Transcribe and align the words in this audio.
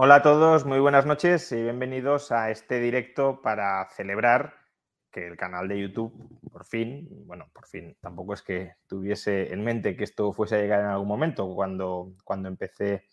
Hola 0.00 0.14
a 0.14 0.22
todos, 0.22 0.64
muy 0.64 0.78
buenas 0.78 1.06
noches 1.06 1.50
y 1.50 1.60
bienvenidos 1.60 2.30
a 2.30 2.52
este 2.52 2.78
directo 2.78 3.42
para 3.42 3.84
celebrar 3.90 4.54
que 5.10 5.26
el 5.26 5.36
canal 5.36 5.66
de 5.66 5.80
YouTube, 5.80 6.38
por 6.52 6.64
fin, 6.64 7.08
bueno, 7.26 7.50
por 7.52 7.66
fin, 7.66 7.96
tampoco 8.00 8.34
es 8.34 8.42
que 8.42 8.74
tuviese 8.86 9.52
en 9.52 9.64
mente 9.64 9.96
que 9.96 10.04
esto 10.04 10.32
fuese 10.32 10.54
a 10.54 10.60
llegar 10.60 10.82
en 10.82 10.86
algún 10.86 11.08
momento 11.08 11.52
cuando, 11.52 12.12
cuando 12.22 12.48
empecé 12.48 13.06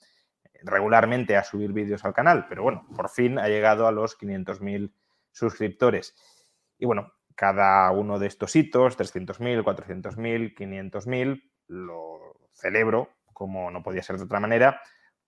regularmente 0.62 1.36
a 1.36 1.44
subir 1.44 1.74
vídeos 1.74 2.06
al 2.06 2.14
canal, 2.14 2.46
pero 2.48 2.62
bueno, 2.62 2.86
por 2.96 3.10
fin 3.10 3.40
ha 3.40 3.48
llegado 3.48 3.88
a 3.88 3.92
los 3.92 4.16
500.000 4.20 4.94
suscriptores. 5.32 6.14
Y 6.78 6.86
bueno, 6.86 7.14
cada 7.34 7.90
uno 7.94 8.20
de 8.20 8.28
estos 8.28 8.56
hitos, 8.56 8.96
300.000, 8.96 9.64
400.000, 9.64 10.56
500.000, 10.56 11.52
lo 11.66 12.38
celebro, 12.54 13.10
como 13.34 13.72
no 13.72 13.82
podía 13.82 14.04
ser 14.04 14.18
de 14.18 14.26
otra 14.26 14.40
manera, 14.40 14.80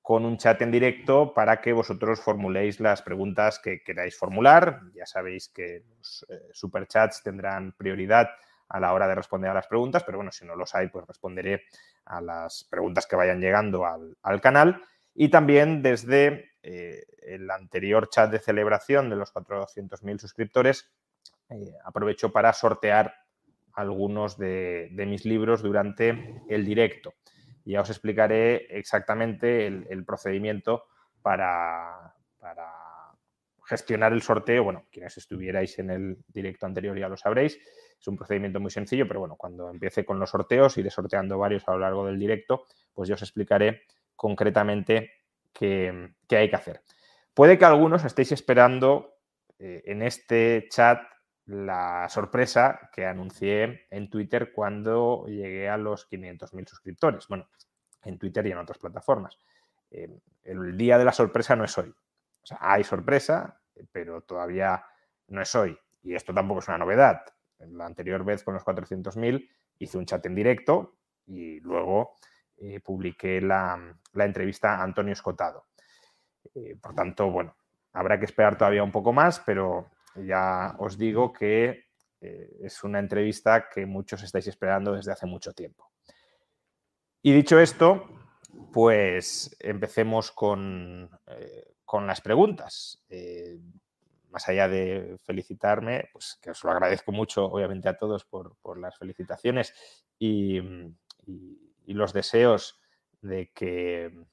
con 0.07 0.23
un 0.23 0.38
chat 0.38 0.61
en 0.61 0.71
directo 0.71 1.34
para 1.34 1.59
que 1.59 1.73
vosotros 1.73 2.21
formuléis 2.21 2.79
las 2.79 3.01
preguntas 3.01 3.59
que 3.59 3.84
queráis 3.84 4.18
formular. 4.18 4.79
Ya 4.95 5.05
sabéis 5.05 5.49
que 5.49 5.84
los 5.85 6.26
eh, 6.29 6.48
superchats 6.54 7.21
tendrán 7.21 7.73
prioridad 7.73 8.29
a 8.70 8.79
la 8.79 8.93
hora 8.93 9.05
de 9.09 9.15
responder 9.15 9.51
a 9.51 9.54
las 9.54 9.67
preguntas, 9.67 10.05
pero 10.05 10.20
bueno, 10.20 10.32
si 10.32 10.45
no 10.45 10.55
los 10.55 10.73
hay, 10.76 10.87
pues 10.87 11.05
responderé 11.05 11.63
a 12.05 12.21
las 12.21 12.63
preguntas 12.71 13.05
que 13.05 13.17
vayan 13.17 13.41
llegando 13.41 13.85
al, 13.85 14.40
canal. 14.40 14.82
Y 15.13 15.27
también 15.27 15.82
desde 15.82 16.51
eh, 16.63 17.04
el 17.23 17.51
anterior 17.51 18.10
chat 18.10 18.32
de 18.32 18.39
celebración 18.39 19.10
de 19.10 19.17
los 19.17 19.34
400.000 19.34 20.20
suscriptores, 20.20 20.89
eh, 21.49 21.73
aprovecho 21.84 22.32
para 22.32 22.54
sortear 22.54 23.13
algunos 23.73 24.37
de 24.37 25.05
mis 25.05 25.26
libros 25.26 25.62
durante 25.62 26.41
el 26.48 26.63
directo 26.63 27.13
y 27.68 27.73
ya 27.73 27.82
os 27.82 27.90
explicaré 27.90 28.65
exactamente 28.79 29.68
el, 29.68 30.05
procedimiento 30.05 30.85
para, 31.21 32.15
gestionar 33.65 34.13
el 34.13 34.21
sorteo. 34.21 34.63
Bueno, 34.63 34.85
quienes 34.90 35.18
estuvierais 35.18 35.77
en 35.77 35.90
el 35.90 36.18
directo 36.29 36.65
anterior 36.65 36.98
ya 36.98 37.10
lo 37.10 37.18
sabréis. 37.18 37.60
Es 37.99 38.07
un 38.07 38.15
procedimiento 38.15 38.62
muy 38.62 38.71
sencillo, 38.71 39.05
pero 39.05 39.20
bueno, 39.20 39.35
cuando 39.35 39.70
empiece 39.70 40.05
con 40.05 40.18
los 40.18 40.29
sorteos, 40.29 40.77
iré 40.77 40.90
sorteando 40.90 41.38
varios 41.38 41.68
a 41.68 41.73
lo 41.73 41.79
largo 41.79 42.05
del 42.05 42.18
directo, 42.18 42.63
pues 42.93 43.10
yo 43.10 43.15
os 43.15 43.21
explicaré 43.21 43.82
concretamente 44.15 45.12
qué, 45.51 46.13
hay 46.29 46.49
que 46.49 46.55
hacer. 46.55 46.84
Puede 47.34 47.57
que 47.57 47.65
algunos 47.65 48.05
estéis 48.05 48.32
esperando 48.32 49.18
eh, 49.60 49.84
en 49.88 50.04
este 50.04 50.70
chat 50.71 51.01
la 51.48 52.07
sorpresa 52.09 52.90
que 52.93 53.05
anuncié 53.05 53.87
en 53.90 54.09
Twitter 54.09 54.51
cuando 54.53 55.26
llegué 55.27 55.70
a 55.70 55.77
los 55.77 56.09
500.000 56.09 56.67
suscriptores. 56.67 57.27
Bueno, 57.27 57.48
en 58.04 58.17
Twitter 58.17 58.45
y 58.48 58.51
en 58.51 58.57
otras 58.57 58.77
plataformas. 58.77 59.37
Eh, 59.89 60.20
el 60.43 60.77
día 60.77 60.98
de 60.98 61.05
la 61.05 61.13
sorpresa 61.13 61.55
no 61.55 61.63
es 61.63 61.77
hoy. 61.77 61.89
O 61.89 62.45
sea, 62.45 62.57
hay 62.62 62.84
sorpresa, 62.84 63.62
pero 63.91 64.22
todavía 64.22 64.84
no 65.28 65.41
es 65.41 65.56
hoy. 65.56 65.78
Y 66.03 66.16
esto 66.16 66.34
tampoco 66.34 66.59
es 66.59 66.67
una 66.67 66.77
novedad. 66.77 67.22
La 67.59 67.85
anterior 67.85 68.23
vez 68.23 68.43
con 68.43 68.53
los 68.53 68.63
400.000 68.63 69.49
hice 69.79 69.97
un 69.97 70.05
chat 70.05 70.25
en 70.25 70.35
directo 70.35 70.97
y 71.25 71.59
luego 71.61 72.16
eh, 72.57 72.79
publiqué 72.81 73.39
la, 73.41 73.95
entrevista 74.13 74.75
a 74.75 74.83
Antonio 74.83 75.13
Escotado. 75.13 75.67
Eh, 76.55 76.75
por 76.81 76.93
tanto, 76.93 77.31
bueno, 77.31 77.55
habrá 77.93 78.19
que 78.19 78.25
esperar 78.25 78.57
todavía 78.57 78.83
un 78.83 78.91
poco 78.91 79.13
más, 79.13 79.39
pero 79.45 79.91
ya 80.25 80.75
os 80.79 80.97
digo 80.97 81.31
que 81.33 81.85
es 82.19 82.83
una 82.83 83.00
entrevista 83.00 83.69
que 83.69 83.85
muchos 83.85 84.23
estáis 84.23 84.47
esperando 84.47 84.94
desde 84.94 85.11
hace 85.11 85.28
mucho 85.28 85.53
tiempo. 85.53 85.91
Y 87.22 87.33
dicho 87.33 87.59
esto, 87.59 88.07
pues 88.72 89.55
empecemos 89.59 90.31
con, 90.31 91.09
eh, 91.28 91.73
las 92.05 92.22
preguntas. 92.22 93.03
Eh, 93.09 93.59
más 94.29 94.47
allá 94.50 94.67
de 94.67 95.17
felicitarme, 95.23 96.09
pues 96.11 96.38
que 96.41 96.51
os 96.51 96.63
lo 96.63 96.72
agradezco 96.72 97.11
mucho, 97.11 97.45
obviamente, 97.45 97.89
a 97.89 97.97
todos 97.97 98.25
por, 98.25 98.79
las 98.79 98.97
felicitaciones 98.97 99.73
y, 100.19 100.61
los 101.88 102.13
deseos 102.13 102.79
de 103.22 103.51
que 103.51 104.25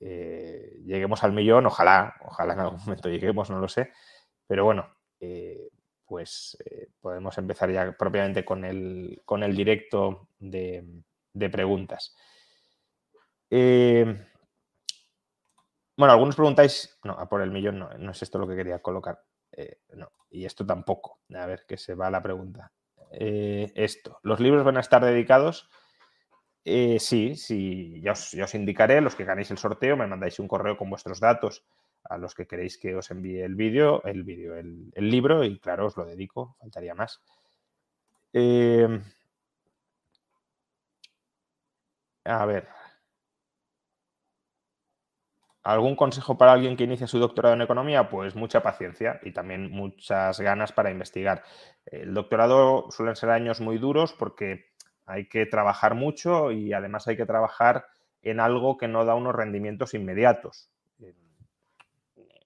eh, 0.00 0.80
lleguemos 0.84 1.24
al 1.24 1.32
millón. 1.32 1.66
Ojalá, 1.66 2.14
ojalá 2.24 2.54
en 2.54 2.60
algún 2.60 2.80
momento 2.80 3.08
lleguemos, 3.08 3.48
no 3.50 3.58
lo 3.58 3.68
sé. 3.68 3.92
Pero 4.46 4.64
bueno, 4.64 4.97
pues 6.06 6.56
podemos 7.00 7.36
empezar 7.38 7.70
ya 7.70 7.92
propiamente 7.92 8.44
con 8.44 8.64
el, 8.64 9.20
con 9.24 9.42
el 9.42 9.54
directo 9.54 10.28
de, 10.38 10.84
de 11.32 11.50
preguntas. 11.50 12.14
Eh, 13.50 14.04
bueno, 15.96 16.12
algunos 16.12 16.36
preguntáis, 16.36 16.98
no, 17.04 17.12
a 17.12 17.28
por 17.28 17.42
el 17.42 17.50
millón 17.50 17.78
no, 17.78 17.90
no 17.98 18.10
es 18.12 18.22
esto 18.22 18.38
lo 18.38 18.46
que 18.46 18.56
quería 18.56 18.80
colocar. 18.80 19.20
Eh, 19.52 19.80
no, 19.94 20.10
y 20.30 20.44
esto 20.44 20.64
tampoco. 20.64 21.20
A 21.34 21.46
ver, 21.46 21.64
que 21.66 21.76
se 21.76 21.94
va 21.94 22.10
la 22.10 22.22
pregunta. 22.22 22.72
Eh, 23.10 23.72
esto, 23.74 24.20
¿los 24.22 24.40
libros 24.40 24.64
van 24.64 24.76
a 24.76 24.80
estar 24.80 25.04
dedicados? 25.04 25.68
sí, 26.98 27.34
sí, 27.34 27.98
ya 28.02 28.12
os, 28.12 28.34
os, 28.34 28.54
indicaré, 28.54 29.00
los 29.00 29.14
que 29.14 29.24
ganéis 29.24 29.50
el 29.50 29.56
sorteo, 29.56 29.96
me 29.96 30.06
mandáis 30.06 30.38
un 30.38 30.46
correo 30.46 30.76
con 30.76 30.90
vuestros 30.90 31.18
datos 31.18 31.64
a 32.04 32.18
los 32.18 32.34
que 32.34 32.46
queréis 32.46 32.78
que 32.78 32.94
os 32.94 33.10
envíe 33.10 33.40
el 33.42 33.54
vídeo, 33.54 34.02
el 34.04 34.24
vídeo, 34.24 34.56
el, 34.56 34.90
libro, 34.96 35.44
y 35.44 35.58
claro, 35.58 35.86
os 35.86 35.96
lo 35.96 36.04
dedico, 36.06 36.56
faltaría 36.60 36.94
más. 36.94 37.20
a 42.24 42.46
ver, 42.46 42.68
¿Algún 45.68 45.96
consejo 45.96 46.38
para 46.38 46.52
alguien 46.52 46.78
que 46.78 46.84
inicia 46.84 47.06
su 47.06 47.18
doctorado 47.18 47.54
en 47.54 47.60
economía? 47.60 48.08
Pues 48.08 48.34
mucha 48.34 48.62
paciencia 48.62 49.20
y 49.22 49.32
también 49.32 49.70
muchas 49.70 50.40
ganas 50.40 50.72
para 50.72 50.90
investigar. 50.90 51.42
El 51.84 52.14
doctorado 52.14 52.90
suelen 52.90 53.16
ser 53.16 53.28
años 53.28 53.60
muy 53.60 53.76
duros 53.76 54.14
porque 54.14 54.70
hay 55.04 55.28
que 55.28 55.44
trabajar 55.44 55.94
mucho 55.94 56.52
y 56.52 56.72
además 56.72 57.06
hay 57.06 57.18
que 57.18 57.26
trabajar 57.26 57.84
en 58.22 58.40
algo 58.40 58.78
que 58.78 58.88
no 58.88 59.04
da 59.04 59.14
unos 59.14 59.34
rendimientos 59.34 59.92
inmediatos. 59.92 60.70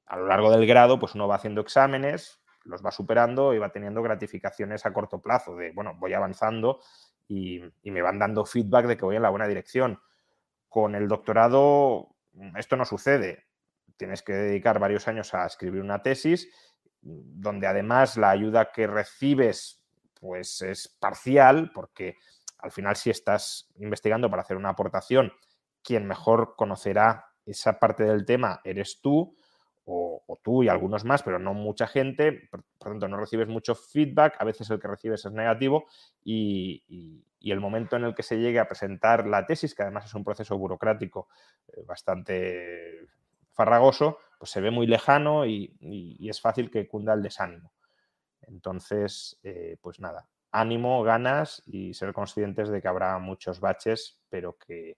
A 0.06 0.16
lo 0.16 0.26
largo 0.26 0.50
del 0.50 0.66
grado, 0.66 0.98
pues 0.98 1.14
uno 1.14 1.28
va 1.28 1.36
haciendo 1.36 1.60
exámenes, 1.60 2.40
los 2.64 2.84
va 2.84 2.90
superando 2.90 3.54
y 3.54 3.58
va 3.58 3.70
teniendo 3.72 4.02
gratificaciones 4.02 4.86
a 4.86 4.92
corto 4.92 5.20
plazo 5.20 5.56
de, 5.56 5.72
bueno, 5.72 5.94
voy 5.98 6.12
avanzando 6.12 6.80
y, 7.28 7.60
y 7.82 7.90
me 7.90 8.02
van 8.02 8.18
dando 8.18 8.44
feedback 8.44 8.86
de 8.86 8.96
que 8.96 9.04
voy 9.04 9.16
en 9.16 9.22
la 9.22 9.30
buena 9.30 9.48
dirección. 9.48 10.00
Con 10.68 10.94
el 10.94 11.08
doctorado 11.08 12.12
Mm, 12.32 12.56
esto 12.56 12.76
no 12.76 12.84
sucede. 12.84 13.46
Tienes 13.96 14.22
que 14.22 14.32
dedicar 14.32 14.78
varios 14.78 15.06
años 15.08 15.34
a 15.34 15.46
escribir 15.46 15.80
una 15.80 16.02
tesis 16.02 16.48
donde 17.00 17.66
además 17.66 18.16
la 18.16 18.30
ayuda 18.30 18.70
que 18.70 18.86
recibes 18.86 19.82
pues 20.20 20.62
es 20.62 20.88
parcial 20.88 21.72
porque 21.74 22.16
al 22.58 22.70
final 22.70 22.94
si 22.94 23.10
estás 23.10 23.72
investigando 23.76 24.30
para 24.30 24.42
hacer 24.42 24.56
una 24.56 24.68
aportación, 24.68 25.32
quien 25.82 26.06
mejor 26.06 26.54
conocerá 26.56 27.26
esa 27.44 27.80
parte 27.80 28.04
del 28.04 28.24
tema 28.24 28.60
eres 28.62 29.00
tú 29.00 29.34
o, 29.84 30.38
tú 30.42 30.62
y 30.62 30.68
algunos 30.68 31.04
más, 31.04 31.22
pero 31.22 31.38
no 31.38 31.54
mucha 31.54 31.86
gente, 31.86 32.48
por, 32.50 32.60
lo 32.60 32.66
tanto 32.78 33.08
no 33.08 33.16
recibes 33.16 33.48
mucho 33.48 33.74
feedback, 33.74 34.36
a 34.38 34.44
veces 34.44 34.68
el 34.70 34.80
que 34.80 34.88
recibes 34.88 35.24
es 35.24 35.32
negativo 35.32 35.86
y, 36.24 37.24
el 37.40 37.60
momento 37.60 37.96
en 37.96 38.04
el 38.04 38.14
que 38.14 38.22
se 38.22 38.38
llegue 38.38 38.60
a 38.60 38.68
presentar 38.68 39.26
la 39.26 39.44
tesis, 39.44 39.74
que 39.74 39.82
además 39.82 40.06
es 40.06 40.14
un 40.14 40.24
proceso 40.24 40.56
burocrático 40.56 41.28
eh, 41.68 41.82
bastante 41.84 43.08
farragoso, 43.50 44.18
pues 44.38 44.50
se 44.50 44.60
ve 44.60 44.70
muy 44.70 44.86
lejano 44.86 45.44
y, 45.44 45.76
es 46.28 46.40
fácil 46.40 46.70
que 46.70 46.86
cunda 46.88 47.12
el 47.14 47.22
desánimo. 47.22 47.72
Entonces, 48.42 49.38
eh, 49.42 49.76
pues 49.80 50.00
nada, 50.00 50.28
ánimo, 50.52 51.02
ganas 51.02 51.62
y 51.66 51.94
ser 51.94 52.12
conscientes 52.12 52.68
de 52.68 52.80
que 52.80 52.88
habrá 52.88 53.18
muchos 53.18 53.60
baches, 53.60 54.20
pero 54.28 54.56
que 54.56 54.96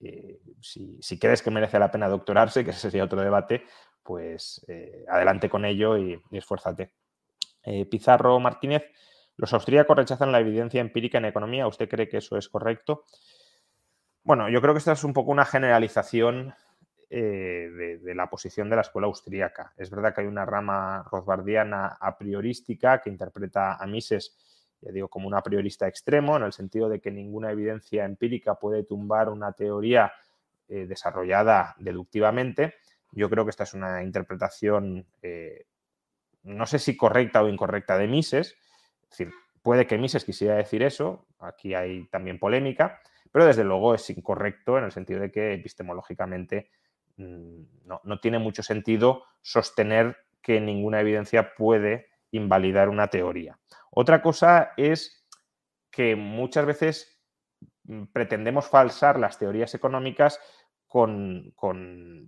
eh, 0.00 0.40
si, 0.60 1.18
crees 1.18 1.42
que 1.42 1.50
merece 1.50 1.78
la 1.78 1.90
pena 1.90 2.08
doctorarse, 2.08 2.64
que 2.64 2.70
ese 2.70 2.80
sería 2.90 3.04
otro 3.04 3.20
debate, 3.20 3.64
pues 4.06 4.64
eh, 4.68 5.04
adelante 5.08 5.50
con 5.50 5.64
ello 5.64 5.98
y, 5.98 6.18
esfuérzate. 6.30 6.92
Eh, 7.64 7.84
Pizarro 7.86 8.38
Martínez, 8.38 8.84
los 9.36 9.52
austríacos 9.52 9.96
rechazan 9.96 10.32
la 10.32 10.40
evidencia 10.40 10.80
empírica 10.80 11.18
en 11.18 11.26
economía. 11.26 11.66
¿Usted 11.66 11.88
cree 11.88 12.08
que 12.08 12.18
eso 12.18 12.38
es 12.38 12.48
correcto? 12.48 13.04
Bueno, 14.22 14.48
yo 14.48 14.60
creo 14.62 14.72
que 14.72 14.78
esta 14.78 14.92
es 14.92 15.04
un 15.04 15.12
poco 15.12 15.32
una 15.32 15.44
generalización 15.44 16.54
eh, 17.10 17.98
de, 18.02 18.14
la 18.14 18.30
posición 18.30 18.70
de 18.70 18.76
la 18.76 18.82
escuela 18.82 19.08
austríaca. 19.08 19.72
Es 19.76 19.90
verdad 19.90 20.14
que 20.14 20.22
hay 20.22 20.26
una 20.26 20.46
rama 20.46 21.04
rothbardiana 21.10 21.98
a 22.00 22.16
priorística 22.16 23.00
que 23.00 23.10
interpreta 23.10 23.74
a 23.74 23.86
Mises, 23.86 24.36
ya 24.80 24.92
digo, 24.92 25.08
como 25.08 25.26
un 25.26 25.34
a 25.34 25.42
priorista 25.42 25.88
extremo, 25.88 26.36
en 26.36 26.44
el 26.44 26.52
sentido 26.52 26.88
de 26.88 27.00
que 27.00 27.10
ninguna 27.10 27.50
evidencia 27.50 28.04
empírica 28.04 28.54
puede 28.54 28.84
tumbar 28.84 29.28
una 29.28 29.52
teoría 29.52 30.12
desarrollada 30.68 31.76
deductivamente. 31.78 32.74
Yo 33.12 33.30
creo 33.30 33.44
que 33.44 33.50
esta 33.50 33.64
es 33.64 33.74
una 33.74 34.02
interpretación, 34.02 35.06
eh, 35.22 35.66
no 36.42 36.66
sé 36.66 36.78
si 36.78 36.96
correcta 36.96 37.42
o 37.42 37.48
incorrecta 37.48 37.96
de 37.98 38.06
Mises, 38.08 38.56
es 39.02 39.10
decir, 39.10 39.32
puede 39.62 39.86
que 39.86 39.98
Mises 39.98 40.24
quisiera 40.24 40.54
decir 40.54 40.82
eso, 40.82 41.26
aquí 41.40 41.74
hay 41.74 42.06
también 42.06 42.38
polémica, 42.38 43.00
pero 43.32 43.46
desde 43.46 43.64
luego 43.64 43.94
es 43.94 44.08
incorrecto 44.10 44.78
en 44.78 44.84
el 44.84 44.92
sentido 44.92 45.20
de 45.20 45.30
que 45.30 45.54
epistemológicamente 45.54 46.70
mm, 47.16 47.62
no, 47.84 48.20
tiene 48.20 48.38
mucho 48.38 48.62
sentido 48.62 49.24
sostener 49.42 50.16
que 50.40 50.60
ninguna 50.60 51.00
evidencia 51.00 51.54
puede 51.54 52.06
invalidar 52.30 52.88
una 52.88 53.08
teoría. 53.08 53.58
Otra 53.90 54.22
cosa 54.22 54.72
es 54.76 55.26
que 55.90 56.16
muchas 56.16 56.66
veces 56.66 57.20
mm, 57.84 58.04
pretendemos 58.12 58.68
falsar 58.68 59.18
las 59.18 59.38
teorías 59.38 59.74
económicas 59.74 60.38
con, 60.86 61.54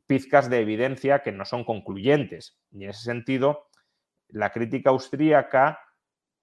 pizcas 0.07 0.51
de 0.51 0.61
evidencia 0.61 1.21
que 1.21 1.33
no 1.33 1.45
son 1.45 1.65
concluyentes. 1.65 2.59
Y 2.71 2.85
en 2.85 2.91
ese 2.91 3.03
sentido, 3.03 3.69
la 4.29 4.51
crítica 4.51 4.91
austríaca 4.91 5.81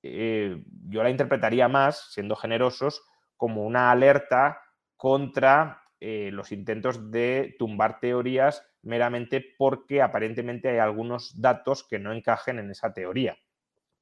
eh, 0.07 0.63
yo 0.87 1.01
la 1.01 1.09
interpretaría 1.09 1.67
más, 1.67 2.11
siendo 2.11 2.35
generosos, 2.35 3.03
como 3.37 3.65
una 3.65 3.91
alerta 3.91 4.61
contra 4.95 5.81
eh, 5.99 6.29
los 6.31 6.51
intentos 6.51 7.09
de 7.09 7.55
tumbar 7.57 7.99
teorías 7.99 8.63
meramente 8.83 9.43
porque 9.57 10.01
aparentemente 10.01 10.69
hay 10.69 10.77
algunos 10.77 11.41
datos 11.41 11.83
que 11.83 11.97
no 11.97 12.13
encajen 12.13 12.59
en 12.59 12.69
esa 12.69 12.93
teoría. 12.93 13.35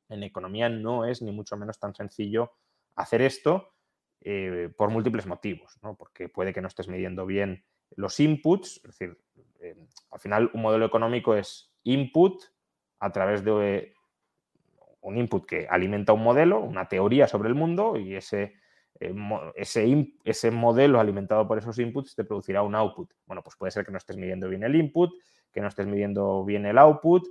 En 0.10 0.24
economía 0.24 0.68
no 0.68 1.06
es 1.06 1.22
ni 1.22 1.32
mucho 1.32 1.56
menos 1.56 1.80
tan 1.80 1.96
sencillo 1.96 2.52
hacer 2.96 3.22
esto 3.22 3.74
eh, 4.22 4.70
por 4.78 4.90
múltiples 4.90 5.26
motivos, 5.26 5.80
porque 5.98 6.28
puede 6.28 6.54
que 6.54 6.62
no 6.62 6.68
estés 6.68 6.90
midiendo 6.90 7.26
bien 7.26 7.64
los 7.96 8.20
inputs, 8.20 8.78
es 8.78 8.84
decir, 8.84 9.18
eh, 9.60 9.76
al 10.12 10.20
final 10.20 10.52
un 10.54 10.62
modelo 10.62 10.86
económico 10.86 11.36
es 11.36 11.72
input 11.84 12.44
a 13.00 13.12
través 13.12 13.44
de 13.44 13.94
un 15.02 15.18
input 15.18 15.46
que 15.46 15.68
alimenta 15.70 16.14
un 16.14 16.24
modelo, 16.24 16.60
una 16.60 16.88
teoría 16.88 17.28
sobre 17.28 17.50
el 17.50 17.56
mundo 17.56 17.98
y 17.98 18.16
ese 18.16 18.54
eh, 19.00 19.14
ese, 19.56 20.14
ese, 20.24 20.52
modelo 20.52 21.00
alimentado 21.00 21.48
por 21.48 21.58
esos 21.58 21.80
inputs 21.80 22.16
te 22.16 22.24
producirá 22.24 22.62
un 22.62 22.76
output. 22.76 23.12
Bueno, 23.26 23.42
pues 23.42 23.56
puede 23.56 23.72
ser 23.72 23.86
que 23.86 23.92
no 23.92 23.98
estés 23.98 24.18
midiendo 24.18 24.48
bien 24.48 24.64
el 24.64 24.76
input, 24.76 25.12
que 25.52 25.62
no 25.62 25.68
estés 25.68 25.88
midiendo 25.88 26.46
bien 26.46 26.66
el 26.66 26.78
output. 26.78 27.28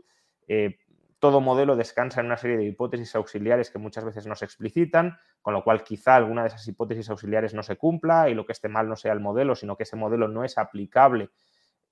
Todo 1.23 1.41
modelo 1.41 1.77
descansa 1.77 2.19
en 2.19 2.27
una 2.27 2.37
serie 2.37 2.57
de 2.57 2.65
hipótesis 2.65 3.15
auxiliares 3.15 3.71
que 3.71 3.79
muchas 3.79 4.05
veces 4.05 4.27
no 4.27 4.35
se 4.35 4.45
explicitan, 4.45 5.17
con 5.41 5.55
lo 5.55 5.63
cual 5.63 5.85
quizá 5.85 6.17
alguna 6.17 6.43
de 6.43 6.49
esas 6.49 6.67
hipótesis 6.67 7.09
auxiliares 7.11 7.55
no 7.55 7.63
se 7.63 7.77
cumpla 7.77 8.29
y 8.29 8.35
lo 8.35 8.45
que 8.45 8.51
esté 8.51 8.69
mal 8.69 8.89
no 8.89 8.97
sea 8.97 9.13
el 9.13 9.21
modelo, 9.21 9.55
sino 9.55 9.77
que 9.77 9.85
ese 9.85 9.95
modelo 9.95 10.27
no 10.27 10.43
es 10.43 10.59
aplicable 10.59 11.31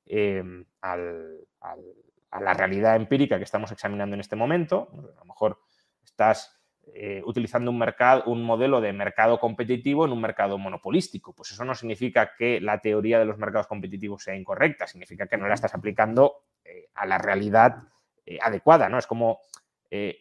eh, 0.07 0.43
a 0.83 0.97
la 0.97 2.55
realidad 2.55 2.97
empírica 2.97 3.39
que 3.39 3.45
estamos 3.45 3.71
examinando 3.71 4.15
en 4.15 4.21
este 4.21 4.35
momento. 4.35 4.89
A 5.17 5.21
lo 5.21 5.25
mejor 5.27 5.61
estás 6.03 6.61
eh, 6.93 7.23
utilizando 7.25 7.71
un, 7.71 7.79
mercado, 7.79 8.25
un 8.27 8.43
modelo 8.43 8.81
de 8.81 8.93
mercado 8.93 9.39
competitivo 9.39 10.07
en 10.07 10.11
un 10.11 10.21
mercado 10.21 10.59
monopolístico. 10.59 11.37
Pues 11.37 11.53
eso 11.53 11.65
no 11.65 11.77
significa 11.77 12.33
que 12.37 12.61
la 12.61 12.81
teoría 12.81 13.21
de 13.21 13.27
los 13.27 13.39
mercados 13.39 13.69
competitivos 13.69 14.25
sea 14.25 14.35
incorrecta, 14.35 14.89
significa 14.89 15.29
que 15.29 15.37
no 15.37 15.47
la 15.47 15.55
estás 15.55 15.73
aplicando 15.73 16.47
eh, 16.65 16.89
a 16.95 17.07
la 17.07 17.19
realidad 17.19 17.85
eh, 18.27 18.39
adecuada, 18.41 18.89
¿no? 18.89 18.99
Es 18.99 19.07
como 19.07 19.41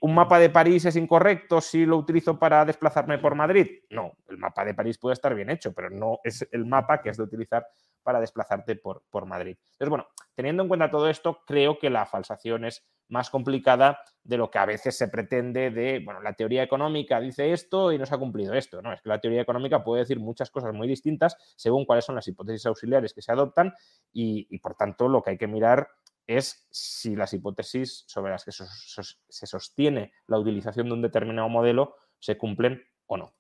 un 0.02 0.16
mapa 0.16 0.40
de 0.40 0.50
París 0.50 0.86
es 0.86 0.96
incorrecto 0.96 1.62
si 1.62 1.86
lo 1.86 1.98
utilizo 1.98 2.40
para 2.40 2.66
desplazarme 2.66 3.20
por 3.20 3.36
Madrid. 3.36 3.68
No, 3.92 4.14
el 4.28 4.40
mapa 4.40 4.66
de 4.66 4.74
París 4.74 4.98
puede 4.98 5.14
estar 5.14 5.36
bien 5.36 5.52
hecho, 5.52 5.74
pero 5.76 5.92
no 5.92 6.18
es 6.24 6.50
el 6.52 6.66
mapa 6.66 7.04
que 7.04 7.12
has 7.12 7.18
de 7.18 7.24
utilizar 7.24 7.68
para 8.02 8.20
desplazarte 8.20 8.78
por, 8.78 9.04
por 9.12 9.28
Madrid. 9.28 9.58
Entonces, 9.74 9.90
bueno, 9.90 10.08
teniendo 10.34 10.64
en 10.64 10.70
cuenta 10.70 10.90
todo 10.90 11.08
esto, 11.08 11.44
creo 11.46 11.78
que 11.78 11.92
la 11.92 12.08
falsación 12.08 12.66
es 12.66 12.84
más 13.10 13.30
complicada 13.30 14.00
de 14.24 14.38
lo 14.38 14.50
que 14.52 14.60
a 14.60 14.66
veces 14.66 14.96
se 14.96 15.08
pretende 15.08 15.72
de, 15.72 16.02
bueno, 16.04 16.22
la 16.22 16.34
teoría 16.34 16.64
económica 16.64 17.20
dice 17.20 17.52
esto 17.52 17.92
y 17.92 17.98
no 17.98 18.06
se 18.06 18.14
ha 18.14 18.20
cumplido 18.20 18.54
esto, 18.54 18.82
¿no? 18.82 18.94
Es 18.94 19.02
que 19.02 19.10
la 19.10 19.20
teoría 19.20 19.42
económica 19.42 19.84
puede 19.84 20.02
decir 20.02 20.20
muchas 20.20 20.52
cosas 20.52 20.74
muy 20.74 20.88
distintas 20.88 21.36
según 21.56 21.86
cuáles 21.86 22.06
son 22.06 22.16
las 22.16 22.28
hipótesis 22.28 22.68
auxiliares 22.68 23.14
que 23.14 23.22
se 23.22 23.32
adoptan 23.32 23.74
y, 24.14 24.58
por 24.60 24.76
tanto 24.76 25.08
lo 25.08 25.22
que 25.24 25.32
hay 25.32 25.38
que 25.38 25.48
mirar 25.48 25.90
es 26.30 26.68
si 26.70 27.16
las 27.16 27.34
hipótesis 27.34 28.04
sobre 28.08 28.32
las 28.32 28.46
que 28.46 28.52
se 28.52 29.48
sostiene 29.48 30.14
la 30.28 30.38
utilización 30.38 30.88
de 30.88 30.94
un 30.94 31.02
determinado 31.02 31.50
modelo 31.50 31.96
se 32.20 32.38
cumplen 32.38 32.88
o 33.08 33.18
no. 33.18 33.34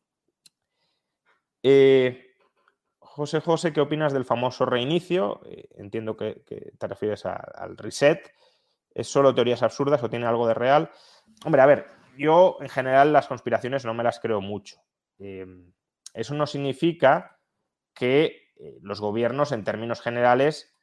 Eh, 1.61 2.35
José 2.97 3.41
José, 3.41 3.73
¿qué 3.73 3.81
opinas 3.81 4.11
del 4.11 4.25
famoso 4.25 4.65
reinicio? 4.65 5.41
Eh, 5.45 5.67
entiendo 5.75 6.17
que, 6.17 6.41
te 6.77 6.87
refieres 6.87 7.25
al 7.25 7.77
reset. 7.77 8.33
¿Es 8.91 9.07
solo 9.07 9.35
teorías 9.35 9.61
absurdas 9.61 10.01
o 10.01 10.09
tiene 10.09 10.25
algo 10.25 10.47
de 10.47 10.55
real? 10.55 10.89
Hombre, 11.45 11.61
a 11.61 11.67
ver, 11.67 11.87
yo 12.17 12.57
en 12.59 12.69
general 12.69 13.13
las 13.13 13.27
conspiraciones 13.27 13.85
no 13.85 13.93
me 13.93 14.03
las 14.03 14.19
creo 14.19 14.41
mucho. 14.41 14.81
Em, 15.19 15.71
eso 16.13 16.33
no 16.33 16.47
significa 16.47 17.39
que 17.93 18.49
eh, 18.55 18.79
los 18.81 18.99
gobiernos, 18.99 19.51
en 19.51 19.63
términos 19.63 20.01
generales, 20.01 20.73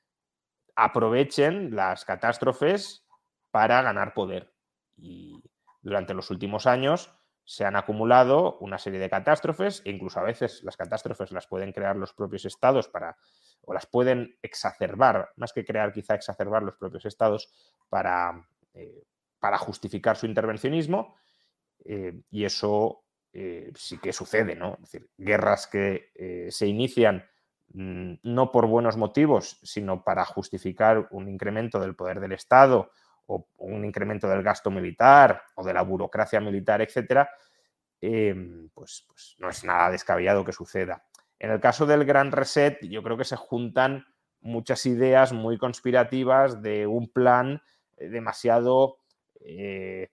aprovechen 0.77 1.75
las 1.75 2.05
catástrofes 2.05 3.05
para 3.51 3.83
ganar 3.83 4.15
poder. 4.15 4.55
Y 4.97 5.43
durante 5.81 6.15
los 6.15 6.31
últimos 6.31 6.67
años 6.67 7.11
se 7.45 7.65
han 7.65 7.77
acumulado 7.77 8.59
una 8.59 8.77
serie 8.77 8.99
de 8.99 9.09
catástrofes 9.09 9.81
e 9.85 9.91
incluso 9.91 10.21
a 10.21 10.25
veces 10.25 10.63
las 10.65 10.77
catástrofes 10.77 11.31
las 11.33 11.47
pueden 11.47 11.73
crear 11.73 11.97
los 11.97 12.13
propios 12.13 12.45
estados 12.45 12.89
para 12.89 13.17
o 13.63 13.73
las 13.73 13.87
pueden 13.87 14.37
exacerbar, 14.43 15.31
más 15.37 15.53
que 15.53 15.65
crear 15.65 15.93
quizá 15.93 16.15
exacerbar 16.15 16.63
los 16.63 16.77
propios 16.77 17.05
estados 17.05 17.49
para, 17.89 18.49
eh, 18.75 19.05
para 19.39 19.59
justificar 19.59 20.17
su 20.17 20.27
intervencionismo 20.27 21.17
eh, 21.85 22.21
y 22.31 22.45
eso 22.45 23.05
eh, 23.33 23.73
sí 23.75 23.99
que 23.99 24.13
sucede, 24.13 24.55
¿no? 24.55 24.75
Es 24.75 24.91
decir, 24.91 25.11
guerras 25.17 25.67
que 25.67 26.49
se 26.51 26.67
inician 26.67 27.25
no 27.73 28.53
por 28.53 28.67
buenos 28.67 28.97
motivos, 28.97 29.59
sino 29.63 30.03
para 30.03 30.25
justificar 30.25 31.09
un 31.11 31.29
incremento 31.29 31.79
del 31.79 31.95
poder 31.95 32.21
del 32.21 32.33
Estado 32.33 32.91
o 33.27 33.49
un 33.59 33.85
incremento 33.85 34.29
del 34.29 34.43
gasto 34.43 34.71
militar 34.71 35.43
o 35.57 35.65
de 35.65 35.75
la 35.75 35.83
burocracia 35.83 36.41
militar, 36.41 36.81
etcétera, 36.81 37.29
pues, 38.01 39.05
pues 39.09 39.37
no 39.39 39.51
es 39.51 39.65
nada 39.65 39.91
descabellado 39.91 40.45
que 40.45 40.53
suceda. 40.53 41.05
En 41.39 41.51
el 41.51 41.61
caso 41.61 41.87
del 41.87 42.05
Gran 42.05 42.33
Reset, 42.33 42.79
yo 42.83 43.03
creo 43.03 43.17
que 43.17 43.25
se 43.25 43.37
juntan 43.37 44.07
muchas 44.41 44.87
ideas 44.87 45.33
muy 45.33 45.59
conspirativas 45.59 46.63
de 46.63 46.87
un 46.87 47.09
plan 47.09 47.61
eh, 47.97 48.09
demasiado 48.09 48.99
eh, 49.41 50.11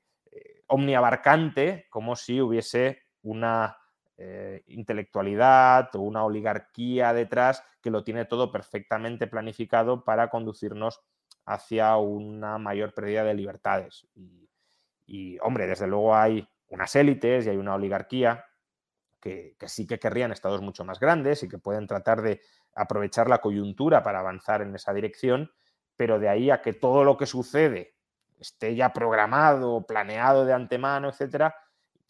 omniabarcante, 0.67 1.87
como 1.89 2.15
si 2.15 2.41
hubiese 2.41 3.03
una 3.21 3.77
eh, 4.17 4.63
intelectualidad 4.67 5.95
o 5.95 6.01
una 6.01 6.23
oligarquía 6.23 7.13
detrás 7.13 7.63
que 7.81 7.91
lo 7.91 8.03
tiene 8.03 8.25
todo 8.25 8.51
perfectamente 8.51 9.27
planificado 9.27 10.03
para 10.03 10.29
conducirnos 10.29 11.01
hacia 11.45 11.97
una 11.97 12.57
mayor 12.57 12.93
pérdida 12.93 13.23
de 13.23 13.33
libertades. 13.33 14.07
y 15.05 15.37
hombre, 15.41 15.67
desde 15.67 15.87
luego 15.87 16.15
hay 16.15 16.47
unas 16.69 16.95
élites 16.95 17.45
y 17.45 17.49
hay 17.49 17.57
una 17.57 17.75
oligarquía 17.75 18.45
que, 19.23 19.55
sí 19.67 19.87
que 19.87 19.99
querrían 19.99 20.33
estados 20.33 20.61
mucho 20.61 20.83
más 20.83 20.99
grandes 20.99 21.43
y 21.43 21.47
que 21.47 21.57
pueden 21.57 21.87
tratar 21.87 22.21
de 22.21 22.41
aprovechar 22.75 23.29
la 23.29 23.37
coyuntura 23.37 24.03
para 24.03 24.19
avanzar 24.19 24.61
en 24.61 24.75
esa 24.75 24.93
dirección, 24.93 25.49
pero 25.95 26.19
de 26.19 26.27
ahí 26.27 26.49
a 26.49 26.61
que 26.61 26.73
todo 26.73 27.05
lo 27.05 27.15
que 27.15 27.25
sucede 27.25 27.95
esté 28.37 28.75
ya 28.75 28.91
programado, 28.91 29.85
planeado 29.85 30.43
de 30.43 30.51
antemano, 30.51 31.07
etcétera, 31.07 31.55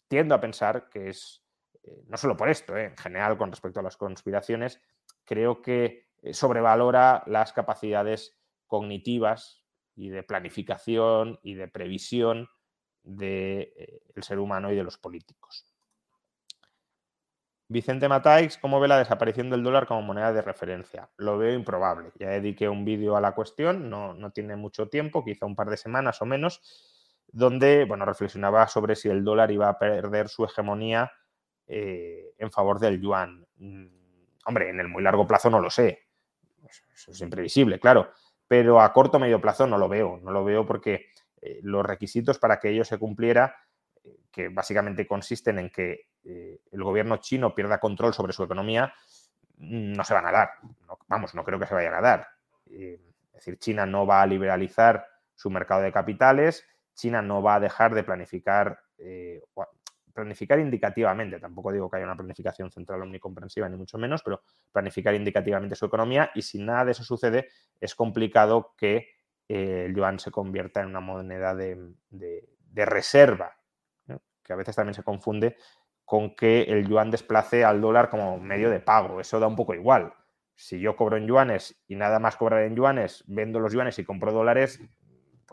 tiendo 0.08 0.34
a 0.34 0.40
pensar 0.40 0.88
que 0.88 1.10
es, 1.10 1.43
eh, 1.86 2.04
no 2.08 2.16
solo 2.16 2.36
por 2.36 2.48
esto, 2.48 2.76
eh, 2.76 2.86
en 2.86 2.96
general 2.96 3.36
con 3.36 3.50
respecto 3.50 3.80
a 3.80 3.82
las 3.82 3.96
conspiraciones, 3.96 4.80
creo 5.24 5.60
que 5.60 6.08
eh, 6.22 6.32
sobrevalora 6.32 7.22
las 7.26 7.52
capacidades 7.52 8.36
cognitivas 8.66 9.62
y 9.94 10.08
de 10.08 10.22
planificación 10.22 11.38
y 11.42 11.54
de 11.54 11.68
previsión 11.68 12.48
del 13.02 13.68
ser 14.22 14.38
humano 14.38 14.72
y 14.72 14.76
de 14.76 14.82
los 14.82 14.96
políticos. 14.96 15.74
Vicente 17.68 18.08
Mataix, 18.08 18.58
¿cómo 18.58 18.78
ve 18.80 18.88
la 18.88 18.98
desaparición 18.98 19.50
del 19.50 19.62
dólar 19.62 19.86
como 19.86 20.02
moneda 20.02 20.32
de 20.32 20.42
referencia? 20.42 21.10
Lo 21.16 21.38
veo 21.38 21.54
improbable. 21.54 22.12
Ya 22.18 22.28
dediqué 22.28 22.68
un 22.68 22.84
vídeo 22.84 23.16
a 23.16 23.20
la 23.20 23.34
cuestión, 23.34 23.88
no, 23.88 24.30
tiene 24.32 24.56
mucho 24.56 24.88
tiempo, 24.88 25.24
quizá 25.24 25.46
un 25.46 25.56
par 25.56 25.70
de 25.70 25.76
semanas 25.76 26.20
o 26.20 26.26
menos, 26.26 26.60
donde 27.28 27.84
bueno, 27.84 28.04
reflexionaba 28.04 28.68
sobre 28.68 28.96
si 28.96 29.08
el 29.08 29.24
dólar 29.24 29.50
iba 29.50 29.68
a 29.68 29.78
perder 29.78 30.28
su 30.28 30.44
hegemonía 30.44 31.10
eh, 31.66 32.34
en 32.38 32.50
favor 32.50 32.78
del 32.78 33.00
yuan. 33.00 33.46
Mm, 33.56 33.86
hombre, 34.46 34.70
en 34.70 34.80
el 34.80 34.88
muy 34.88 35.02
largo 35.02 35.26
plazo 35.26 35.50
no 35.50 35.60
lo 35.60 35.70
sé. 35.70 36.06
Eso 36.92 37.10
es 37.10 37.20
imprevisible, 37.20 37.78
claro. 37.80 38.10
Pero 38.46 38.80
a 38.80 38.92
corto 38.92 39.16
o 39.16 39.20
medio 39.20 39.40
plazo 39.40 39.66
no 39.66 39.78
lo 39.78 39.88
veo. 39.88 40.20
No 40.22 40.30
lo 40.30 40.44
veo 40.44 40.66
porque 40.66 41.06
eh, 41.40 41.60
los 41.62 41.84
requisitos 41.84 42.38
para 42.38 42.58
que 42.60 42.70
ello 42.70 42.84
se 42.84 42.98
cumpliera, 42.98 43.56
eh, 44.02 44.18
que 44.30 44.48
básicamente 44.48 45.06
consisten 45.06 45.58
en 45.58 45.70
que 45.70 46.08
el 46.24 46.82
gobierno 46.82 47.18
chino 47.18 47.54
pierda 47.54 47.78
control 47.78 48.14
sobre 48.14 48.32
su 48.32 48.42
economía, 48.42 48.94
no 49.58 50.04
se 50.04 50.14
van 50.14 50.24
a 50.24 50.32
dar. 50.32 50.52
vamos, 51.06 51.34
no 51.34 51.44
creo 51.44 51.58
que 51.58 51.66
se 51.66 51.74
vayan 51.74 51.92
a 51.92 52.00
dar. 52.00 52.28
es 52.64 52.98
decir, 53.34 53.58
China 53.58 53.84
no 53.84 54.06
va 54.06 54.22
a 54.22 54.26
liberalizar 54.26 55.06
su 55.34 55.50
mercado 55.50 55.82
de 55.82 55.92
capitales, 55.92 56.66
China 56.94 57.20
no 57.20 57.42
va 57.42 57.56
a 57.56 57.60
dejar 57.60 57.94
de 57.94 58.04
planificar, 58.04 58.80
planificar 60.14 60.58
indicativamente, 60.60 61.40
tampoco 61.40 61.72
digo 61.72 61.90
que 61.90 61.96
haya 61.96 62.06
una 62.06 62.16
planificación 62.16 62.70
central 62.70 63.02
omnicomprensiva, 63.02 63.68
ni 63.68 63.76
mucho 63.76 63.98
menos, 63.98 64.22
pero 64.22 64.42
planificar 64.72 65.14
indicativamente 65.14 65.74
su 65.74 65.86
economía 65.86 66.30
y 66.34 66.42
si 66.42 66.62
nada 66.62 66.84
de 66.84 66.92
eso 66.92 67.04
sucede, 67.04 67.48
es 67.80 67.94
complicado 67.94 68.74
que 68.78 69.08
el 69.48 69.94
yuan 69.94 70.18
se 70.18 70.30
convierta 70.30 70.80
en 70.80 70.86
una 70.86 71.00
moneda 71.00 71.54
de, 71.54 71.94
reserva, 72.74 73.56
que 74.42 74.52
a 74.52 74.56
veces 74.56 74.76
también 74.76 74.94
se 74.94 75.02
confunde 75.02 75.56
con 76.04 76.34
que 76.34 76.62
el 76.62 76.86
yuan 76.86 77.10
desplace 77.10 77.64
al 77.64 77.80
dólar 77.80 78.10
como 78.10 78.38
medio 78.38 78.70
de 78.70 78.80
pago. 78.80 79.20
Eso 79.20 79.40
da 79.40 79.46
un 79.46 79.56
poco 79.56 79.74
igual. 79.74 80.12
Si 80.54 80.78
yo 80.78 80.96
cobro 80.96 81.16
en 81.16 81.26
yuanes 81.26 81.82
y 81.88 81.96
nada 81.96 82.18
más 82.18 82.36
cobrar 82.36 82.62
en 82.62 82.76
yuanes, 82.76 83.24
vendo 83.26 83.58
los 83.58 83.72
yuanes 83.72 83.98
y 83.98 84.04
compro 84.04 84.32
dólares, 84.32 84.80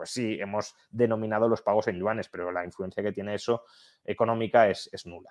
pues 0.02 0.10
sí, 0.10 0.36
hemos 0.40 0.74
denominado 0.90 1.48
los 1.48 1.62
pagos 1.62 1.86
en 1.86 1.96
yuanes, 1.96 2.28
pero 2.28 2.50
la 2.50 2.64
influencia 2.64 3.04
que 3.04 3.12
tiene 3.12 3.36
eso 3.36 3.62
económica 4.04 4.68
es, 4.68 4.90
nula. 5.06 5.30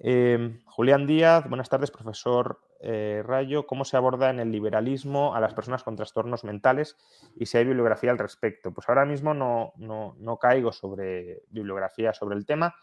Em, 0.00 0.60
Julián 0.64 1.06
Díaz, 1.06 1.48
buenas 1.48 1.68
tardes, 1.68 1.92
profesor 1.92 2.60
eh, 2.80 3.22
Rayo. 3.24 3.68
¿Cómo 3.68 3.84
se 3.84 3.96
aborda 3.96 4.30
en 4.30 4.40
el 4.40 4.50
liberalismo 4.50 5.36
a 5.36 5.38
las 5.38 5.54
personas 5.54 5.84
con 5.84 5.94
trastornos 5.94 6.42
mentales 6.42 6.96
y 7.36 7.46
si 7.46 7.56
hay 7.56 7.66
bibliografía 7.66 8.10
al 8.10 8.18
respecto? 8.18 8.74
Pues 8.74 8.88
ahora 8.88 9.04
mismo 9.04 9.32
no, 9.32 10.38
caigo 10.40 10.72
sobre 10.72 11.44
bibliografía 11.50 12.12
sobre 12.12 12.36
el 12.36 12.46
tema 12.46 12.74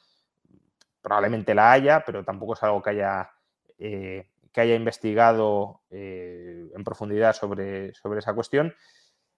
probablemente 1.02 1.54
la 1.54 1.74
haya, 1.74 2.06
pero 2.06 2.24
tampoco 2.24 2.54
es 2.54 2.64
algo 2.64 2.82
que 2.82 2.92
haya, 2.92 3.32
eh, 3.80 4.30
que 4.54 4.62
haya 4.62 4.76
investigado 4.76 5.82
eh, 5.90 6.72
en 6.74 6.84
profundidad 6.86 7.34
sobre, 7.34 7.94
sobre, 7.96 8.20
esa 8.20 8.34
cuestión. 8.34 8.74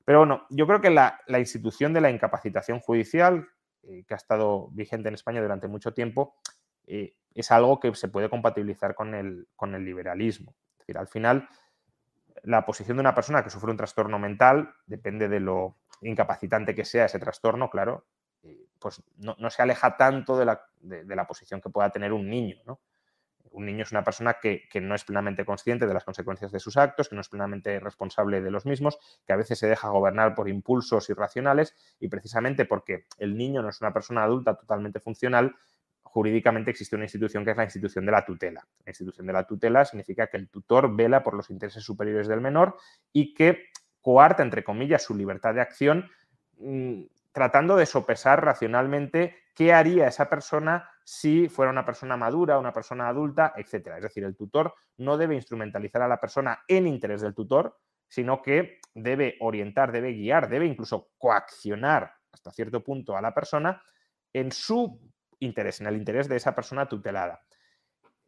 Pero 0.07 0.19
bueno, 0.19 0.47
yo 0.49 0.65
creo 0.65 0.79
que 0.79 0.89
la, 0.89 1.19
institución 1.37 1.91
de 1.91 1.99
la 1.99 2.09
incapacitación 2.09 2.79
judicial, 2.79 3.45
eh, 3.83 4.05
que 4.07 4.13
ha 4.13 4.15
estado 4.15 4.69
vigente 4.69 5.09
en 5.09 5.15
España 5.15 5.41
durante 5.41 5.67
mucho 5.67 5.93
tiempo, 5.93 6.35
es 6.87 7.51
algo 7.51 7.81
que 7.81 7.93
se 7.93 8.07
puede 8.07 8.29
compatibilizar 8.29 8.95
con 8.95 9.13
el, 9.13 9.49
con 9.57 9.75
el 9.75 9.83
liberalismo. 9.83 10.55
Es 10.71 10.79
decir, 10.79 10.97
al 10.97 11.09
final, 11.09 11.49
la 12.43 12.65
posición 12.65 12.95
de 12.95 13.01
una 13.01 13.13
persona 13.13 13.43
que 13.43 13.49
sufre 13.49 13.69
un 13.69 13.75
trastorno 13.75 14.17
mental 14.17 14.73
depende 14.85 15.27
de 15.27 15.41
lo 15.41 15.75
incapacitante 15.99 16.73
que 16.73 16.85
sea 16.85 17.03
ese 17.03 17.19
trastorno, 17.19 17.69
claro, 17.69 18.05
pues 18.79 19.03
no, 19.17 19.49
se 19.49 19.61
aleja 19.61 19.97
tanto 19.97 20.37
de 20.37 20.45
la, 20.45 21.27
posición 21.27 21.59
que 21.59 21.69
pueda 21.69 21.89
tener 21.89 22.13
un 22.13 22.29
niño. 22.29 22.79
Un 23.51 23.65
niño 23.65 23.83
es 23.83 23.91
una 23.91 24.03
persona 24.03 24.37
que, 24.41 24.67
no 24.81 24.95
es 24.95 25.03
plenamente 25.03 25.45
consciente 25.45 25.87
de 25.87 25.93
las 25.93 26.03
consecuencias 26.03 26.51
de 26.51 26.59
sus 26.59 26.77
actos, 26.77 27.09
que 27.09 27.15
no 27.15 27.21
es 27.21 27.29
plenamente 27.29 27.79
responsable 27.79 28.41
de 28.41 28.51
los 28.51 28.65
mismos, 28.65 28.97
que 29.25 29.33
a 29.33 29.35
veces 29.35 29.59
se 29.59 29.67
deja 29.67 29.89
gobernar 29.89 30.35
por 30.35 30.49
impulsos 30.49 31.09
irracionales 31.09 31.75
y 31.99 32.07
precisamente 32.07 32.65
porque 32.65 33.05
el 33.17 33.37
niño 33.37 33.61
no 33.61 33.69
es 33.69 33.81
una 33.81 33.93
persona 33.93 34.23
adulta 34.23 34.55
totalmente 34.55 34.99
funcional, 34.99 35.55
jurídicamente 36.03 36.71
existe 36.71 36.95
una 36.95 37.05
institución 37.05 37.45
que 37.45 37.51
es 37.51 37.57
la 37.57 37.63
institución 37.63 38.05
de 38.05 38.11
la 38.11 38.25
tutela. 38.25 38.67
La 38.85 38.91
institución 38.91 39.27
de 39.27 39.33
la 39.33 39.45
tutela 39.45 39.85
significa 39.85 40.27
que 40.27 40.37
el 40.37 40.49
tutor 40.49 40.95
vela 40.95 41.23
por 41.23 41.33
los 41.33 41.49
intereses 41.49 41.83
superiores 41.83 42.27
del 42.27 42.41
menor 42.41 42.77
y 43.13 43.33
que 43.33 43.65
coarta, 44.01 44.41
entre 44.41 44.63
comillas, 44.63 45.03
su 45.03 45.13
libertad 45.13 45.53
de 45.53 45.61
acción 45.61 46.09
mm, 46.59 47.01
tratando 47.37 47.75
de 47.75 47.85
sopesar 47.85 48.43
racionalmente 48.43 49.35
qué 49.53 49.71
haría 49.71 50.07
esa 50.07 50.27
persona 50.27 50.89
si 51.03 51.47
fuera 51.49 51.71
una 51.71 51.85
persona 51.85 52.17
madura, 52.17 52.57
una 52.57 52.73
persona 52.73 53.07
adulta, 53.07 53.53
etc. 53.55 53.89
Es 53.97 54.01
decir, 54.01 54.23
el 54.23 54.35
tutor 54.35 54.73
no 54.97 55.17
debe 55.17 55.35
instrumentalizar 55.35 56.01
a 56.01 56.07
la 56.07 56.19
persona 56.19 56.63
en 56.67 56.87
interés 56.87 57.21
del 57.21 57.35
tutor, 57.35 57.77
sino 58.07 58.41
que 58.41 58.79
debe 58.95 59.37
orientar, 59.39 59.91
debe 59.91 60.13
guiar, 60.13 60.49
debe 60.49 60.65
incluso 60.65 61.11
coaccionar 61.19 62.11
hasta 62.31 62.49
cierto 62.49 62.83
punto 62.83 63.15
a 63.15 63.21
la 63.21 63.35
persona 63.35 63.83
en 64.33 64.51
su 64.51 64.99
interés, 65.37 65.79
en 65.79 65.85
el 65.85 65.95
interés 65.95 66.27
de 66.27 66.37
esa 66.37 66.55
persona 66.55 66.89
tutelada. 66.89 67.43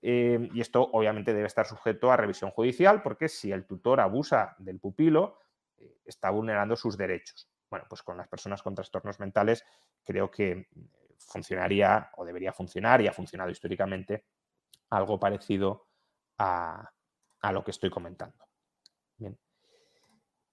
Eh, 0.04 0.50
y 0.54 0.62
esto 0.62 0.88
obviamente 0.94 1.34
debe 1.34 1.48
estar 1.48 1.66
sujeto 1.66 2.12
a 2.12 2.18
revisión 2.18 2.51
judicial 2.51 3.01
porque 3.01 3.28
si 3.28 3.51
el 3.51 3.66
tutor 3.66 4.01
abusa 4.01 4.56
del 4.60 4.80
pupilo, 4.80 5.39
eh, 5.80 5.98
está 6.06 6.30
vulnerando 6.30 6.75
sus 6.75 6.96
derechos. 6.96 7.50
Bueno, 7.70 7.86
pues 7.88 8.02
con 8.02 8.18
las 8.18 8.28
personas 8.28 8.62
con 8.62 8.76
trastornos 8.76 9.20
mentales 9.20 9.64
creo 10.04 10.32
que 10.32 10.68
funcionaría 11.18 12.10
o 12.18 12.26
debería 12.26 12.54
funcionar 12.54 13.02
y 13.02 13.08
ha 13.08 13.14
funcionado 13.14 13.52
históricamente 13.52 14.26
algo 14.90 15.20
parecido 15.20 15.88
a, 16.38 16.92
lo 17.52 17.64
que 17.64 17.72
estoy 17.72 17.90
comentando. 17.90 18.46
Bien. 19.18 19.38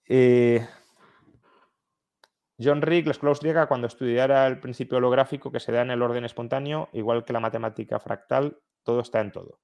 Eh, 0.09 0.67
John 2.59 2.83
Rick, 2.83 3.07
la 3.07 3.13
escuela 3.13 3.31
austríaca, 3.31 3.67
cuando 3.67 3.87
estudiara 3.87 4.47
el 4.47 4.61
principio 4.61 4.99
holográfico 4.99 5.51
que 5.53 5.61
se 5.61 5.73
da 5.73 5.83
en 5.83 5.91
el 5.91 6.03
orden 6.03 6.25
espontáneo, 6.25 6.89
igual 6.93 7.25
que 7.25 7.33
la 7.33 7.41
matemática 7.41 8.01
fractal, 8.01 8.59
todo 8.83 9.01
está 9.01 9.21
en 9.21 9.33
todo. 9.33 9.61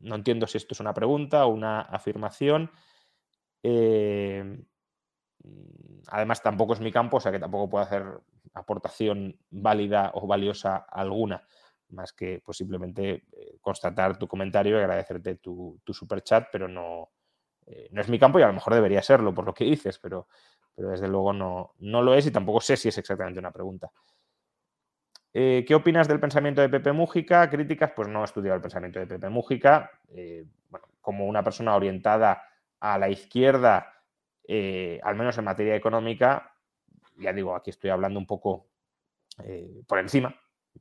No 0.00 0.16
entiendo 0.16 0.46
si 0.46 0.58
esto 0.58 0.74
es 0.74 0.80
una 0.80 0.92
pregunta 0.92 1.46
o 1.46 1.48
una 1.48 1.80
afirmación. 1.80 2.70
Eh, 3.62 4.62
además, 6.08 6.42
tampoco 6.42 6.74
es 6.74 6.80
mi 6.80 6.92
campo, 6.92 7.18
o 7.18 7.20
sea 7.20 7.32
que 7.32 7.38
tampoco 7.38 7.70
puedo 7.70 7.84
hacer 7.84 8.04
aportación 8.54 9.38
válida 9.50 10.10
o 10.14 10.26
valiosa 10.26 10.76
alguna, 10.76 11.42
más 11.90 12.12
que 12.12 12.42
pues, 12.44 12.58
simplemente 12.58 13.24
eh, 13.32 13.58
constatar 13.60 14.18
tu 14.18 14.28
comentario 14.28 14.76
y 14.76 14.80
agradecerte 14.80 15.36
tu, 15.36 15.80
super 15.86 16.22
chat, 16.22 16.48
pero 16.52 16.68
no, 16.68 17.10
eh, 17.66 17.88
no 17.92 18.00
es 18.00 18.08
mi 18.08 18.18
campo 18.18 18.38
y 18.38 18.42
a 18.42 18.46
lo 18.46 18.52
mejor 18.52 18.74
debería 18.74 19.02
serlo 19.02 19.34
por 19.34 19.46
lo 19.46 19.54
que 19.54 19.64
dices, 19.64 19.98
pero, 19.98 20.28
pero 20.74 20.90
desde 20.90 21.08
luego 21.08 21.32
no, 21.32 21.74
no 21.78 22.02
lo 22.02 22.14
es 22.14 22.26
y 22.26 22.30
tampoco 22.30 22.60
sé 22.60 22.76
si 22.76 22.88
es 22.88 22.98
exactamente 22.98 23.40
una 23.40 23.52
pregunta. 23.52 23.90
Eh, 25.34 25.64
¿Qué 25.66 25.74
opinas 25.74 26.08
del 26.08 26.20
pensamiento 26.20 26.60
de 26.60 26.68
Pepe 26.68 26.92
Mújica? 26.92 27.48
Críticas, 27.48 27.92
pues 27.96 28.06
no 28.06 28.20
he 28.20 28.24
estudiado 28.24 28.56
el 28.56 28.62
pensamiento 28.62 28.98
de 28.98 29.06
Pepe 29.06 29.30
Mújica. 29.30 29.90
como 31.00 31.26
una 31.26 31.42
persona 31.42 31.74
orientada 31.74 32.42
a 32.78 32.98
la 32.98 33.08
izquierda, 33.08 34.01
eh, 34.48 35.00
al 35.02 35.14
menos 35.16 35.38
en 35.38 35.44
materia 35.44 35.76
económica, 35.76 36.54
ya 37.16 37.32
digo, 37.32 37.54
aquí 37.54 37.70
estoy 37.70 37.90
hablando 37.90 38.18
un 38.18 38.26
poco 38.26 38.68
eh, 39.44 39.82
por 39.86 39.98
encima, 39.98 40.34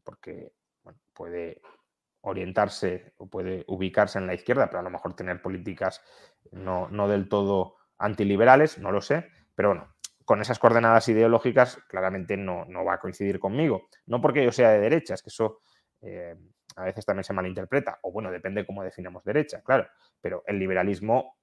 porque 0.03 0.53
puede 1.13 1.61
orientarse 2.21 3.13
o 3.17 3.27
puede 3.29 3.63
ubicarse 3.67 4.19
en 4.19 4.27
la 4.27 4.33
izquierda, 4.33 4.67
pero 4.67 4.79
a 4.79 4.83
lo 4.83 4.89
mejor 4.89 5.15
tener 5.15 5.41
políticas 5.41 6.01
no, 6.51 6.87
del 7.07 7.29
todo 7.29 7.77
antiliberales, 7.97 8.77
no 8.77 8.91
lo 8.91 9.01
sé, 9.01 9.27
pero 9.55 9.69
bueno, 9.69 9.95
con 10.25 10.41
esas 10.41 10.59
coordenadas 10.59 11.07
ideológicas 11.09 11.77
claramente 11.87 12.37
no, 12.37 12.65
va 12.85 12.93
a 12.93 12.99
coincidir 12.99 13.39
conmigo. 13.39 13.87
No 14.05 14.21
porque 14.21 14.43
yo 14.43 14.51
sea 14.51 14.71
de 14.71 14.79
derecha, 14.79 15.15
es 15.15 15.21
que 15.21 15.29
eso 15.29 15.59
eh, 16.01 16.35
a 16.75 16.83
veces 16.83 17.05
también 17.05 17.23
se 17.23 17.33
malinterpreta, 17.33 17.99
o 18.03 18.11
bueno, 18.11 18.31
depende 18.31 18.65
cómo 18.65 18.83
definamos 18.83 19.23
derecha, 19.23 19.61
claro, 19.61 19.87
pero 20.19 20.43
el 20.45 20.59
liberalismo 20.59 21.37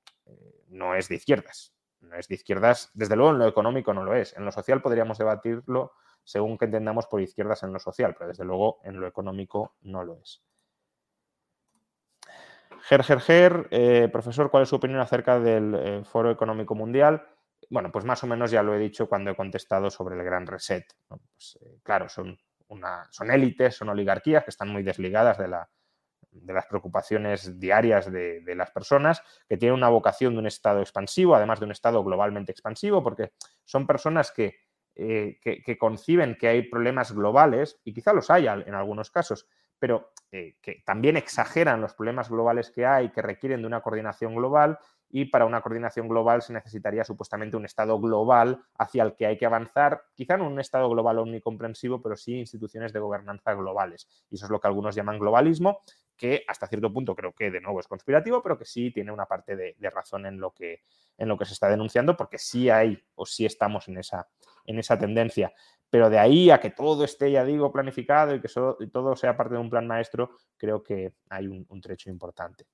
no 0.69 0.95
es 0.95 1.09
de 1.09 1.17
izquierdas, 1.17 1.78
no 2.01 2.17
es 2.17 2.29
de 2.29 2.35
izquierdas, 2.35 2.91
desde 2.95 3.17
luego 3.17 3.33
en 3.33 3.39
lo 3.39 3.47
económico 3.47 3.93
no 3.93 4.05
lo 4.05 4.15
es. 4.15 4.37
En 4.37 4.45
lo 4.45 4.53
social 4.53 4.83
podríamos 4.83 5.19
debatirlo 5.19 5.93
según 6.25 6.59
que 6.59 6.67
entendamos 6.67 7.07
por 7.07 7.21
izquierdas 7.21 7.63
en 7.63 7.73
lo 7.73 7.79
social, 7.79 8.15
pero 8.15 8.29
desde 8.29 8.45
luego 8.45 8.81
en 8.85 9.01
lo 9.01 9.07
económico 9.07 9.77
no 9.83 10.05
lo 10.05 10.19
es. 10.19 10.43
Ger, 12.83 13.03
Ger, 13.03 13.21
Ger, 13.21 13.69
eh, 13.71 14.09
profesor, 14.13 14.51
¿cuál 14.51 14.63
es 14.63 14.69
su 14.69 14.77
opinión 14.77 15.01
acerca 15.01 15.41
del 15.41 15.75
eh, 15.75 16.05
Foro 16.05 16.31
Económico 16.31 16.75
Mundial? 16.75 17.27
Bueno, 17.71 17.91
pues 17.91 18.05
más 18.05 18.23
o 18.25 18.27
menos 18.27 18.51
ya 18.51 18.63
lo 18.63 18.75
he 18.75 18.79
dicho 18.79 19.09
cuando 19.09 19.31
he 19.31 19.37
contestado 19.37 19.91
sobre 19.91 20.17
el 20.17 20.25
Gran 20.25 20.47
Reset. 20.47 20.85
Pues, 21.09 21.59
eh, 21.61 21.81
claro, 21.83 22.09
son, 22.09 22.39
una, 22.69 23.07
son 23.11 23.31
élites, 23.31 23.77
son 23.77 23.89
oligarquías 23.89 24.45
que 24.45 24.51
están 24.51 24.69
muy 24.69 24.83
desligadas 24.83 25.39
de 25.39 25.49
la, 25.49 25.69
de 26.43 26.53
las 26.53 26.67
preocupaciones 26.67 27.59
diarias 27.59 28.11
de, 28.11 28.43
las 28.55 28.71
personas, 28.71 29.23
que 29.49 29.57
tienen 29.57 29.77
una 29.77 29.89
vocación 29.89 30.35
de 30.35 30.41
un 30.41 30.47
Estado 30.47 30.81
expansivo, 30.81 31.35
además 31.35 31.61
de 31.61 31.67
un 31.67 31.73
Estado 31.73 32.03
globalmente 32.03 32.53
expansivo, 32.53 33.03
porque 33.03 33.33
son 33.65 33.87
personas 33.87 34.31
que, 34.33 34.57
eh, 34.95 35.39
que, 35.43 35.79
conciben 35.79 36.37
que 36.37 36.49
hay 36.49 36.63
problemas 36.63 37.13
globales, 37.13 37.81
y 37.85 37.93
quizá 37.93 38.13
los 38.13 38.31
haya 38.31 38.55
en 38.55 38.75
algunos 38.75 39.11
casos, 39.11 39.47
pero 39.79 40.13
eh, 40.33 40.57
que 40.61 40.83
también 40.85 41.17
exageran 41.17 41.81
los 41.81 41.95
problemas 41.95 42.29
globales 42.29 42.71
que 42.71 42.85
hay, 42.85 43.11
que 43.11 43.23
requieren 43.23 43.61
de 43.61 43.67
una 43.67 43.81
coordinación 43.81 44.35
global 44.35 44.79
y 45.11 45.27
para 45.27 45.47
una 45.47 45.61
coordinación 45.63 46.09
global 46.09 46.43
se 46.43 46.53
necesitaría 46.53 47.05
supuestamente 47.05 47.57
un 47.57 47.65
Estado 47.65 47.99
global 47.99 48.63
hacia 48.77 49.03
el 49.03 49.15
que 49.15 49.27
hay 49.27 49.39
que 49.39 49.47
avanzar, 49.47 50.03
quizá 50.15 50.37
no 50.37 50.47
un 50.47 50.61
Estado 50.61 50.89
global 50.91 51.19
omnicomprensivo, 51.19 52.03
pero 52.03 52.17
sí 52.17 52.35
instituciones 52.35 52.93
de 52.93 53.01
gobernanza 53.01 53.55
globales. 53.55 54.07
Y 54.31 54.35
eso 54.35 54.47
es 54.47 54.51
lo 54.51 54.61
que 54.61 54.69
algunos 54.69 54.95
llaman 54.95 55.19
globalismo, 55.19 55.81
que 56.19 56.45
hasta 56.47 56.67
cierto 56.67 56.93
punto 56.93 57.15
creo 57.15 57.33
que 57.33 57.51
de 57.51 57.61
nuevo 57.61 57.81
es 57.81 57.87
conspirativo, 57.87 58.43
pero 58.43 58.59
que 58.59 58.65
sí 58.65 58.91
tiene 58.91 59.13
una 59.13 59.25
parte 59.25 59.57
de, 59.57 59.75
razón 59.91 60.27
en 60.27 60.39
lo, 60.39 60.53
que, 60.53 60.83
en 61.17 61.29
lo 61.29 61.39
que 61.39 61.45
se 61.45 61.55
está 61.55 61.71
denunciando, 61.71 62.17
porque 62.17 62.37
sí 62.37 62.69
hay 62.69 63.03
o 63.15 63.25
sí 63.25 63.47
estamos 63.47 63.89
en 63.89 63.99
esa, 63.99 64.29
en 64.67 64.79
esa 64.79 64.99
tendencia. 64.99 65.53
Pero 65.89 66.11
de 66.11 66.19
ahí 66.19 66.51
a 66.51 66.61
que 66.61 66.71
todo 66.71 67.05
esté, 67.05 67.31
ya 67.31 67.45
digo, 67.45 67.73
planificado 67.73 68.35
y 68.35 68.41
que 68.41 68.49
todo 68.93 69.17
sea 69.17 69.37
parte 69.37 69.55
de 69.55 69.61
un 69.61 69.71
plan 69.71 69.87
maestro, 69.87 70.33
creo 70.57 70.83
que 70.83 71.15
hay 71.31 71.47
un, 71.47 71.81
trecho 71.81 72.11
importante. 72.11 72.67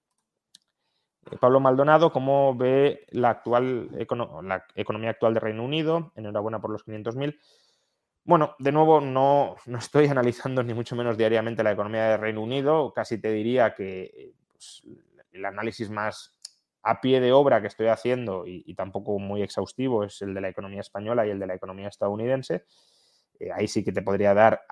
Eh, 1.31 1.37
Pablo 1.39 1.61
Maldonado, 1.61 2.11
¿cómo 2.11 2.57
ve 2.57 3.07
la, 3.11 3.31
actual, 3.31 3.91
la 3.93 4.65
economía 4.75 5.11
actual 5.11 5.35
de 5.35 5.41
Reino 5.41 5.65
Unido? 5.65 6.13
Enhorabuena 6.17 6.61
por 6.61 6.71
los 6.71 6.85
500.000. 6.85 7.39
Bueno, 8.27 8.57
de 8.59 8.73
nuevo, 8.73 9.03
no, 9.03 9.57
estoy 9.79 10.07
analizando 10.09 10.63
ni 10.63 10.73
mucho 10.75 10.97
menos 10.97 11.19
diariamente 11.19 11.63
la 11.63 11.73
economía 11.73 12.05
de 12.05 12.17
Reino 12.17 12.43
Unido. 12.43 12.93
Casi 12.93 13.19
te 13.19 13.31
diría 13.31 13.75
que 13.75 14.33
pues, 14.51 14.83
el 15.33 15.45
análisis 15.45 15.91
más 15.91 16.33
a 16.83 17.01
pie 17.01 17.21
de 17.21 17.33
obra 17.33 17.61
que 17.61 17.67
estoy 17.67 17.87
haciendo 17.89 18.45
y, 18.47 18.75
tampoco 18.75 19.19
muy 19.19 19.43
exhaustivo 19.43 20.05
es 20.05 20.21
el 20.21 20.35
de 20.35 20.41
la 20.43 20.49
economía 20.51 20.81
española 20.81 21.27
y 21.27 21.31
el 21.31 21.39
de 21.39 21.47
la 21.47 21.55
economía 21.55 21.89
estadounidense. 21.89 22.65
Eh, 23.41 23.51
ahí 23.53 23.69
sí 23.69 23.83
que 23.85 23.93
te 23.93 24.03
podría 24.03 24.35
dar 24.35 24.63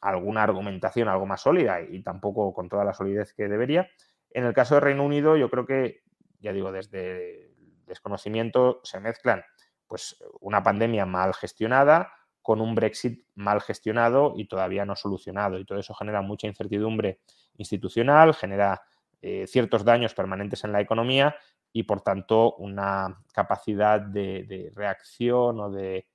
alguna 0.00 0.42
argumentación 0.42 1.08
algo 1.08 1.26
más 1.26 1.42
sólida 1.42 1.80
y 1.82 2.02
tampoco 2.02 2.52
con 2.54 2.68
toda 2.68 2.84
la 2.84 2.94
solidez 2.94 3.34
que 3.34 3.48
debería. 3.48 3.88
En 4.30 4.44
el 4.44 4.54
caso 4.54 4.74
de 4.74 4.80
Reino 4.80 5.04
Unido, 5.04 5.36
yo 5.36 5.50
creo 5.50 5.66
que, 5.66 6.02
ya 6.40 6.52
digo, 6.52 6.72
desde 6.72 7.50
desconocimiento 7.86 8.80
se 8.82 9.00
mezclan 9.00 9.42
pues 9.86 10.22
una 10.40 10.62
pandemia 10.62 11.06
mal 11.06 11.34
gestionada, 11.34 12.12
con 12.48 12.62
un 12.62 12.74
Brexit 12.74 13.26
mal 13.34 13.60
gestionado 13.60 14.32
y 14.34 14.46
todavía 14.46 14.86
no 14.86 14.96
solucionado. 14.96 15.58
Y 15.58 15.66
todo 15.66 15.78
eso 15.78 15.92
genera 15.92 16.22
mucha 16.22 16.46
incertidumbre 16.46 17.18
institucional, 17.58 18.32
genera 18.32 18.80
eh, 19.20 19.46
ciertos 19.46 19.84
daños 19.84 20.14
permanentes 20.14 20.64
en 20.64 20.72
la 20.72 20.80
economía 20.80 21.36
y, 21.74 21.82
por 21.82 22.00
tanto, 22.00 22.54
una 22.54 23.22
capacidad 23.34 24.00
de, 24.00 24.72
reacción 24.74 25.60
o 25.60 25.70
de, 25.70 26.06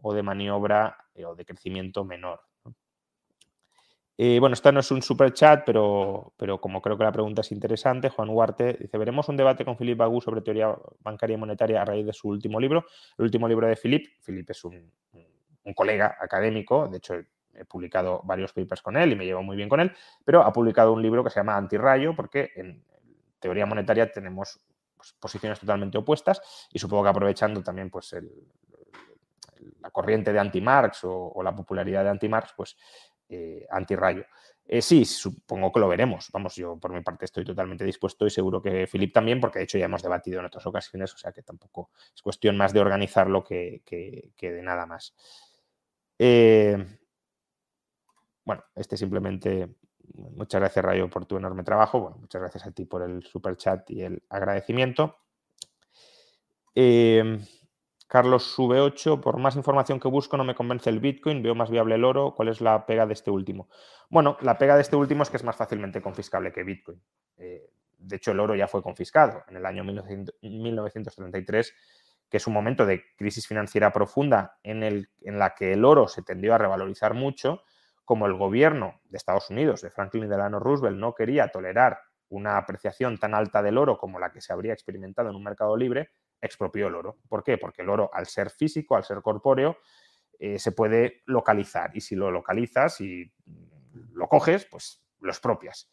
o 0.00 0.14
de 0.14 0.22
maniobra 0.22 0.96
eh, 1.14 1.26
o 1.26 1.34
de 1.34 1.44
crecimiento 1.44 2.06
menor. 2.06 2.40
Eh, 4.16 4.38
bueno, 4.40 4.54
esta 4.54 4.72
no 4.72 4.80
es 4.80 4.90
un 4.90 5.02
super 5.02 5.34
chat, 5.34 5.62
pero, 5.66 6.32
pero 6.38 6.58
como 6.58 6.80
creo 6.80 6.96
que 6.96 7.04
la 7.04 7.12
pregunta 7.12 7.42
es 7.42 7.52
interesante, 7.52 8.08
Juan 8.08 8.30
Huarte 8.30 8.78
dice: 8.80 8.96
Veremos 8.96 9.28
un 9.28 9.36
debate 9.36 9.62
con 9.66 9.76
Philippe 9.76 9.98
Bagú 9.98 10.22
sobre 10.22 10.40
teoría 10.40 10.74
bancaria 11.00 11.34
y 11.34 11.38
monetaria 11.38 11.82
a 11.82 11.84
raíz 11.84 12.06
de 12.06 12.14
su 12.14 12.28
último 12.28 12.58
libro. 12.58 12.86
El 13.18 13.26
último 13.26 13.46
libro 13.46 13.66
de 13.66 13.76
Philippe, 13.76 14.08
Philippe 14.24 14.52
es 14.52 14.64
un 14.64 14.90
colega 15.74 16.16
académico, 16.20 16.88
de 16.88 16.98
hecho 16.98 17.14
he 17.54 17.64
publicado 17.64 18.22
varios 18.24 18.52
papers 18.52 18.82
con 18.82 18.96
él 18.96 19.12
y 19.12 19.16
me 19.16 19.24
llevo 19.24 19.42
muy 19.42 19.56
bien 19.56 19.68
con 19.68 19.80
él, 19.80 19.92
pero 20.24 20.42
ha 20.42 20.52
publicado 20.52 20.92
un 20.92 21.02
libro 21.02 21.22
que 21.22 21.30
se 21.30 21.40
llama 21.40 21.56
Antirrayo 21.56 22.14
porque 22.16 22.50
en 22.56 22.84
teoría 23.38 23.66
monetaria 23.66 24.10
tenemos 24.10 24.60
pues, 24.96 25.12
posiciones 25.18 25.60
totalmente 25.60 25.98
opuestas 25.98 26.40
y 26.72 26.78
supongo 26.78 27.04
que 27.04 27.08
aprovechando 27.10 27.62
también 27.62 27.90
pues 27.90 28.14
la 29.80 29.90
corriente 29.90 30.32
de 30.32 30.38
anti-Marx 30.38 31.00
o, 31.04 31.42
la 31.42 31.54
popularidad 31.54 32.04
de 32.04 32.10
anti-Marx, 32.10 32.52
pues 32.56 32.76
eh, 33.28 33.66
antirrayo. 33.70 34.24
Eh, 34.64 34.80
sí, 34.80 35.04
supongo 35.04 35.72
que 35.72 35.80
lo 35.80 35.88
veremos. 35.88 36.28
Vamos, 36.32 36.54
yo 36.54 36.78
por 36.78 36.92
mi 36.92 37.00
parte 37.00 37.24
estoy 37.24 37.44
totalmente 37.44 37.84
dispuesto 37.84 38.26
y 38.26 38.30
seguro 38.30 38.62
que 38.62 38.86
Filip 38.86 39.12
también, 39.12 39.40
porque 39.40 39.58
de 39.58 39.64
hecho 39.64 39.78
ya 39.78 39.86
hemos 39.86 40.02
debatido 40.02 40.38
en 40.38 40.46
otras 40.46 40.64
ocasiones, 40.66 41.12
o 41.14 41.18
sea 41.18 41.32
que 41.32 41.42
tampoco 41.42 41.90
es 42.14 42.22
cuestión 42.22 42.56
más 42.56 42.72
de 42.72 42.80
organizarlo 42.80 43.42
que 43.44 43.82
de 44.40 44.62
nada 44.62 44.86
más. 44.86 45.14
Eh, 46.24 46.76
bueno, 48.44 48.62
este 48.76 48.96
simplemente, 48.96 49.74
muchas 50.14 50.60
gracias 50.60 50.84
Rayo 50.84 51.10
por 51.10 51.26
tu 51.26 51.36
enorme 51.36 51.64
trabajo, 51.64 51.98
bueno, 51.98 52.18
muchas 52.18 52.40
gracias 52.40 52.64
a 52.64 52.70
ti 52.70 52.84
por 52.84 53.02
el 53.02 53.24
super 53.24 53.56
chat 53.56 53.90
y 53.90 54.02
el 54.02 54.22
agradecimiento. 54.28 55.16
Eh, 56.76 57.40
Carlos 58.06 58.44
sube 58.44 58.78
8, 58.78 59.20
por 59.20 59.38
más 59.38 59.56
información 59.56 59.98
que 59.98 60.06
busco 60.06 60.36
no 60.36 60.44
me 60.44 60.54
convence 60.54 60.88
el 60.90 61.00
Bitcoin, 61.00 61.42
veo 61.42 61.56
más 61.56 61.70
viable 61.70 61.96
el 61.96 62.04
oro, 62.04 62.34
¿cuál 62.36 62.50
es 62.50 62.60
la 62.60 62.86
pega 62.86 63.04
de 63.04 63.14
este 63.14 63.32
último? 63.32 63.68
Bueno, 64.08 64.36
la 64.42 64.56
pega 64.58 64.76
de 64.76 64.82
este 64.82 64.94
último 64.94 65.24
es 65.24 65.30
que 65.30 65.38
es 65.38 65.44
más 65.44 65.56
fácilmente 65.56 66.00
confiscable 66.00 66.52
que 66.52 66.62
Bitcoin. 66.62 67.02
Eh, 67.38 67.68
de 67.98 68.16
hecho, 68.16 68.30
el 68.30 68.38
oro 68.38 68.54
ya 68.54 68.68
fue 68.68 68.80
confiscado 68.80 69.42
en 69.48 69.56
el 69.56 69.66
año 69.66 69.82
1933 69.82 71.74
que 72.32 72.38
es 72.38 72.46
un 72.46 72.54
momento 72.54 72.86
de 72.86 73.04
crisis 73.14 73.46
financiera 73.46 73.92
profunda 73.92 74.58
en, 74.62 74.82
el, 74.82 75.10
en 75.20 75.38
la 75.38 75.54
que 75.54 75.74
el 75.74 75.84
oro 75.84 76.08
se 76.08 76.22
tendió 76.22 76.54
a 76.54 76.58
revalorizar 76.58 77.12
mucho, 77.12 77.62
como 78.06 78.24
el 78.24 78.32
gobierno 78.32 79.02
de 79.04 79.18
Estados 79.18 79.50
Unidos, 79.50 79.82
de 79.82 79.90
Franklin 79.90 80.30
Delano 80.30 80.58
Roosevelt, 80.58 80.96
no 80.96 81.14
quería 81.14 81.48
tolerar 81.48 81.98
una 82.30 82.56
apreciación 82.56 83.18
tan 83.18 83.34
alta 83.34 83.62
del 83.62 83.76
oro 83.76 83.98
como 83.98 84.18
la 84.18 84.32
que 84.32 84.40
se 84.40 84.50
habría 84.50 84.72
experimentado 84.72 85.28
en 85.28 85.36
un 85.36 85.44
mercado 85.44 85.76
libre, 85.76 86.08
expropió 86.40 86.86
el 86.86 86.94
oro. 86.94 87.18
¿Por 87.28 87.44
qué? 87.44 87.58
Porque 87.58 87.82
el 87.82 87.90
oro, 87.90 88.08
al 88.14 88.24
ser 88.24 88.48
físico, 88.48 88.96
al 88.96 89.04
ser 89.04 89.20
corpóreo, 89.20 89.76
eh, 90.38 90.58
se 90.58 90.72
puede 90.72 91.20
localizar. 91.26 91.90
Y 91.94 92.00
si 92.00 92.16
lo 92.16 92.30
localizas 92.30 92.98
y 93.02 93.30
lo 94.14 94.26
coges, 94.26 94.64
pues 94.64 95.04
lo 95.20 95.30
expropias. 95.30 95.92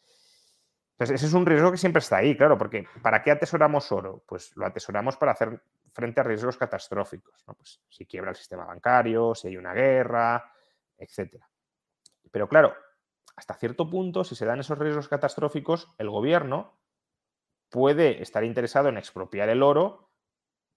Entonces, 0.92 1.16
ese 1.16 1.26
es 1.28 1.32
un 1.32 1.44
riesgo 1.44 1.70
que 1.70 1.78
siempre 1.78 2.00
está 2.00 2.18
ahí, 2.18 2.36
claro, 2.36 2.58
porque 2.58 2.86
¿para 3.02 3.22
qué 3.22 3.30
atesoramos 3.30 3.90
oro? 3.90 4.22
Pues 4.26 4.54
lo 4.54 4.66
atesoramos 4.66 5.16
para 5.16 5.32
hacer 5.32 5.62
frente 5.92 6.20
a 6.20 6.24
riesgos 6.24 6.56
catastróficos, 6.56 7.42
Pues 7.56 7.80
si 7.88 8.06
quiebra 8.06 8.30
el 8.30 8.36
sistema 8.36 8.64
bancario, 8.64 9.34
si 9.34 9.48
hay 9.48 9.56
una 9.56 9.72
guerra, 9.72 10.52
etc. 10.96 11.42
Pero 12.30 12.48
claro, 12.48 12.74
hasta 13.36 13.54
cierto 13.54 13.88
punto, 13.88 14.24
si 14.24 14.34
se 14.34 14.46
dan 14.46 14.60
esos 14.60 14.78
riesgos 14.78 15.08
catastróficos, 15.08 15.88
el 15.98 16.10
gobierno 16.10 16.78
puede 17.70 18.22
estar 18.22 18.44
interesado 18.44 18.88
en 18.88 18.98
expropiar 18.98 19.48
el 19.48 19.62
oro 19.62 20.10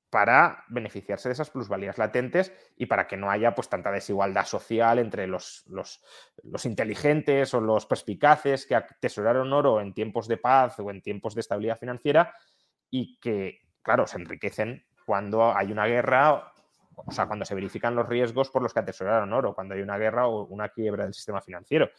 para 0.10 0.64
beneficiarse 0.70 1.28
de 1.28 1.34
esas 1.34 1.50
plusvalías 1.50 1.98
latentes 1.98 2.54
y 2.78 2.86
para 2.86 3.08
que 3.08 3.18
no 3.18 3.32
haya 3.32 3.56
pues 3.56 3.68
tanta 3.68 3.92
desigualdad 3.92 4.46
social 4.46 5.00
entre 5.00 5.26
los, 5.26 5.64
los, 5.66 6.04
los, 6.44 6.68
inteligentes 6.68 7.52
o 7.56 7.60
los 7.60 7.88
perspicaces 7.88 8.68
que 8.68 8.76
atesoraron 8.76 9.52
oro 9.52 9.82
en 9.82 9.92
tiempos 9.92 10.28
de 10.28 10.38
paz 10.38 10.80
o 10.80 10.92
en 10.92 11.02
tiempos 11.02 11.34
de 11.34 11.42
estabilidad 11.42 11.80
financiera 11.80 12.32
y 12.92 13.20
que, 13.20 13.62
claro, 13.82 14.06
se 14.06 14.20
enriquecen 14.20 14.86
cuando 15.06 15.56
hay 15.56 15.72
una 15.72 15.86
guerra, 15.86 16.54
o 16.96 17.12
sea, 17.12 17.28
cuando 17.28 17.46
se 17.46 17.56
verifican 17.56 17.96
los 17.96 18.08
riesgos 18.08 18.50
por 18.50 18.62
los 18.62 18.74
que 18.74 18.80
atesoraron 18.80 19.34
oro, 19.34 19.54
cuando 19.54 19.76
hay 19.76 19.82
una 19.82 19.98
guerra 19.98 20.28
o 20.28 20.46
una 20.46 20.70
quiebra 20.70 21.04
del 21.06 21.14
sistema 21.14 21.42
financiero, 21.42 21.90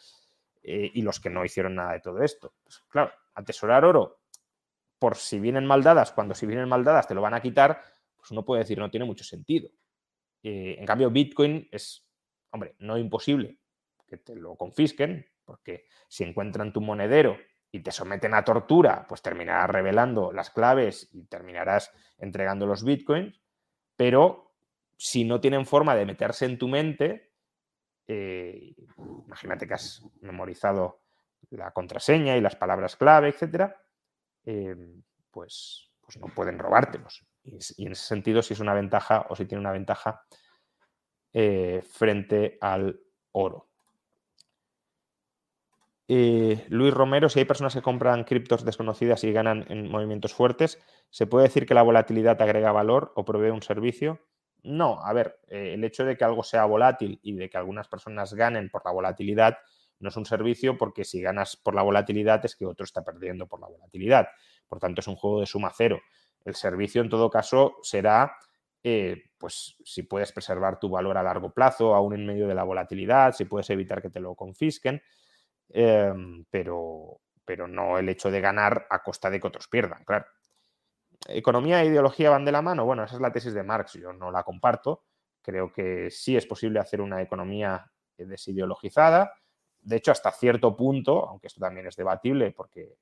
eh, 0.62 0.90
y 0.94 1.02
los 1.02 1.20
que 1.20 1.30
no 1.30 1.44
hicieron 1.44 1.74
nada 1.74 1.92
de 1.92 2.00
todo 2.00 2.22
esto. 2.22 2.54
Pues, 2.62 2.82
claro, 2.88 3.12
atesorar 3.34 3.84
oro 3.84 4.20
por 4.98 5.16
si 5.16 5.38
vienen 5.38 5.66
mal 5.66 5.82
dadas, 5.82 6.12
cuando 6.12 6.34
si 6.34 6.46
vienen 6.46 6.68
mal 6.68 6.84
dadas 6.84 7.06
te 7.06 7.14
lo 7.14 7.20
van 7.20 7.34
a 7.34 7.42
quitar, 7.42 7.82
pues 8.16 8.30
uno 8.30 8.44
puede 8.44 8.62
decir 8.62 8.78
no 8.78 8.90
tiene 8.90 9.04
mucho 9.04 9.24
sentido. 9.24 9.68
Eh, 10.42 10.76
en 10.78 10.86
cambio, 10.86 11.10
Bitcoin 11.10 11.68
es, 11.70 12.06
hombre, 12.50 12.74
no 12.78 12.96
imposible 12.96 13.58
que 14.06 14.16
te 14.16 14.34
lo 14.34 14.56
confisquen, 14.56 15.26
porque 15.44 15.86
si 16.08 16.24
encuentran 16.24 16.72
tu 16.72 16.80
monedero 16.80 17.36
y 17.74 17.80
te 17.80 17.90
someten 17.90 18.34
a 18.34 18.44
tortura, 18.44 19.04
pues 19.08 19.20
terminarás 19.20 19.68
revelando 19.68 20.30
las 20.30 20.50
claves 20.50 21.08
y 21.10 21.24
terminarás 21.24 21.90
entregando 22.18 22.66
los 22.66 22.84
bitcoins, 22.84 23.42
pero 23.96 24.54
si 24.96 25.24
no 25.24 25.40
tienen 25.40 25.66
forma 25.66 25.96
de 25.96 26.06
meterse 26.06 26.44
en 26.44 26.56
tu 26.56 26.68
mente, 26.68 27.32
eh, 28.06 28.76
imagínate 29.26 29.66
que 29.66 29.74
has 29.74 30.06
memorizado 30.20 31.00
la 31.50 31.72
contraseña 31.72 32.36
y 32.36 32.40
las 32.40 32.54
palabras 32.54 32.94
clave, 32.94 33.30
etcétera, 33.30 33.76
eh, 34.44 34.76
pues, 35.32 35.90
pues 36.00 36.16
no 36.18 36.28
pueden 36.28 36.60
robártelos. 36.60 37.26
Y, 37.42 37.86
en 37.86 37.90
ese 37.90 38.06
sentido, 38.06 38.40
si 38.40 38.54
es 38.54 38.60
una 38.60 38.74
ventaja 38.74 39.26
o 39.30 39.34
si 39.34 39.46
tiene 39.46 39.62
una 39.62 39.72
ventaja 39.72 40.24
eh, 41.32 41.82
frente 41.82 42.56
al 42.60 43.00
oro. 43.32 43.68
Eh, 46.06 46.66
Luis 46.68 46.92
Romero, 46.92 47.28
si 47.28 47.38
hay 47.38 47.44
personas 47.46 47.74
que 47.74 47.80
compran 47.82 48.24
criptos 48.24 48.64
desconocidas 48.64 49.24
y 49.24 49.32
ganan 49.32 49.64
en 49.68 49.88
movimientos 49.90 50.34
fuertes, 50.34 50.78
¿se 51.10 51.26
puede 51.26 51.46
decir 51.46 51.66
que 51.66 51.74
la 51.74 51.82
volatilidad 51.82 52.40
agrega 52.42 52.72
valor 52.72 53.12
o 53.16 53.24
provee 53.24 53.50
un 53.50 53.62
servicio? 53.62 54.20
No, 54.62 55.00
a 55.02 55.12
ver, 55.12 55.40
eh, 55.48 55.72
el 55.74 55.84
hecho 55.84 56.04
de 56.04 56.16
que 56.16 56.24
algo 56.24 56.42
sea 56.42 56.64
volátil 56.66 57.20
y 57.22 57.34
de 57.34 57.48
que 57.48 57.56
algunas 57.56 57.88
personas 57.88 58.34
ganen 58.34 58.68
por 58.70 58.84
la 58.84 58.92
volatilidad 58.92 59.58
no 59.98 60.08
es 60.08 60.16
un 60.16 60.26
servicio 60.26 60.76
porque 60.76 61.04
si 61.04 61.22
ganas 61.22 61.56
por 61.56 61.74
la 61.74 61.82
volatilidad 61.82 62.44
es 62.44 62.56
que 62.56 62.66
otro 62.66 62.84
está 62.84 63.02
perdiendo 63.02 63.46
por 63.46 63.60
la 63.60 63.68
volatilidad. 63.68 64.28
Por 64.68 64.78
tanto, 64.80 65.00
es 65.00 65.08
un 65.08 65.16
juego 65.16 65.40
de 65.40 65.46
suma 65.46 65.72
cero. 65.74 66.00
El 66.44 66.54
servicio, 66.54 67.00
en 67.00 67.08
todo 67.08 67.30
caso, 67.30 67.76
será, 67.82 68.36
eh, 68.82 69.22
pues, 69.38 69.76
si 69.84 70.02
puedes 70.02 70.32
preservar 70.32 70.78
tu 70.78 70.90
valor 70.90 71.16
a 71.16 71.22
largo 71.22 71.52
plazo, 71.52 71.94
aún 71.94 72.14
en 72.14 72.26
medio 72.26 72.46
de 72.46 72.54
la 72.54 72.64
volatilidad, 72.64 73.32
si 73.32 73.46
puedes 73.46 73.70
evitar 73.70 74.02
que 74.02 74.10
te 74.10 74.20
lo 74.20 74.34
confisquen. 74.34 75.00
Em, 75.70 76.44
pero, 76.50 77.20
pero 77.44 77.66
no 77.66 77.98
el 77.98 78.08
hecho 78.08 78.30
de 78.30 78.40
ganar 78.40 78.86
a 78.90 79.02
costa 79.02 79.30
de 79.30 79.40
que 79.40 79.46
otros 79.46 79.68
pierdan, 79.68 80.04
claro. 80.04 80.26
¿Economía 81.28 81.82
e 81.82 81.86
ideología 81.86 82.30
van 82.30 82.44
de 82.44 82.52
la 82.52 82.62
mano? 82.62 82.84
Bueno, 82.84 83.04
esa 83.04 83.16
es 83.16 83.20
la 83.20 83.32
tesis 83.32 83.54
de 83.54 83.62
Marx, 83.62 83.94
yo 83.94 84.12
no 84.12 84.30
la 84.30 84.42
comparto. 84.42 85.04
Creo 85.42 85.72
que 85.72 86.10
sí 86.10 86.36
es 86.36 86.46
posible 86.46 86.80
hacer 86.80 87.00
una 87.00 87.22
economía 87.22 87.90
desideologizada. 88.16 89.32
de 89.80 89.96
hecho, 89.96 90.12
hasta 90.12 90.30
cierto 90.30 90.74
punto, 90.76 91.28
aunque 91.28 91.48
esto 91.48 91.60
también 91.60 91.86
es 91.86 91.96
debatible 91.96 92.52
porque 92.52 92.96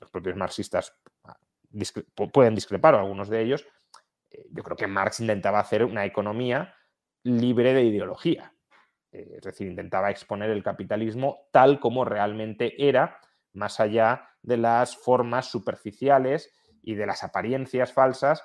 los 0.00 0.10
propios 0.10 0.36
marxistas 0.36 0.96
ah, 1.24 1.36
pueden 2.32 2.54
discrepar, 2.54 2.94
algunos 2.94 3.28
de 3.28 3.42
ellos, 3.42 3.66
eh, 4.30 4.46
yo 4.50 4.62
creo 4.62 4.76
que 4.76 4.86
Marx 4.86 5.20
intentaba 5.20 5.58
hacer 5.58 5.84
una 5.84 6.04
economía 6.04 6.74
libre 7.24 7.74
de 7.74 7.84
ideología. 7.84 8.53
Eh, 9.14 9.36
es 9.36 9.42
decir, 9.42 9.68
intentaba 9.68 10.10
exponer 10.10 10.50
el 10.50 10.64
capitalismo 10.64 11.46
tal 11.52 11.78
como 11.78 12.04
realmente 12.04 12.74
era, 12.88 13.20
más 13.52 13.78
allá 13.78 14.28
de 14.42 14.56
las 14.56 14.96
formas 14.96 15.46
superficiales 15.46 16.52
y 16.82 16.96
de 16.96 17.06
las 17.06 17.22
apariencias 17.22 17.92
falsas 17.92 18.42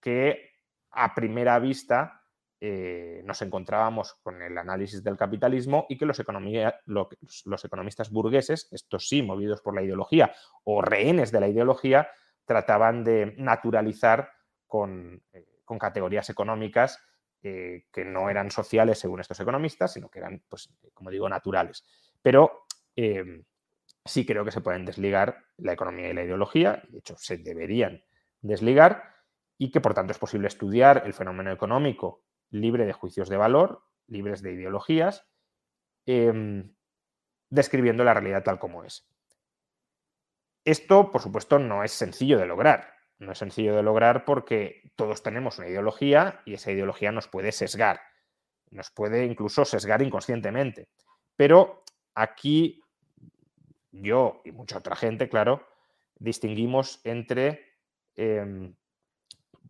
que 0.00 0.52
a 0.92 1.14
primera 1.14 1.58
vista 1.58 2.22
eh, 2.60 3.22
nos 3.24 3.42
encontrábamos 3.42 4.14
con 4.22 4.40
el 4.40 4.56
análisis 4.56 5.02
del 5.02 5.16
capitalismo 5.16 5.86
y 5.88 5.98
que 5.98 6.06
los, 6.06 6.20
economistas 6.20 8.10
burgueses, 8.12 8.68
estos 8.70 9.08
sí, 9.08 9.22
movidos 9.22 9.60
por 9.60 9.74
la 9.74 9.82
ideología 9.82 10.32
o 10.62 10.80
rehenes 10.82 11.32
de 11.32 11.40
la 11.40 11.48
ideología, 11.48 12.08
trataban 12.44 13.02
de 13.02 13.34
naturalizar 13.38 14.30
con, 14.68 15.20
eh, 15.32 15.48
categorías 15.80 16.28
económicas 16.28 17.00
eh, 17.42 17.86
que 17.92 18.04
no 18.04 18.30
eran 18.30 18.50
sociales 18.50 18.98
según 18.98 19.20
estos 19.20 19.40
economistas, 19.40 19.92
sino 19.92 20.08
que 20.08 20.20
eran, 20.20 20.42
pues, 20.48 20.70
como 20.94 21.10
digo, 21.10 21.28
naturales. 21.28 21.84
Pero 22.22 22.66
sí 24.04 24.26
creo 24.26 24.44
que 24.44 24.50
se 24.50 24.60
pueden 24.60 24.84
desligar 24.84 25.44
la 25.56 25.72
economía 25.72 26.10
y 26.10 26.14
la 26.14 26.24
ideología, 26.24 26.82
de 26.88 26.98
hecho 26.98 27.16
se 27.16 27.38
deberían 27.38 28.02
desligar, 28.40 29.12
y 29.58 29.70
que 29.70 29.80
por 29.80 29.94
tanto 29.94 30.12
es 30.12 30.18
posible 30.18 30.48
estudiar 30.48 31.02
el 31.06 31.14
fenómeno 31.14 31.52
económico 31.52 32.24
libre 32.50 32.84
de 32.84 32.92
juicios 32.92 33.28
de 33.28 33.36
valor, 33.36 33.82
libres 34.08 34.42
de 34.42 34.52
ideologías, 34.52 35.26
em, 36.06 36.74
describiendo 37.48 38.04
la 38.04 38.14
realidad 38.14 38.42
tal 38.42 38.58
como 38.58 38.84
es. 38.84 39.08
Esto, 40.64 41.10
por 41.10 41.22
supuesto, 41.22 41.58
no 41.58 41.82
es 41.84 41.92
sencillo 41.92 42.38
de 42.38 42.46
lograr. 42.46 42.92
No 43.22 43.32
es 43.32 43.38
sencillo 43.38 43.76
de 43.76 43.82
lograr 43.82 44.24
porque 44.24 44.92
todos 44.96 45.22
tenemos 45.22 45.58
una 45.58 45.68
ideología 45.68 46.42
y 46.44 46.54
esa 46.54 46.72
ideología 46.72 47.12
nos 47.12 47.28
puede 47.28 47.52
sesgar. 47.52 48.00
Nos 48.70 48.90
puede 48.90 49.24
incluso 49.24 49.64
sesgar 49.64 50.02
inconscientemente. 50.02 50.88
Pero 51.36 51.84
aquí 52.14 52.82
yo 53.90 54.40
y 54.44 54.52
mucha 54.52 54.78
otra 54.78 54.96
gente, 54.96 55.28
claro, 55.28 55.66
distinguimos 56.16 57.00
entre 57.04 57.78
em, 58.16 58.74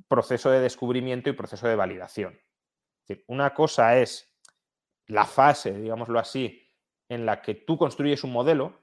proceso 0.09 0.51
de 0.51 0.61
descubrimiento 0.61 1.31
y 1.31 1.35
proceso 1.35 1.69
de 1.69 1.77
validación 1.77 2.39
una 3.27 3.53
cosa 3.55 3.99
es 3.99 4.35
la 5.07 5.25
fase, 5.25 5.73
digámoslo 5.73 6.19
así, 6.19 6.71
en 7.09 7.27
la 7.27 7.43
que 7.43 7.55
tú 7.55 7.77
construyes 7.77 8.25
un 8.25 8.33
modelo 8.33 8.82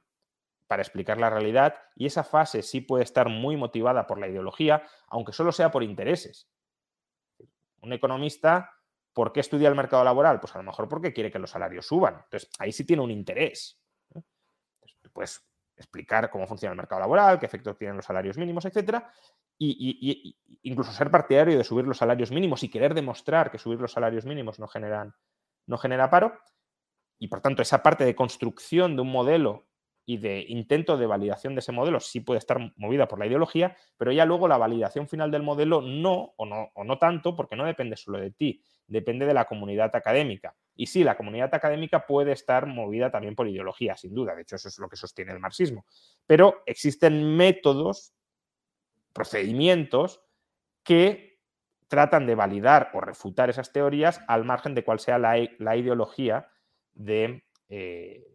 para 0.69 0.83
explicar 0.83 1.17
la 1.17 1.31
realidad 1.31 1.73
y 1.95 2.05
esa 2.05 2.23
fase 2.23 2.61
sí 2.61 2.81
puede 2.81 3.03
estar 3.03 3.27
muy 3.27 3.57
motivada 3.57 4.05
por 4.05 4.19
la 4.19 4.27
ideología, 4.27 4.83
aunque 5.07 5.33
solo 5.33 5.51
sea 5.51 5.71
por 5.71 5.81
intereses. 5.81 6.47
Un 7.81 7.91
economista, 7.91 8.71
¿por 9.11 9.33
qué 9.33 9.39
estudia 9.39 9.67
el 9.67 9.73
mercado 9.73 10.03
laboral? 10.03 10.39
Pues 10.39 10.53
a 10.53 10.59
lo 10.59 10.63
mejor 10.63 10.87
porque 10.87 11.11
quiere 11.11 11.31
que 11.31 11.39
los 11.39 11.49
salarios 11.49 11.87
suban. 11.87 12.21
Entonces, 12.23 12.51
ahí 12.59 12.71
sí 12.71 12.85
tiene 12.85 13.01
un 13.01 13.09
interés. 13.09 13.81
puedes 15.11 15.43
explicar 15.75 16.29
cómo 16.29 16.45
funciona 16.45 16.73
el 16.73 16.77
mercado 16.77 17.01
laboral, 17.01 17.39
qué 17.39 17.47
efectos 17.47 17.75
tienen 17.75 17.95
los 17.95 18.05
salarios 18.05 18.37
mínimos, 18.37 18.63
etcétera, 18.65 19.11
y, 19.57 20.37
incluso 20.61 20.91
ser 20.91 21.09
partidario 21.09 21.57
de 21.57 21.63
subir 21.63 21.87
los 21.87 21.97
salarios 21.97 22.29
mínimos 22.29 22.61
y 22.61 22.69
querer 22.69 22.93
demostrar 22.93 23.49
que 23.49 23.57
subir 23.57 23.79
los 23.79 23.91
salarios 23.91 24.23
mínimos 24.23 24.59
no, 24.59 24.67
generan, 24.67 25.15
no 25.65 25.79
genera 25.79 26.11
paro. 26.11 26.37
Y 27.17 27.27
por 27.27 27.41
tanto, 27.41 27.63
esa 27.63 27.81
parte 27.81 28.05
de 28.05 28.13
construcción 28.13 28.95
de 28.95 29.01
un 29.01 29.11
modelo 29.11 29.68
y 30.09 30.17
de 30.17 30.43
intento 30.47 30.97
de 30.97 31.05
validación 31.05 31.53
de 31.53 31.59
ese 31.59 31.71
modelo 31.71 31.99
sí 31.99 32.21
puede 32.21 32.39
estar 32.39 32.57
movida 32.77 33.07
por 33.07 33.19
la 33.19 33.27
ideología, 33.27 33.77
pero 33.95 34.11
ya 34.11 34.25
luego 34.25 34.47
la 34.47 34.57
validación 34.57 35.07
final 35.07 35.29
del 35.29 35.43
modelo 35.43 35.81
no 35.81 36.33
o 36.35 36.47
no, 36.47 36.71
o 36.73 36.83
no 36.83 36.97
tanto, 36.97 37.35
porque 37.35 37.55
no 37.55 37.63
depende 37.63 37.95
solo 37.95 38.17
de 38.17 38.31
ti, 38.31 38.59
depende 38.87 39.27
de 39.27 39.35
la 39.35 39.45
comunidad 39.45 39.95
académica. 39.95 40.55
Y 40.75 40.87
sí, 40.87 41.03
la 41.03 41.15
comunidad 41.15 41.53
académica 41.53 42.07
puede 42.07 42.31
estar 42.31 42.65
movida 42.65 43.11
también 43.11 43.35
por 43.35 43.47
ideología, 43.47 43.95
sin 43.97 44.15
duda, 44.15 44.33
de 44.33 44.41
hecho 44.41 44.55
eso 44.55 44.69
es 44.69 44.79
lo 44.79 44.89
que 44.89 44.95
sostiene 44.95 45.31
el 45.31 45.39
marxismo. 45.39 45.85
Pero 46.25 46.63
existen 46.65 47.37
métodos 47.37 48.15
procedimientos 49.13 50.23
que 50.81 51.37
tratan 51.87 52.25
de 52.25 52.33
validar 52.33 52.89
o 52.95 53.01
refutar 53.01 53.51
esas 53.51 53.71
teorías 53.71 54.21
al 54.27 54.43
margen 54.43 54.73
de 54.73 54.83
cuál 54.83 54.99
sea 54.99 55.19
la, 55.19 55.37
ideología 55.37 56.47
de, 56.95 57.43
eh, 57.67 58.25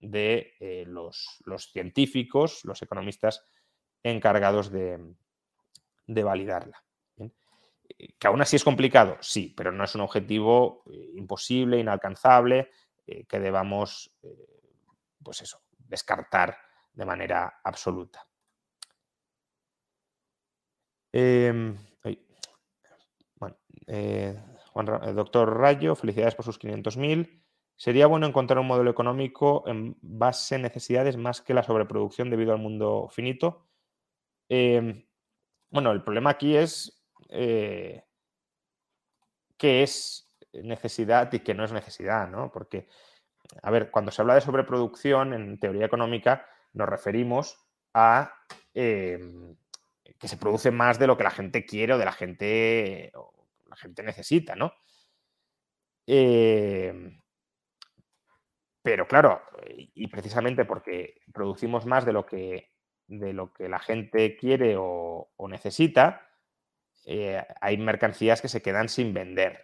de 0.00 0.54
eh, 0.60 0.84
los, 0.86 1.40
científicos, 1.72 2.64
los 2.64 2.80
economistas 2.82 3.44
encargados 4.02 4.70
de, 4.70 5.14
validarla. 6.06 6.82
Que 8.18 8.26
aún 8.26 8.40
así 8.40 8.56
es 8.56 8.64
complicado, 8.64 9.16
sí, 9.20 9.52
pero 9.56 9.72
no 9.72 9.84
es 9.84 9.94
un 9.94 10.02
objetivo 10.02 10.82
eh, 10.90 11.12
imposible, 11.16 11.78
inalcanzable, 11.78 12.70
que 13.26 13.40
debamos, 13.40 14.14
pues 15.22 15.40
eso, 15.40 15.62
descartar 15.78 16.58
de 16.92 17.06
manera 17.06 17.60
absoluta. 17.64 18.28
Em, 21.10 21.74
bueno, 23.36 23.56
eh, 23.86 25.12
doctor 25.14 25.58
Rayo, 25.58 25.94
felicidades 25.94 26.34
por 26.34 26.44
sus 26.44 26.58
500.000. 26.58 27.42
Sería 27.78 28.08
bueno 28.08 28.26
encontrar 28.26 28.58
un 28.58 28.66
modelo 28.66 28.90
económico 28.90 29.62
en 29.68 29.96
base 30.02 30.56
a 30.56 30.58
necesidades 30.58 31.16
más 31.16 31.40
que 31.40 31.54
la 31.54 31.62
sobreproducción 31.62 32.28
debido 32.28 32.52
al 32.52 32.58
mundo 32.58 33.08
finito. 33.08 33.68
Em, 34.48 35.06
bueno, 35.70 35.92
el 35.92 36.02
problema 36.02 36.30
aquí 36.30 36.56
es 36.56 37.06
eh, 37.28 38.02
qué 39.56 39.84
es 39.84 40.28
necesidad 40.52 41.32
y 41.32 41.38
qué 41.38 41.54
no 41.54 41.64
es 41.64 41.70
necesidad, 41.72 42.28
¿no? 42.28 42.50
Porque, 42.50 42.88
a 43.62 43.70
ver, 43.70 43.92
cuando 43.92 44.10
se 44.10 44.22
habla 44.22 44.34
de 44.34 44.40
sobreproducción 44.40 45.32
en 45.32 45.60
teoría 45.60 45.86
económica, 45.86 46.46
nos 46.72 46.88
referimos 46.88 47.64
a 47.94 48.34
em, 48.74 49.56
que 50.18 50.26
se 50.26 50.36
produce 50.36 50.72
más 50.72 50.98
de 50.98 51.06
lo 51.06 51.16
que 51.16 51.22
la 51.22 51.30
gente 51.30 51.64
quiere 51.64 51.92
o 51.92 51.98
de 51.98 52.04
la 52.04 52.12
gente, 52.12 53.12
la 53.68 53.76
gente 53.76 54.02
necesita, 54.02 54.56
¿no? 54.56 54.72
Em, 56.06 57.20
pero 58.88 59.06
claro, 59.06 59.42
y 59.66 60.06
precisamente 60.06 60.64
porque 60.64 61.20
producimos 61.34 61.84
más 61.84 62.06
de 62.06 62.14
lo 62.14 62.24
que, 62.24 62.72
de 63.06 63.34
lo 63.34 63.52
que 63.52 63.68
la 63.68 63.78
gente 63.78 64.34
quiere 64.34 64.76
o, 64.78 65.28
necesita, 65.46 66.26
eh, 67.04 67.44
hay 67.60 67.76
mercancías 67.76 68.40
que 68.40 68.48
se 68.48 68.62
quedan 68.62 68.88
sin 68.88 69.12
vender. 69.12 69.62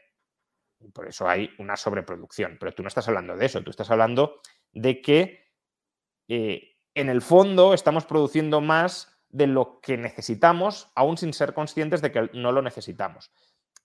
Por 0.93 1.09
eso 1.09 1.27
hay 1.27 1.55
una 1.57 1.75
sobreproducción. 1.75 2.59
Pero 2.61 2.75
tú 2.75 2.83
no 2.83 2.89
estás 2.89 3.09
hablando 3.09 3.35
de 3.35 3.47
eso, 3.47 3.63
tú 3.63 3.71
estás 3.71 3.91
hablando 3.91 4.43
de 4.73 5.01
que 5.01 5.49
eh, 6.29 6.77
en 6.93 7.09
el 7.09 7.23
fondo 7.23 7.73
estamos 7.73 8.05
produciendo 8.05 8.61
más 8.61 9.11
de 9.31 9.47
lo 9.47 9.81
que 9.81 9.97
necesitamos, 9.97 10.93
aún 10.95 11.17
sin 11.17 11.33
ser 11.33 11.55
conscientes 11.55 12.03
de 12.03 12.13
que 12.13 12.29
no 12.35 12.53
lo 12.53 12.61
necesitamos. 12.61 13.33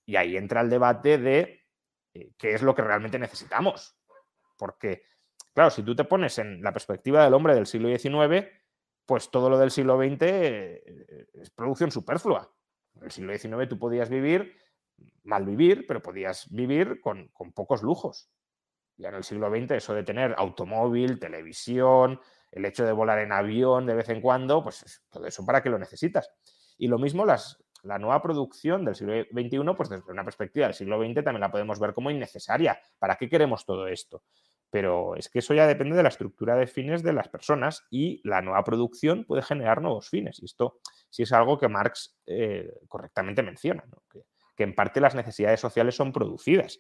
Y 0.06 0.18
ahí 0.18 0.36
entra 0.36 0.60
el 0.60 0.70
debate 0.70 1.18
de 1.18 1.66
eh, 2.14 2.34
qué 2.38 2.56
es 2.56 2.62
lo 2.62 2.76
que 2.76 2.82
realmente 2.82 3.18
necesitamos. 3.18 3.96
Porque, 4.60 5.04
claro, 5.54 5.70
si 5.70 5.84
tú 5.84 5.96
te 5.96 6.04
pones 6.04 6.38
en 6.40 6.62
la 6.62 6.72
perspectiva 6.72 7.24
del 7.24 7.34
hombre 7.34 7.56
del 7.56 7.66
siglo 7.66 7.90
XIX, 7.90 8.48
pues 9.06 9.30
todo 9.32 9.50
lo 9.50 9.58
del 9.58 9.72
siglo 9.72 9.98
XX 9.98 10.22
eh, 10.22 11.28
es 11.34 11.50
producción 11.50 11.92
superflua. 11.92 12.54
En 12.96 13.04
el 13.06 13.12
siglo 13.12 13.38
XIX 13.38 13.68
tú 13.68 13.80
podías 13.80 14.10
vivir, 14.10 14.56
mal 15.24 15.46
vivir, 15.46 15.86
pero 15.88 16.02
podías 16.02 16.48
vivir 16.50 17.02
con, 17.02 17.30
con 17.30 17.54
pocos 17.54 17.82
lujos. 17.82 18.30
Ya 18.98 19.10
en 19.10 19.16
el 19.16 19.24
siglo 19.24 19.50
XX 19.50 19.72
eso 19.72 19.94
de 19.94 20.04
tener 20.04 20.36
automóvil, 20.38 21.20
televisión, 21.20 22.20
el 22.52 22.66
hecho 22.66 22.86
de 22.86 22.92
volar 22.92 23.20
en 23.20 23.32
avión 23.32 23.86
de 23.86 23.96
vez 23.96 24.10
en 24.10 24.22
cuando, 24.22 24.64
pues 24.64 25.04
todo 25.10 25.26
eso 25.26 25.46
para 25.46 25.62
qué 25.62 25.70
lo 25.70 25.80
necesitas. 25.80 26.30
Y 26.78 26.88
lo 26.88 26.98
mismo 26.98 27.26
las, 27.26 27.64
la 27.84 27.98
nueva 27.98 28.22
producción 28.22 28.84
del 28.86 28.96
siglo 28.96 29.14
XXI, 29.24 29.60
pues 29.76 29.90
desde 29.90 30.12
una 30.12 30.24
perspectiva 30.24 30.68
del 30.68 30.76
siglo 30.76 30.98
XX 30.98 31.24
también 31.24 31.42
la 31.42 31.52
podemos 31.52 31.80
ver 31.80 31.94
como 31.94 32.12
innecesaria. 32.12 32.80
¿Para 32.98 33.16
qué 33.16 33.30
queremos 33.30 33.66
todo 33.66 33.88
esto? 33.88 34.24
Pero 34.72 35.16
es 35.16 35.30
que 35.30 35.40
eso 35.40 35.54
ya 35.54 35.66
depende 35.66 35.96
de 35.96 36.04
la 36.04 36.10
estructura 36.10 36.56
de 36.56 36.68
fines 36.68 37.02
de 37.02 37.14
las 37.14 37.28
personas 37.28 37.88
y 37.90 38.22
la 38.28 38.42
nueva 38.42 38.64
producción 38.64 39.26
puede 39.26 39.42
generar 39.42 39.82
nuevos 39.82 40.10
fines. 40.10 40.40
Y 40.42 40.46
esto 40.46 40.80
sí 41.10 41.24
es 41.24 41.32
algo 41.34 41.58
que 41.58 41.68
Marx 41.68 42.20
eh, 42.28 42.72
correctamente 42.88 43.42
menciona, 43.42 43.84
que, 44.12 44.26
que, 44.56 44.64
en 44.64 44.76
parte 44.76 45.02
las 45.02 45.16
necesidades 45.16 45.60
sociales 45.60 45.96
son 45.96 46.14
producidas, 46.14 46.80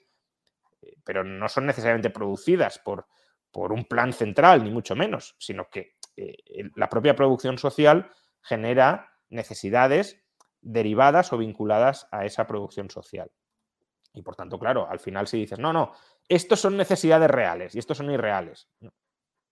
eh, 0.81 0.93
pero 1.03 1.23
no 1.23 1.49
son 1.49 1.65
necesariamente 1.65 2.11
producidas 2.11 2.77
por, 2.79 3.07
por 3.51 3.73
un 3.73 3.85
plan 3.85 4.13
central, 4.13 4.63
ni 4.63 4.71
mucho 4.71 4.95
menos, 4.95 5.35
sino 5.39 5.69
que 5.69 5.95
eh, 6.15 6.37
la 6.75 6.89
propia 6.89 7.15
producción 7.15 7.57
social 7.57 8.11
genera 8.41 9.11
necesidades 9.29 10.21
derivadas 10.61 11.31
o 11.33 11.37
vinculadas 11.37 12.07
a 12.11 12.25
esa 12.25 12.45
producción 12.45 12.89
social. 12.89 13.31
Y 14.13 14.21
por 14.21 14.35
tanto, 14.35 14.59
claro, 14.59 14.87
al 14.89 14.99
final 14.99 15.27
si 15.27 15.37
dices, 15.37 15.59
no, 15.59 15.71
no, 15.71 15.93
estos 16.29 16.61
son 16.61 16.77
necesidades 16.77 17.29
reales 17.29 17.75
y 17.75 17.79
estos 17.79 17.97
son 17.97 18.11
irreales. 18.11 18.69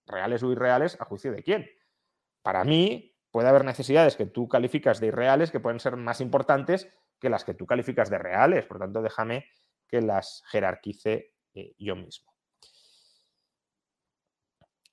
Reales 0.05 0.43
o 0.43 0.51
irreales, 0.51 0.95
¿a 1.01 1.05
juicio 1.05 1.31
de 1.31 1.43
quién? 1.43 1.67
Para 2.43 2.63
mí, 2.63 3.15
puede 3.31 3.49
haber 3.49 3.65
necesidades 3.65 4.15
que 4.15 4.27
tú 4.27 4.47
calificas 4.47 4.99
de 4.99 5.07
irreales 5.07 5.51
que 5.51 5.59
pueden 5.59 5.79
ser 5.79 5.97
más 5.97 6.21
importantes 6.21 6.87
que 7.19 7.29
las 7.29 7.43
que 7.43 7.55
tú 7.55 7.65
calificas 7.65 8.09
de 8.09 8.19
reales. 8.19 8.65
Por 8.65 8.79
tanto, 8.79 9.01
déjame 9.01 9.45
que 9.87 10.01
las 10.01 10.43
jerarquice 10.47 11.33
eh, 11.53 11.73
yo 11.77 11.95
mismo. 11.95 12.31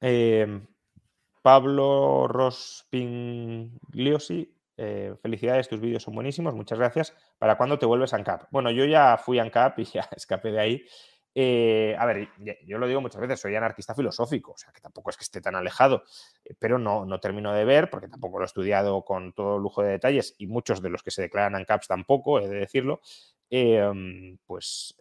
Em, 0.01 0.67
Pablo 1.43 2.27
Rospingliosi, 2.27 4.53
eh, 4.77 5.15
felicidades, 5.23 5.69
tus 5.69 5.81
vídeos 5.81 6.03
son 6.03 6.15
buenísimos, 6.15 6.55
muchas 6.55 6.79
gracias. 6.79 7.15
¿Para 7.39 7.57
cuándo 7.57 7.79
te 7.79 7.87
vuelves 7.87 8.13
a 8.13 8.17
ANCAP? 8.17 8.49
Bueno, 8.51 8.71
yo 8.71 8.85
ya 8.85 9.17
fui 9.19 9.39
a 9.39 9.43
ANCAP 9.43 9.79
y 9.81 9.85
ya 9.85 10.09
escapé 10.17 10.53
de 10.53 10.61
ahí. 10.61 10.85
Eh, 11.37 11.97
a 11.99 12.07
ver, 12.07 12.29
yo 12.65 12.79
lo 12.79 12.87
digo 12.87 13.01
muchas 13.01 13.21
veces, 13.21 13.41
soy 13.41 13.57
anarquista 13.57 13.95
filosófico, 13.95 14.53
o 14.53 14.57
sea 14.57 14.73
que 14.73 14.81
tampoco 14.81 15.11
es 15.11 15.17
que 15.17 15.25
esté 15.25 15.41
tan 15.41 15.57
alejado, 15.57 16.05
eh, 16.45 16.55
pero 16.59 16.79
no, 16.79 17.05
no 17.05 17.19
termino 17.19 17.53
de 17.53 17.65
ver, 17.65 17.91
porque 17.91 18.07
tampoco 18.07 18.39
lo 18.39 18.45
he 18.45 18.47
estudiado 18.47 19.05
con 19.05 19.33
todo 19.33 19.59
lujo 19.59 19.83
de 19.83 19.91
detalles 19.91 20.37
y 20.39 20.47
muchos 20.47 20.81
de 20.81 20.91
los 20.91 21.03
que 21.03 21.11
se 21.11 21.23
declaran 21.23 21.57
ANCAPs 21.57 21.89
tampoco, 21.89 22.39
he 22.39 22.49
de 22.49 22.61
decirlo, 22.61 23.01
em, 23.51 24.39
pues 24.47 24.97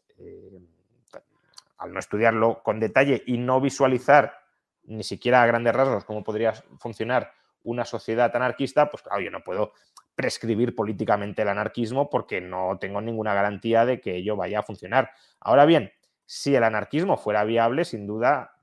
al 1.77 1.93
no 1.93 1.99
estudiarlo 1.99 2.63
con 2.63 2.79
detalle 2.79 3.23
y 3.25 3.37
no 3.37 3.59
visualizar 3.59 4.39
ni 4.85 5.03
siquiera 5.03 5.43
a 5.43 5.45
grandes 5.45 5.75
rasgos 5.75 6.05
cómo 6.05 6.23
podría 6.23 6.53
funcionar 6.79 7.31
una 7.63 7.85
sociedad 7.85 8.35
anarquista, 8.35 8.89
pues 8.89 9.03
claro, 9.03 9.21
yo 9.21 9.31
no 9.31 9.43
puedo 9.43 9.73
prescribir 10.15 10.75
políticamente 10.75 11.41
el 11.41 11.49
anarquismo 11.49 12.09
porque 12.09 12.41
no 12.41 12.77
tengo 12.79 13.01
ninguna 13.01 13.33
garantía 13.33 13.85
de 13.85 13.99
que 13.99 14.17
ello 14.17 14.35
vaya 14.35 14.59
a 14.59 14.63
funcionar. 14.63 15.11
Ahora 15.39 15.65
bien, 15.65 15.91
si 16.25 16.55
el 16.55 16.63
anarquismo 16.63 17.17
fuera 17.17 17.43
viable, 17.43 17.85
sin 17.85 18.07
duda 18.07 18.55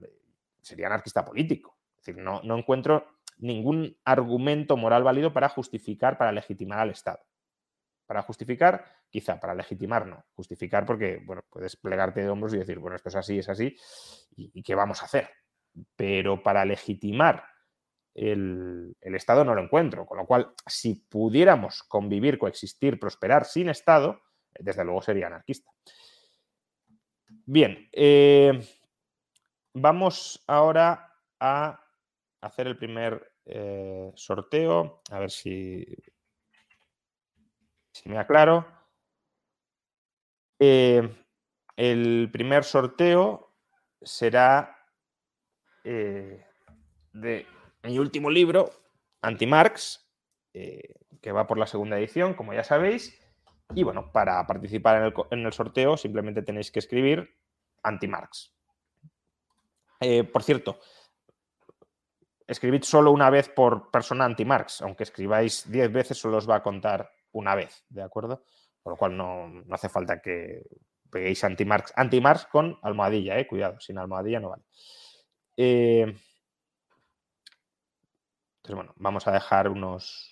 sería 0.61 0.87
anarquista 0.87 1.25
político. 1.25 1.79
Es 1.99 2.07
decir, 2.07 2.23
no, 2.23 2.40
no 2.42 2.59
encuentro 2.59 3.07
ningún 3.38 3.96
argumento 4.05 4.77
moral 4.77 5.03
válido 5.03 5.33
para 5.33 5.49
justificar, 5.49 6.18
para 6.18 6.33
legitimar 6.33 6.79
al 6.81 6.90
Estado. 6.90 7.20
Para 8.07 8.23
justificar, 8.23 8.85
quizá, 9.09 9.38
para 9.38 9.55
legitimar 9.55 10.07
no. 10.07 10.25
Justificar 10.35 10.85
porque, 10.85 11.23
bueno, 11.25 11.42
puedes 11.49 11.77
plegarte 11.77 12.23
de 12.23 12.29
hombros 12.29 12.55
y 12.55 12.59
decir, 12.59 12.79
bueno, 12.79 12.96
esto 12.96 13.09
es 13.09 13.16
así, 13.16 13.38
es 13.38 13.49
así, 13.49 13.77
y 14.37 14.62
qué 14.62 14.75
vamos 14.75 15.03
a 15.03 15.07
hacer? 15.07 15.31
pero 15.96 16.42
para 16.42 16.64
legitimar 16.64 17.44
el, 18.14 18.96
Estado 19.01 19.44
no 19.44 19.55
lo 19.55 19.62
encuentro. 19.62 20.07
Con 20.07 20.18
lo 20.18 20.27
cual, 20.27 20.53
si 20.66 21.07
pudiéramos 21.09 21.83
convivir, 21.85 22.38
coexistir, 22.38 22.99
prosperar 22.99 23.44
sin 23.44 23.68
Estado, 23.68 24.20
desde 24.59 24.85
luego 24.85 25.03
sería 25.03 25.29
anarquista. 25.29 25.70
Bien, 27.53 27.89
eh, 27.91 28.65
vamos 29.75 30.41
ahora 30.47 31.17
a 31.41 31.85
hacer 32.41 32.69
el 32.69 32.79
primer 32.79 33.33
eh, 33.45 34.13
sorteo, 34.15 35.03
a 35.11 35.19
ver 35.19 35.33
si, 35.33 35.85
me 38.05 38.19
aclaro. 38.19 38.65
Eh, 40.61 41.13
el 41.75 42.31
primer 42.33 42.63
sorteo 42.63 43.53
será 44.01 44.87
eh, 45.83 46.47
de 47.13 47.47
mi 47.83 47.99
último 47.99 48.31
libro, 48.31 48.71
Anti-Marx, 49.23 50.09
que 50.53 51.33
va 51.33 51.49
por 51.49 51.59
la 51.59 51.67
segunda 51.67 51.99
edición, 51.99 52.35
como 52.35 52.55
ya 52.55 52.63
sabéis. 52.63 53.21
Y 53.75 53.83
bueno, 53.83 54.11
para 54.13 54.47
participar 54.47 55.13
en 55.31 55.47
el, 55.47 55.53
sorteo 55.53 55.97
simplemente 55.97 56.43
tenéis 56.43 56.71
que 56.71 56.81
escribir 56.81 57.39
Anti-Marx. 57.83 58.55
Eh, 60.01 60.25
por 60.25 60.43
cierto, 60.43 60.81
escribid 62.47 62.83
solo 62.83 63.12
una 63.12 63.31
vez 63.31 63.49
por 63.49 63.90
persona 63.90 64.25
anti-Marx, 64.25 64.83
aunque 64.83 65.05
escribáis 65.05 65.71
10 65.71 65.93
veces 65.93 66.19
solo 66.19 66.38
os 66.38 66.49
va 66.49 66.57
a 66.57 66.62
contar 66.62 67.11
una 67.33 67.55
vez, 67.55 67.85
¿de 67.88 68.03
acuerdo? 68.03 68.45
Por 68.83 68.95
lo 68.95 68.97
cual 68.97 69.16
no, 69.16 69.49
no 69.49 69.75
hace 69.75 69.88
falta 69.88 70.21
que 70.21 70.62
peguéis 71.11 71.45
anti-Marx. 71.45 71.93
Anti-Marx 71.95 72.47
con 72.47 72.79
almohadilla, 72.83 73.38
eh, 73.38 73.47
cuidado, 73.47 73.79
sin 73.81 73.99
almohadilla 73.99 74.40
no 74.40 74.51
vale. 74.51 74.64
Eh, 75.57 76.03
entonces, 78.57 78.75
bueno, 78.75 78.95
vamos 78.97 79.27
a 79.27 79.33
dejar 79.33 79.69
unos... 79.69 80.31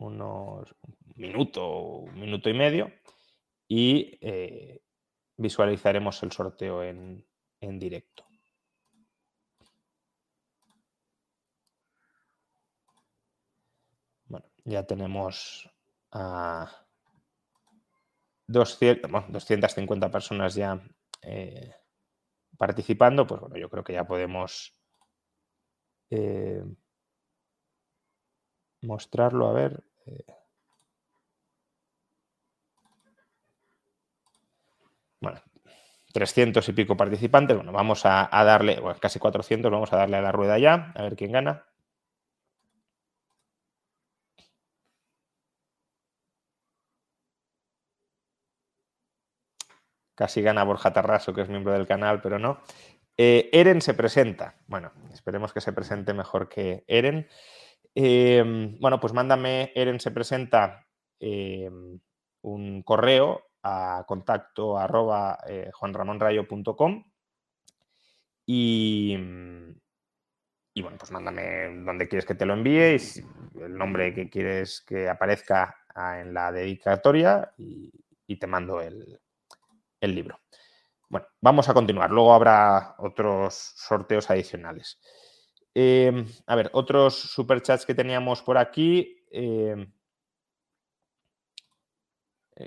unos 0.00 0.74
minuto, 1.18 1.68
un 1.70 2.20
minuto 2.20 2.48
y 2.48 2.54
medio 2.54 2.92
y 3.68 4.18
eh, 4.20 4.80
visualizaremos 5.36 6.22
el 6.22 6.32
sorteo 6.32 6.82
en, 6.82 7.26
en 7.60 7.78
directo. 7.78 8.24
Bueno, 14.26 14.46
ya 14.64 14.86
tenemos 14.86 15.70
a 16.12 16.86
250 18.46 20.10
personas 20.10 20.54
ya 20.54 20.82
eh, 21.22 21.74
participando, 22.56 23.26
pues 23.26 23.40
bueno, 23.40 23.56
yo 23.56 23.68
creo 23.68 23.84
que 23.84 23.92
ya 23.92 24.04
podemos 24.04 24.74
eh, 26.10 26.64
mostrarlo, 28.82 29.48
a 29.48 29.52
ver. 29.52 29.84
bueno, 35.20 35.40
300 36.18 36.68
y 36.68 36.72
pico 36.72 36.96
participantes, 36.96 37.56
bueno, 37.56 37.70
vamos 37.70 38.02
a, 38.04 38.28
darle, 38.32 38.80
bueno, 38.80 38.98
casi 39.00 39.20
400, 39.20 39.70
vamos 39.70 39.92
a 39.92 39.98
darle 39.98 40.16
a 40.16 40.20
la 40.22 40.32
rueda 40.32 40.58
ya, 40.58 40.92
a 40.96 41.02
ver 41.02 41.14
quién 41.14 41.30
gana. 41.30 41.64
Casi 50.16 50.42
gana 50.42 50.64
Borja 50.64 50.92
Tarraso, 50.92 51.32
que 51.32 51.42
es 51.42 51.48
miembro 51.48 51.72
del 51.72 51.86
canal, 51.86 52.20
pero 52.20 52.40
no. 52.40 52.60
Eh, 53.16 53.48
Eren 53.52 53.80
se 53.80 53.94
presenta. 53.94 54.56
Bueno, 54.66 54.90
esperemos 55.12 55.52
que 55.52 55.60
se 55.60 55.72
presente 55.72 56.12
mejor 56.14 56.48
que 56.48 56.82
Eren. 56.88 57.28
Em, 57.94 58.76
bueno, 58.80 58.98
pues 58.98 59.12
mándame, 59.12 59.70
Eren 59.76 60.00
se 60.00 60.10
presenta 60.10 60.84
em, 61.20 62.00
un 62.42 62.82
correo 62.82 63.47
a 63.62 64.04
contacto 64.06 64.78
arroba 64.78 65.38
eh, 65.46 65.70
juanramonrayo.com 65.72 67.04
y, 68.46 69.16
y 70.74 70.82
bueno, 70.82 70.96
pues 70.98 71.10
mándame 71.10 71.82
donde 71.84 72.08
quieres 72.08 72.24
que 72.24 72.34
te 72.34 72.46
lo 72.46 72.54
envíe 72.54 72.96
el 73.60 73.76
nombre 73.76 74.14
que 74.14 74.30
quieres 74.30 74.82
que 74.82 75.08
aparezca 75.08 75.76
en 76.20 76.32
la 76.32 76.52
dedicatoria 76.52 77.52
y 77.56 78.36
te 78.36 78.46
mando 78.46 78.80
el, 78.80 79.20
el 80.00 80.14
libro. 80.14 80.40
Bueno, 81.08 81.26
vamos 81.40 81.68
a 81.68 81.74
continuar. 81.74 82.10
Luego 82.10 82.34
habrá 82.34 82.94
otros 82.98 83.54
sorteos 83.54 84.30
adicionales. 84.30 85.00
Em, 85.74 86.26
a 86.46 86.56
ver, 86.56 86.70
otros 86.72 87.14
superchats 87.14 87.86
que 87.86 87.94
teníamos 87.94 88.42
por 88.42 88.58
aquí. 88.58 89.24
Em, 89.30 89.90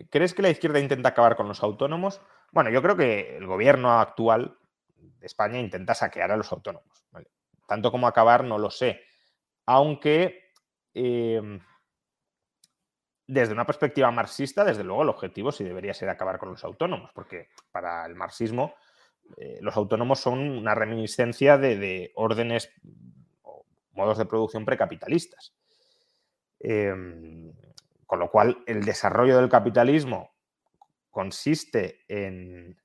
¿Crees 0.09 0.33
que 0.33 0.41
la 0.41 0.49
izquierda 0.49 0.79
intenta 0.79 1.09
acabar 1.09 1.35
con 1.35 1.47
los 1.47 1.63
autónomos? 1.63 2.21
Bueno, 2.51 2.69
yo 2.69 2.81
creo 2.81 2.95
que 2.95 3.37
el 3.37 3.45
gobierno 3.45 3.99
actual 3.99 4.57
de 4.95 5.25
España 5.25 5.59
intenta 5.59 5.93
saquear 5.93 6.31
a 6.31 6.37
los 6.37 6.51
autónomos. 6.51 7.03
Tanto 7.67 7.91
como 7.91 8.07
acabar, 8.07 8.43
no 8.43 8.57
lo 8.57 8.69
sé. 8.69 9.01
Aunque 9.65 10.51
em, 10.93 11.59
desde 13.27 13.53
una 13.53 13.65
perspectiva 13.65 14.11
marxista, 14.11 14.65
desde 14.65 14.83
luego 14.83 15.03
el 15.03 15.09
objetivo 15.09 15.51
sí 15.51 15.63
debería 15.63 15.93
ser 15.93 16.09
acabar 16.09 16.37
con 16.37 16.49
los 16.49 16.63
autónomos, 16.65 17.11
porque 17.13 17.49
para 17.71 18.05
el 18.05 18.15
marxismo 18.15 18.75
eh, 19.37 19.59
los 19.61 19.77
autónomos 19.77 20.19
son 20.19 20.39
una 20.39 20.75
reminiscencia 20.75 21.57
de, 21.57 22.11
órdenes 22.15 22.73
o 23.43 23.65
modos 23.93 24.17
de 24.17 24.25
producción 24.25 24.65
precapitalistas. 24.65 25.53
Em, 26.59 27.53
con 28.11 28.19
lo 28.19 28.29
cual, 28.29 28.61
el 28.65 28.83
desarrollo 28.83 29.37
del 29.37 29.47
capitalismo 29.47 30.35
consiste 31.09 32.03
en, 32.09 32.77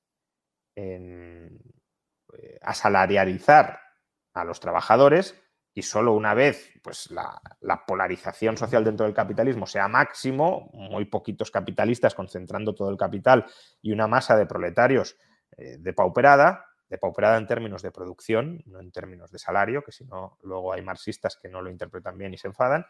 en 0.73 1.59
eh, 2.31 2.57
asalariarizar 2.61 3.77
a 4.33 4.45
los 4.45 4.61
trabajadores 4.61 5.37
y 5.73 5.81
solo 5.81 6.13
una 6.13 6.33
vez 6.33 6.71
pues, 6.81 7.11
la, 7.11 7.41
polarización 7.85 8.55
social 8.55 8.85
dentro 8.85 9.05
del 9.05 9.13
capitalismo 9.13 9.67
sea 9.67 9.89
máximo, 9.89 10.69
muy 10.71 11.03
poquitos 11.03 11.51
capitalistas 11.51 12.15
concentrando 12.15 12.73
todo 12.73 12.89
el 12.89 12.95
capital 12.95 13.45
y 13.81 13.91
una 13.91 14.07
masa 14.07 14.37
de 14.37 14.45
proletarios 14.45 15.17
eh, 15.57 15.75
depauperada, 15.77 16.67
depauperada 16.87 17.37
en 17.37 17.47
términos 17.47 17.81
de 17.81 17.91
producción, 17.91 18.63
no 18.65 18.79
en 18.79 18.93
términos 18.93 19.29
de 19.29 19.39
salario, 19.39 19.83
que 19.83 19.91
si 19.91 20.05
no 20.05 20.37
luego 20.43 20.71
hay 20.71 20.83
marxistas 20.83 21.35
que 21.35 21.49
no 21.49 21.61
lo 21.61 21.69
interpretan 21.69 22.17
bien 22.17 22.33
y 22.33 22.37
se 22.37 22.47
enfadan, 22.47 22.85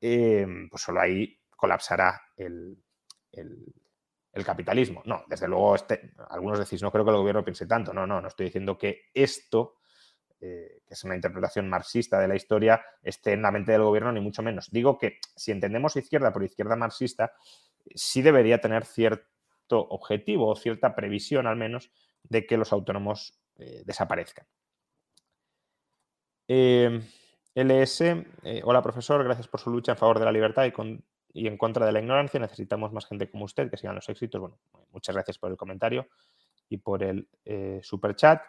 eh, 0.00 0.48
pues 0.68 0.82
solo 0.82 1.00
ahí 1.00 1.36
colapsará 1.60 2.20
el, 2.36 2.82
capitalismo. 4.44 5.02
No, 5.04 5.24
desde 5.28 5.46
luego, 5.46 5.74
este, 5.74 6.14
algunos 6.30 6.58
decís, 6.58 6.82
no 6.82 6.90
creo 6.90 7.04
que 7.04 7.10
el 7.10 7.18
gobierno 7.18 7.44
piense 7.44 7.66
tanto. 7.66 7.92
No, 7.92 8.06
no, 8.06 8.20
no 8.20 8.28
estoy 8.28 8.46
diciendo 8.46 8.78
que 8.78 9.10
esto, 9.12 9.76
eh, 10.40 10.82
que 10.86 10.94
es 10.94 11.04
una 11.04 11.14
interpretación 11.14 11.68
marxista 11.68 12.18
de 12.18 12.28
la 12.28 12.36
historia, 12.36 12.82
esté 13.02 13.32
en 13.32 13.42
la 13.42 13.50
mente 13.50 13.72
del 13.72 13.82
gobierno, 13.82 14.12
ni 14.12 14.20
mucho 14.20 14.42
menos. 14.42 14.70
Digo 14.70 14.96
que 14.96 15.18
si 15.36 15.52
entendemos 15.52 15.96
izquierda 15.96 16.32
por 16.32 16.42
izquierda 16.42 16.76
marxista, 16.76 17.32
sí 17.94 18.22
debería 18.22 18.60
tener 18.60 18.86
cierto 18.86 19.26
objetivo 19.70 20.48
o 20.48 20.56
cierta 20.56 20.94
previsión 20.94 21.46
al 21.46 21.56
menos 21.56 21.90
de 22.22 22.46
que 22.46 22.56
los 22.56 22.72
autónomos 22.72 23.38
eh, 23.58 23.82
desaparezcan. 23.84 24.46
Em, 26.48 27.00
LS, 27.54 28.00
eh, 28.42 28.60
hola 28.64 28.82
profesor, 28.82 29.22
gracias 29.22 29.46
por 29.46 29.60
su 29.60 29.70
lucha 29.70 29.92
en 29.92 29.98
favor 29.98 30.18
de 30.18 30.24
la 30.24 30.32
libertad 30.32 30.64
y, 30.64 30.72
en 31.34 31.56
contra 31.56 31.86
de 31.86 31.92
la 31.92 32.00
ignorancia. 32.00 32.40
Necesitamos 32.40 32.92
más 32.92 33.06
gente 33.06 33.30
como 33.30 33.44
usted 33.44 33.70
que 33.70 33.76
sigan 33.76 33.94
los 33.94 34.08
éxitos. 34.08 34.40
Bueno, 34.40 34.58
muchas 34.92 35.14
gracias 35.14 35.38
por 35.38 35.50
el 35.50 35.56
comentario 35.56 36.08
y 36.68 36.78
por 36.78 37.02
el 37.02 37.28
eh, 37.44 37.80
super 37.82 38.14
chat. 38.14 38.42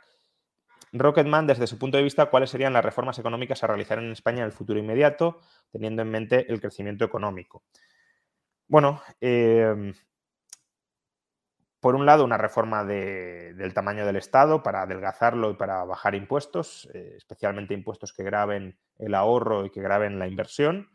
Rocketman, 0.94 1.48
desde 1.48 1.68
su 1.68 1.78
punto 1.78 1.98
de 1.98 2.04
vista, 2.04 2.26
¿cuáles 2.26 2.50
serían 2.50 2.74
las 2.74 2.84
reformas 2.84 3.18
económicas 3.18 3.64
a 3.64 3.68
realizar 3.68 4.00
en 4.00 4.12
España 4.12 4.40
en 4.40 4.46
el 4.46 4.52
futuro 4.52 4.78
inmediato, 4.78 5.40
teniendo 5.72 6.02
en 6.02 6.10
mente 6.10 6.52
el 6.52 6.60
crecimiento 6.60 7.06
económico? 7.06 7.64
Bueno, 8.68 9.02
em, 9.22 9.94
por 11.80 11.96
un 11.96 12.06
lado, 12.06 12.24
una 12.24 12.38
reforma 12.38 12.84
del 12.84 13.74
tamaño 13.74 14.06
del 14.06 14.18
Estado 14.18 14.62
para 14.62 14.84
adelgazarlo 14.84 15.50
y 15.50 15.56
para 15.56 15.84
bajar 15.84 16.14
impuestos, 16.14 16.90
eh, 16.94 17.16
especialmente 17.18 17.74
impuestos 17.74 18.14
que 18.14 18.24
graben 18.24 18.78
el 19.00 19.16
ahorro 19.16 19.66
y 19.66 19.72
que 19.72 19.82
graben 19.82 20.20
la 20.20 20.28
inversión. 20.28 20.90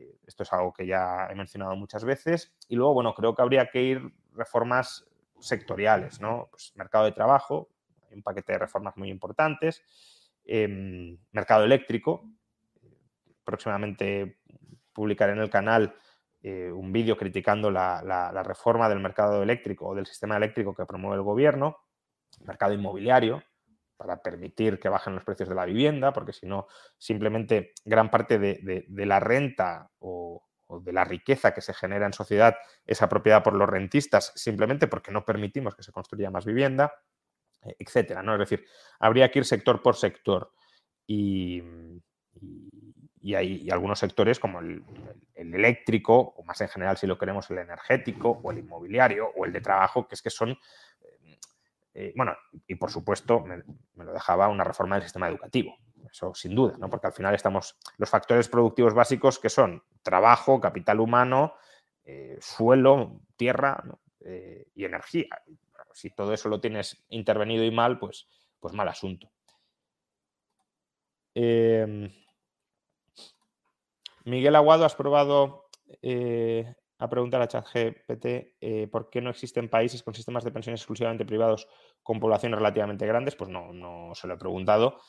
Eh, 0.00 0.18
esto 0.26 0.42
es 0.42 0.52
algo 0.52 0.72
que 0.72 0.86
ya 0.86 1.28
he 1.30 1.34
mencionado 1.34 1.76
muchas 1.76 2.04
veces. 2.04 2.52
Y 2.68 2.76
luego, 2.76 2.94
bueno, 2.94 3.14
creo 3.14 3.34
que 3.34 3.42
habría 3.42 3.70
que 3.70 3.82
ir 3.82 4.12
reformas 4.32 5.06
sectoriales, 5.38 6.20
¿no? 6.20 6.48
Pues 6.50 6.72
mercado 6.74 7.04
de 7.04 7.12
trabajo, 7.12 7.68
hay 8.08 8.16
un 8.16 8.22
paquete 8.22 8.52
de 8.52 8.58
reformas 8.58 8.96
muy 8.96 9.10
importantes. 9.10 9.82
Em, 10.44 11.18
mercado 11.32 11.64
eléctrico, 11.64 12.24
próximamente 13.44 14.38
publicaré 14.92 15.32
en 15.32 15.40
el 15.40 15.50
canal 15.50 15.94
eh, 16.42 16.72
un 16.72 16.92
vídeo 16.92 17.16
criticando 17.16 17.70
la, 17.70 18.42
reforma 18.44 18.88
del 18.88 19.00
mercado 19.00 19.42
eléctrico 19.42 19.88
o 19.88 19.94
del 19.94 20.06
sistema 20.06 20.36
eléctrico 20.36 20.74
que 20.74 20.86
promueve 20.86 21.16
el 21.16 21.22
gobierno, 21.22 21.76
mercado 22.44 22.72
inmobiliario, 22.72 23.42
para 24.00 24.22
permitir 24.22 24.80
que 24.80 24.88
bajen 24.88 25.14
los 25.14 25.24
precios 25.24 25.50
de 25.50 25.54
la 25.54 25.66
vivienda, 25.66 26.10
porque 26.10 26.32
si 26.32 26.46
no, 26.46 26.68
simplemente 26.96 27.74
gran 27.84 28.10
parte 28.10 28.38
de, 28.38 28.86
la 28.88 29.20
renta 29.20 29.90
o, 29.98 30.42
de 30.82 30.90
la 30.94 31.04
riqueza 31.04 31.52
que 31.52 31.60
se 31.60 31.74
genera 31.74 32.06
en 32.06 32.14
sociedad 32.14 32.56
es 32.86 33.02
apropiada 33.02 33.42
por 33.42 33.52
los 33.52 33.68
rentistas, 33.68 34.32
simplemente 34.36 34.86
porque 34.86 35.12
no 35.12 35.26
permitimos 35.26 35.74
que 35.74 35.82
se 35.82 35.92
construya 35.92 36.30
más 36.30 36.46
vivienda, 36.46 36.94
eh, 37.62 37.76
etcétera. 37.78 38.22
¿no? 38.22 38.32
Es 38.32 38.38
decir, 38.38 38.64
habría 39.00 39.30
que 39.30 39.40
ir 39.40 39.44
sector 39.44 39.82
por 39.82 39.96
sector. 39.96 40.50
y 41.06 41.62
y 43.22 43.34
hay 43.34 43.68
algunos 43.70 43.98
sectores 43.98 44.38
como 44.38 44.60
el, 44.60 44.82
eléctrico, 45.34 46.34
o 46.36 46.42
más 46.44 46.60
en 46.60 46.68
general 46.68 46.96
si 46.96 47.06
lo 47.06 47.18
queremos 47.18 47.50
el 47.50 47.58
energético, 47.58 48.40
o 48.42 48.50
el 48.50 48.58
inmobiliario, 48.58 49.30
o 49.36 49.44
el 49.44 49.52
de 49.52 49.60
trabajo, 49.60 50.08
que 50.08 50.14
es 50.14 50.22
que 50.22 50.30
son, 50.30 50.58
eh, 52.00 52.06
eh, 52.06 52.12
bueno, 52.16 52.36
y 52.66 52.74
por 52.74 52.90
supuesto 52.90 53.40
me, 53.40 53.62
lo 54.04 54.12
dejaba 54.12 54.48
una 54.48 54.64
reforma 54.64 54.96
del 54.96 55.04
sistema 55.04 55.28
educativo, 55.28 55.76
eso 56.10 56.34
sin 56.34 56.54
duda, 56.54 56.76
¿no? 56.78 56.88
porque 56.88 57.08
al 57.08 57.12
final 57.12 57.34
estamos, 57.34 57.78
los 57.98 58.10
factores 58.10 58.48
productivos 58.48 58.94
básicos 58.94 59.38
que 59.38 59.50
son 59.50 59.82
trabajo, 60.02 60.60
capital 60.60 61.00
humano, 61.00 61.54
eh, 62.04 62.38
suelo, 62.40 63.20
tierra 63.36 63.82
y 64.74 64.84
energía. 64.84 65.28
Si 65.94 66.10
todo 66.10 66.34
eso 66.34 66.50
lo 66.50 66.60
tienes 66.60 67.04
intervenido 67.08 67.64
y 67.64 67.70
mal, 67.70 67.98
pues, 67.98 68.28
pues 68.60 68.74
mal 68.74 68.86
asunto. 68.88 69.32
Em, 71.34 72.12
Miguel 74.24 74.56
Aguado, 74.56 74.84
has 74.84 74.94
probado 74.94 75.68
eh, 76.02 76.74
a 76.98 77.08
preguntar 77.08 77.40
a 77.40 77.48
ChatGPT 77.48 78.26
eh, 78.60 78.88
por 78.90 79.08
qué 79.10 79.20
no 79.20 79.30
existen 79.30 79.68
países 79.68 80.02
con 80.02 80.14
sistemas 80.14 80.44
de 80.44 80.52
pensiones 80.52 80.80
exclusivamente 80.80 81.24
privados 81.24 81.66
con 82.02 82.20
poblaciones 82.20 82.58
relativamente 82.58 83.06
grandes. 83.06 83.36
Pues 83.36 83.50
no, 83.50 83.72
no 83.72 84.14
se 84.14 84.26
lo 84.26 84.34
he 84.34 84.38
preguntado. 84.38 85.00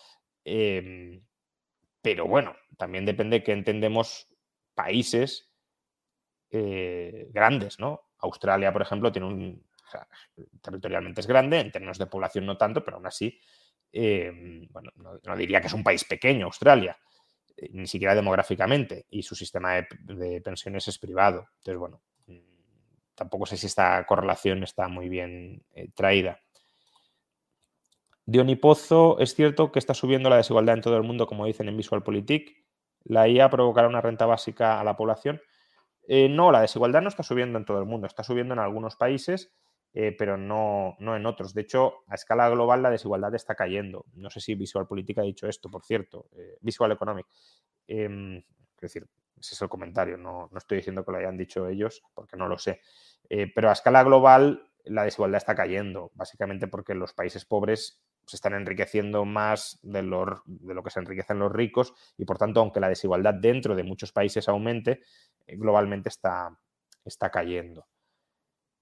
Em, 0.43 1.23
pero 2.01 2.27
bueno, 2.27 2.55
también 2.77 3.05
depende 3.05 3.39
de 3.39 3.43
que 3.43 3.51
entendemos 3.51 4.27
países 4.73 5.51
eh, 6.49 7.27
grandes, 7.31 7.79
¿no? 7.79 8.01
Australia, 8.19 8.73
por 8.73 8.81
ejemplo, 8.81 9.11
tiene 9.11 9.27
un. 9.27 9.65
territorialmente 10.61 11.21
es 11.21 11.27
grande, 11.27 11.59
en 11.59 11.71
términos 11.71 11.97
de 11.97 12.07
población 12.07 12.45
no 12.45 12.57
tanto, 12.57 12.83
pero 12.83 12.97
aún 12.97 13.07
así, 13.07 13.39
em, 13.91 14.67
bueno, 14.69 14.91
no 14.95 15.37
diría 15.37 15.61
que 15.61 15.67
es 15.67 15.73
un 15.73 15.83
país 15.83 16.03
pequeño, 16.05 16.45
Australia 16.45 16.97
eh, 17.57 17.69
ni 17.73 17.87
siquiera 17.87 18.15
demográficamente, 18.15 19.05
y 19.09 19.23
su 19.23 19.35
sistema 19.35 19.75
de, 19.75 20.41
pensiones 20.41 20.87
es 20.87 20.97
privado. 20.97 21.47
Entonces, 21.57 21.77
bueno, 21.77 22.01
mm, 22.27 22.39
tampoco 23.15 23.45
sé 23.45 23.57
si 23.57 23.67
esta 23.67 24.05
correlación 24.05 24.63
está 24.63 24.87
muy 24.87 25.09
bien 25.09 25.63
eh, 25.73 25.89
traída. 28.31 28.43
Dionipozo, 28.43 29.19
es 29.19 29.35
cierto 29.35 29.71
que 29.71 29.79
está 29.79 29.93
subiendo 29.93 30.29
la 30.29 30.37
desigualdad 30.37 30.75
en 30.75 30.81
todo 30.81 30.97
el 30.97 31.03
mundo, 31.03 31.27
como 31.27 31.45
dicen 31.45 31.67
en 31.67 31.77
VisualPolitik. 31.77 32.65
¿La 33.03 33.27
IA 33.27 33.49
provocará 33.49 33.87
una 33.87 34.01
renta 34.01 34.25
básica 34.25 34.79
a 34.79 34.83
la 34.83 34.95
población? 34.95 35.41
Eh, 36.07 36.29
no, 36.29 36.51
la 36.51 36.61
desigualdad 36.61 37.01
no 37.01 37.09
está 37.09 37.23
subiendo 37.23 37.57
en 37.57 37.65
todo 37.65 37.79
el 37.79 37.85
mundo, 37.85 38.07
está 38.07 38.23
subiendo 38.23 38.53
en 38.53 38.59
algunos 38.59 38.95
países 38.95 39.51
eh, 39.93 40.15
pero 40.17 40.37
no, 40.37 40.95
no, 40.99 41.15
en 41.15 41.25
otros. 41.25 41.53
De 41.53 41.61
hecho, 41.61 42.03
a 42.07 42.15
escala 42.15 42.49
global 42.49 42.81
la 42.81 42.89
desigualdad 42.89 43.35
está 43.35 43.55
cayendo. 43.55 44.05
No 44.13 44.29
sé 44.29 44.39
si 44.39 44.55
Visual 44.55 44.87
Política 44.87 45.21
ha 45.21 45.25
dicho 45.25 45.47
esto, 45.47 45.69
por 45.69 45.83
cierto, 45.83 46.29
eh, 46.37 46.57
Visual 46.61 46.91
Economic. 46.93 47.25
Em, 47.87 48.37
es 48.37 48.81
decir, 48.81 49.07
ese 49.37 49.55
es 49.55 49.61
el 49.61 49.69
comentario, 49.69 50.17
no, 50.17 50.47
no, 50.51 50.57
estoy 50.57 50.77
diciendo 50.77 51.03
que 51.03 51.11
lo 51.11 51.17
hayan 51.17 51.37
dicho 51.37 51.67
ellos, 51.67 52.01
porque 52.13 52.37
no 52.37 52.47
lo 52.47 52.57
sé. 52.57 52.81
Pero 53.29 53.69
a 53.69 53.73
escala 53.73 54.03
global 54.03 54.71
la 54.85 55.03
desigualdad 55.03 55.37
está 55.37 55.55
cayendo, 55.55 56.11
básicamente 56.15 56.67
porque 56.67 56.95
los 56.95 57.13
países 57.13 57.45
pobres 57.45 58.01
se 58.25 58.35
están 58.35 58.53
enriqueciendo 58.53 59.25
más 59.25 59.79
de 59.81 60.03
lo, 60.03 60.43
de 60.45 60.73
lo 60.73 60.83
que 60.83 60.89
se 60.89 60.99
enriquecen 60.99 61.39
los 61.39 61.51
ricos 61.51 61.93
y 62.17 62.25
por 62.25 62.37
tanto, 62.37 62.59
aunque 62.59 62.79
la 62.79 62.89
desigualdad 62.89 63.33
dentro 63.33 63.75
de 63.75 63.83
muchos 63.83 64.11
países 64.11 64.47
aumente, 64.47 65.01
globalmente 65.47 66.09
está, 66.09 66.57
está 67.03 67.29
cayendo. 67.29 67.87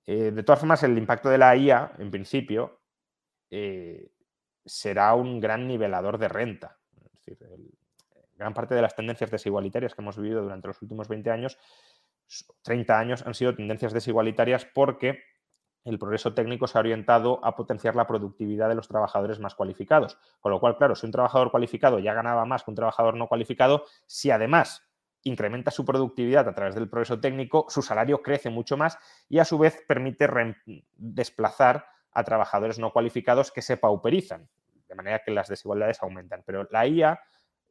Eh, 0.06 0.32
de 0.32 0.44
todas 0.44 0.60
formas, 0.60 0.82
el 0.84 0.98
impacto 0.98 1.30
de 1.30 1.38
la 1.38 1.56
IA, 1.56 1.94
en 2.00 2.10
principio, 2.10 2.82
eh, 3.50 4.12
será 4.66 5.14
un 5.14 5.40
gran 5.40 5.68
nivelador 5.68 6.18
de 6.18 6.28
renta. 6.28 6.78
Es 7.06 7.12
decir, 7.14 7.38
gran 8.36 8.54
parte 8.54 8.74
de 8.74 8.82
las 8.82 8.96
tendencias 8.96 9.30
desigualitarias 9.30 9.94
que 9.94 10.02
hemos 10.02 10.18
vivido 10.18 10.42
durante 10.42 10.68
los 10.68 10.82
últimos 10.82 11.08
20 11.08 11.30
años, 11.30 11.58
30 12.64 13.00
años, 13.00 13.26
han 13.26 13.34
sido 13.34 13.56
tendencias 13.56 13.94
desigualitarias 13.94 14.66
porque 14.66 15.22
el 15.86 15.98
progreso 15.98 16.34
técnico 16.34 16.68
se 16.68 16.78
ha 16.78 16.82
orientado 16.82 17.44
a 17.44 17.56
potenciar 17.56 17.96
la 17.96 18.08
productividad 18.08 18.70
de 18.70 18.76
los 18.76 18.88
trabajadores 18.88 19.40
más 19.40 19.56
cualificados. 19.56 20.18
Con 20.40 20.52
lo 20.52 20.60
cual, 20.60 20.78
claro, 20.78 20.96
si 20.96 21.06
un 21.06 21.12
trabajador 21.12 21.52
cualificado 21.52 22.00
ya 22.00 22.14
ganaba 22.14 22.46
más 22.46 22.64
que 22.64 22.72
un 22.72 22.76
trabajador 22.76 23.16
no 23.16 23.28
cualificado, 23.28 23.86
si 24.06 24.32
además 24.32 24.90
incrementa 25.24 25.72
su 25.72 25.86
productividad 25.86 26.48
a 26.48 26.54
través 26.54 26.76
del 26.76 26.90
progreso 26.90 27.20
técnico, 27.20 27.66
su 27.70 27.82
salario 27.82 28.22
crece 28.22 28.50
mucho 28.50 28.78
más 28.78 28.98
y 29.28 29.40
a 29.40 29.46
su 29.46 29.58
vez 29.58 29.84
permite 29.88 30.30
desplazar 30.96 31.86
a 32.12 32.24
trabajadores 32.24 32.80
no 32.80 32.92
cualificados 32.92 33.52
que 33.52 33.62
se 33.62 33.78
pauperizan, 33.78 34.50
de 34.88 34.96
manera 34.96 35.22
que 35.24 35.32
las 35.32 35.48
desigualdades 35.48 36.02
aumentan. 36.02 36.44
Pero 36.46 36.68
la 36.72 36.88
IA 36.88 37.20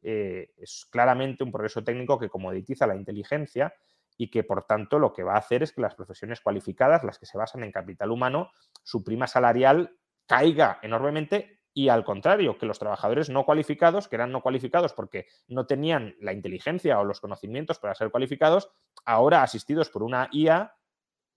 eh, 0.01 0.51
es 0.57 0.87
claramente 0.89 1.43
un 1.43 1.51
progreso 1.51 1.83
técnico 1.83 2.19
que 2.19 2.29
comoditiza 2.29 2.87
la 2.87 2.95
inteligencia 2.95 3.73
y 4.19 4.29
que 4.29 4.43
por 4.43 4.65
tanto 4.65 4.99
lo 4.99 5.13
que 5.13 5.23
va 5.23 5.35
a 5.35 5.37
hacer 5.37 5.63
es 5.63 5.71
que 5.71 5.79
las 5.79 5.95
profesiones 5.95 6.41
cualificadas, 6.41 7.05
las 7.05 7.17
que 7.17 7.25
se 7.25 7.37
basan 7.37 7.63
en 7.63 7.71
capital 7.71 8.11
humano, 8.11 8.51
su 8.83 9.01
prima 9.01 9.27
salarial 9.27 9.97
caiga 10.27 10.77
enormemente 10.81 11.61
y 11.73 11.87
al 11.87 12.03
contrario, 12.03 12.57
que 12.57 12.65
los 12.65 12.79
trabajadores 12.79 13.29
no 13.29 13.45
cualificados, 13.45 14.09
que 14.09 14.17
eran 14.17 14.33
no 14.33 14.41
cualificados 14.41 14.91
porque 14.91 15.27
no 15.47 15.65
tenían 15.65 16.17
la 16.19 16.33
inteligencia 16.33 16.99
o 16.99 17.05
los 17.05 17.21
conocimientos 17.21 17.79
para 17.79 17.95
ser 17.95 18.11
cualificados, 18.11 18.69
ahora 19.05 19.41
asistidos 19.41 19.89
por 19.89 20.03
una 20.03 20.27
IA, 20.33 20.75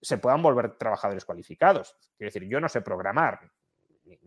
se 0.01 0.19
puedan 0.19 0.43
volver 0.43 0.77
trabajadores 0.77 1.25
cualificados. 1.25 1.95
Quiero 2.17 2.33
decir, 2.33 2.49
yo 2.49 2.61
no 2.61 2.69
sé 2.69 2.81
programar, 2.81 3.53
ni, 4.03 4.19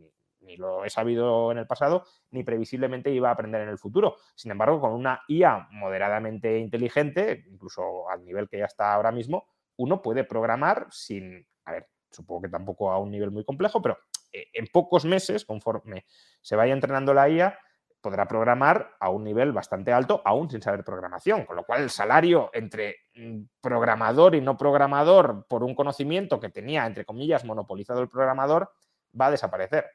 lo 0.58 0.86
he 0.86 0.90
sabido 0.90 1.52
en 1.52 1.58
el 1.58 1.68
pasado, 1.68 2.06
ni 2.32 2.44
previsiblemente 2.44 3.12
iba 3.12 3.30
a 3.30 3.34
aprender 3.34 3.62
en 3.62 3.70
el 3.70 3.78
futuro. 3.78 4.16
Sin 4.36 4.52
embargo, 4.52 4.80
con 4.80 4.92
una 4.92 5.22
IA 5.28 5.68
moderadamente 5.72 6.58
inteligente, 6.60 7.46
incluso 7.50 8.10
al 8.10 8.24
nivel 8.24 8.48
que 8.48 8.60
ya 8.60 8.66
está 8.66 8.94
ahora 8.94 9.12
mismo, 9.12 9.48
uno 9.78 10.02
puede 10.02 10.24
programar 10.24 10.88
sin, 10.92 11.46
a 11.66 11.72
ver, 11.74 11.88
supongo 12.12 12.44
que 12.44 12.50
tampoco 12.50 12.92
a 12.92 13.00
un 13.00 13.12
nivel 13.12 13.32
muy 13.32 13.44
complejo, 13.44 13.82
pero 13.82 13.98
eh, 14.32 14.48
en 14.54 14.68
pocos 14.68 15.06
meses, 15.06 15.46
conforme 15.46 16.06
se 16.42 16.56
vaya 16.56 16.74
entrenando 16.74 17.14
la 17.14 17.30
IA, 17.30 17.60
podrá 18.06 18.28
programar 18.28 18.98
a 19.00 19.10
un 19.10 19.24
nivel 19.24 19.52
bastante 19.52 19.92
alto, 19.92 20.22
aún 20.26 20.48
sin 20.48 20.62
saber 20.62 20.84
programación, 20.84 21.44
con 21.44 21.56
lo 21.56 21.64
cual 21.64 21.82
el 21.82 21.90
salario 21.90 22.52
entre 22.54 22.98
mm, 23.16 23.46
programador 23.60 24.36
y 24.36 24.42
no 24.42 24.56
programador 24.56 25.48
por 25.48 25.64
un 25.64 25.74
conocimiento 25.74 26.40
que 26.40 26.50
tenía, 26.50 26.86
entre 26.86 27.04
comillas, 27.04 27.44
monopolizado 27.44 28.02
el 28.02 28.08
programador, 28.08 28.72
va 29.20 29.26
a 29.28 29.32
desaparecer. 29.32 29.86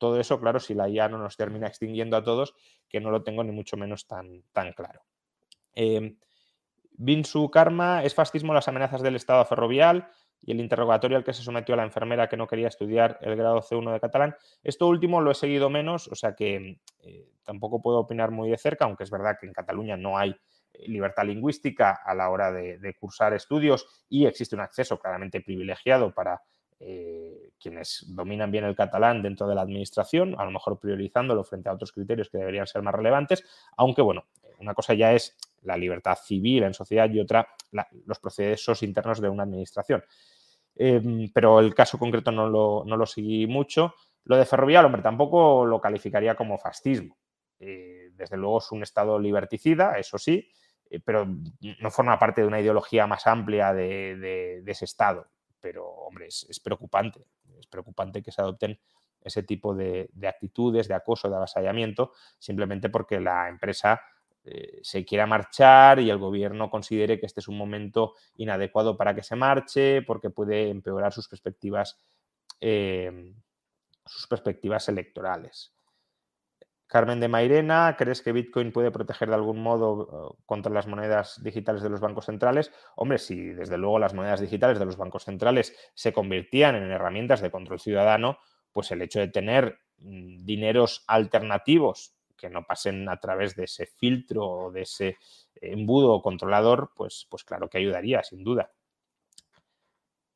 Todo 0.00 0.18
eso, 0.18 0.40
claro, 0.40 0.58
si 0.58 0.74
la 0.74 0.88
IA 0.88 1.08
no 1.08 1.18
nos 1.18 1.36
termina 1.36 1.68
extinguiendo 1.68 2.16
a 2.16 2.24
todos, 2.24 2.54
que 2.88 3.00
no 3.00 3.12
lo 3.12 3.22
tengo 3.22 3.44
ni 3.44 3.52
mucho 3.52 3.76
menos 3.76 4.08
tan, 4.08 4.42
tan 4.52 4.72
claro. 4.72 5.02
Eh, 5.76 6.16
Binsu 6.92 7.50
Karma 7.50 8.02
es 8.02 8.14
fascismo 8.14 8.52
las 8.52 8.66
amenazas 8.66 9.02
del 9.02 9.16
Estado 9.16 9.44
ferrovial 9.44 10.08
y 10.42 10.52
el 10.52 10.60
interrogatorio 10.60 11.16
al 11.16 11.24
que 11.24 11.32
se 11.32 11.42
sometió 11.42 11.74
a 11.74 11.76
la 11.76 11.84
enfermera 11.84 12.28
que 12.28 12.36
no 12.36 12.46
quería 12.46 12.68
estudiar 12.68 13.18
el 13.20 13.36
grado 13.36 13.62
C1 13.62 13.92
de 13.92 14.00
catalán. 14.00 14.34
Esto 14.62 14.86
último 14.88 15.20
lo 15.20 15.30
he 15.30 15.34
seguido 15.34 15.70
menos, 15.70 16.08
o 16.08 16.14
sea 16.14 16.34
que 16.34 16.80
eh, 16.98 17.28
tampoco 17.44 17.80
puedo 17.82 17.98
opinar 17.98 18.30
muy 18.30 18.50
de 18.50 18.58
cerca, 18.58 18.86
aunque 18.86 19.04
es 19.04 19.10
verdad 19.10 19.36
que 19.40 19.46
en 19.46 19.52
Cataluña 19.52 19.96
no 19.96 20.18
hay 20.18 20.34
eh, 20.72 20.88
libertad 20.88 21.24
lingüística 21.24 22.00
a 22.04 22.14
la 22.14 22.30
hora 22.30 22.50
de, 22.52 22.94
cursar 22.98 23.34
estudios 23.34 24.04
y 24.08 24.26
existe 24.26 24.54
un 24.54 24.62
acceso 24.62 24.98
claramente 24.98 25.40
privilegiado 25.40 26.12
para 26.14 26.42
eh, 26.80 27.52
quienes 27.60 28.06
dominan 28.08 28.50
bien 28.50 28.64
el 28.64 28.74
catalán 28.74 29.22
dentro 29.22 29.46
de 29.46 29.54
la 29.54 29.62
administración, 29.62 30.34
a 30.38 30.44
lo 30.44 30.50
mejor 30.50 30.78
priorizándolo 30.80 31.44
frente 31.44 31.68
a 31.68 31.74
otros 31.74 31.92
criterios 31.92 32.30
que 32.30 32.38
deberían 32.38 32.66
ser 32.66 32.82
más 32.82 32.94
relevantes, 32.94 33.44
aunque 33.76 34.02
bueno, 34.02 34.24
una 34.58 34.74
cosa 34.74 34.94
ya 34.94 35.12
es 35.12 35.36
la 35.62 35.76
libertad 35.76 36.16
civil 36.16 36.62
en 36.64 36.74
sociedad 36.74 37.08
y 37.10 37.20
otra 37.20 37.46
los 38.06 38.18
procesos 38.18 38.82
internos 38.82 39.20
de 39.20 39.28
una 39.28 39.44
administración. 39.44 40.02
Em, 40.74 41.30
pero 41.32 41.60
el 41.60 41.74
caso 41.74 41.98
concreto 41.98 42.32
no 42.32 42.48
lo, 42.48 42.84
no 42.86 42.96
lo, 42.96 43.06
seguí 43.06 43.46
mucho. 43.46 43.94
Lo 44.24 44.36
de 44.36 44.46
Ferrovial, 44.46 44.86
hombre, 44.86 45.02
tampoco 45.02 45.66
lo 45.66 45.80
calificaría 45.80 46.34
como 46.34 46.58
fascismo. 46.58 47.18
Eh, 47.58 48.10
desde 48.14 48.36
luego 48.36 48.58
es 48.58 48.72
un 48.72 48.82
Estado 48.82 49.18
liberticida, 49.18 49.98
eso 49.98 50.16
sí, 50.16 50.48
eh, 50.88 51.00
pero 51.04 51.26
no 51.26 51.90
forma 51.90 52.18
parte 52.18 52.40
de 52.40 52.46
una 52.46 52.60
ideología 52.60 53.06
más 53.06 53.26
amplia 53.26 53.72
de, 53.74 54.62
ese 54.66 54.86
Estado. 54.86 55.26
Pero, 55.60 55.86
hombre, 55.86 56.26
es, 56.26 56.60
preocupante. 56.60 57.24
Es 57.58 57.66
preocupante 57.66 58.22
que 58.22 58.32
se 58.32 58.40
adopten 58.40 58.78
ese 59.20 59.42
tipo 59.42 59.74
de, 59.74 60.08
de 60.12 60.28
actitudes, 60.28 60.88
de 60.88 60.94
acoso, 60.94 61.28
de 61.28 61.36
avasallamiento, 61.36 62.12
simplemente 62.38 62.88
porque 62.88 63.20
la 63.20 63.48
empresa 63.48 64.00
eh, 64.42 64.80
se 64.82 65.04
quiera 65.04 65.26
marchar 65.26 66.00
y 66.00 66.08
el 66.08 66.16
gobierno 66.16 66.70
considere 66.70 67.20
que 67.20 67.26
este 67.26 67.40
es 67.40 67.48
un 67.48 67.58
momento 67.58 68.14
inadecuado 68.36 68.96
para 68.96 69.14
que 69.14 69.22
se 69.22 69.36
marche 69.36 70.00
porque 70.02 70.30
puede 70.30 70.70
empeorar 70.70 71.12
sus 71.12 71.28
perspectivas, 71.28 71.98
em, 72.58 73.34
sus 74.06 74.26
perspectivas 74.26 74.88
electorales. 74.88 75.74
Carmen 76.90 77.20
de 77.20 77.28
Mairena, 77.28 77.94
¿crees 77.96 78.20
que 78.20 78.32
Bitcoin 78.32 78.72
puede 78.72 78.90
proteger 78.90 79.28
de 79.28 79.36
algún 79.36 79.62
modo 79.62 80.34
eh, 80.34 80.42
contra 80.44 80.72
las 80.72 80.88
monedas 80.88 81.40
digitales 81.40 81.82
de 81.84 81.88
los 81.88 82.00
bancos 82.00 82.24
centrales? 82.26 82.72
Hombre, 82.96 83.18
si 83.18 83.36
desde 83.50 83.78
luego 83.78 84.00
las 84.00 84.12
monedas 84.12 84.40
digitales 84.40 84.80
de 84.80 84.86
los 84.86 84.96
bancos 84.96 85.24
centrales 85.24 85.72
se 85.94 86.12
convirtieran 86.12 86.74
en 86.74 86.90
herramientas 86.90 87.40
de 87.42 87.52
control 87.52 87.78
ciudadano, 87.78 88.38
pues 88.72 88.90
el 88.90 89.02
hecho 89.02 89.20
de 89.20 89.28
tener 89.28 89.78
mm, 89.98 90.44
dineros 90.44 91.04
alternativos 91.06 92.16
que 92.36 92.50
no 92.50 92.64
pasen 92.64 93.08
a 93.08 93.20
través 93.20 93.54
de 93.54 93.64
ese 93.64 93.86
filtro 93.86 94.48
o 94.48 94.72
de 94.72 94.82
ese 94.82 95.16
embudo 95.60 96.20
controlador, 96.22 96.90
pues, 96.96 97.28
pues 97.30 97.44
claro 97.44 97.68
que 97.70 97.78
ayudaría, 97.78 98.24
sin 98.24 98.42
duda. 98.42 98.72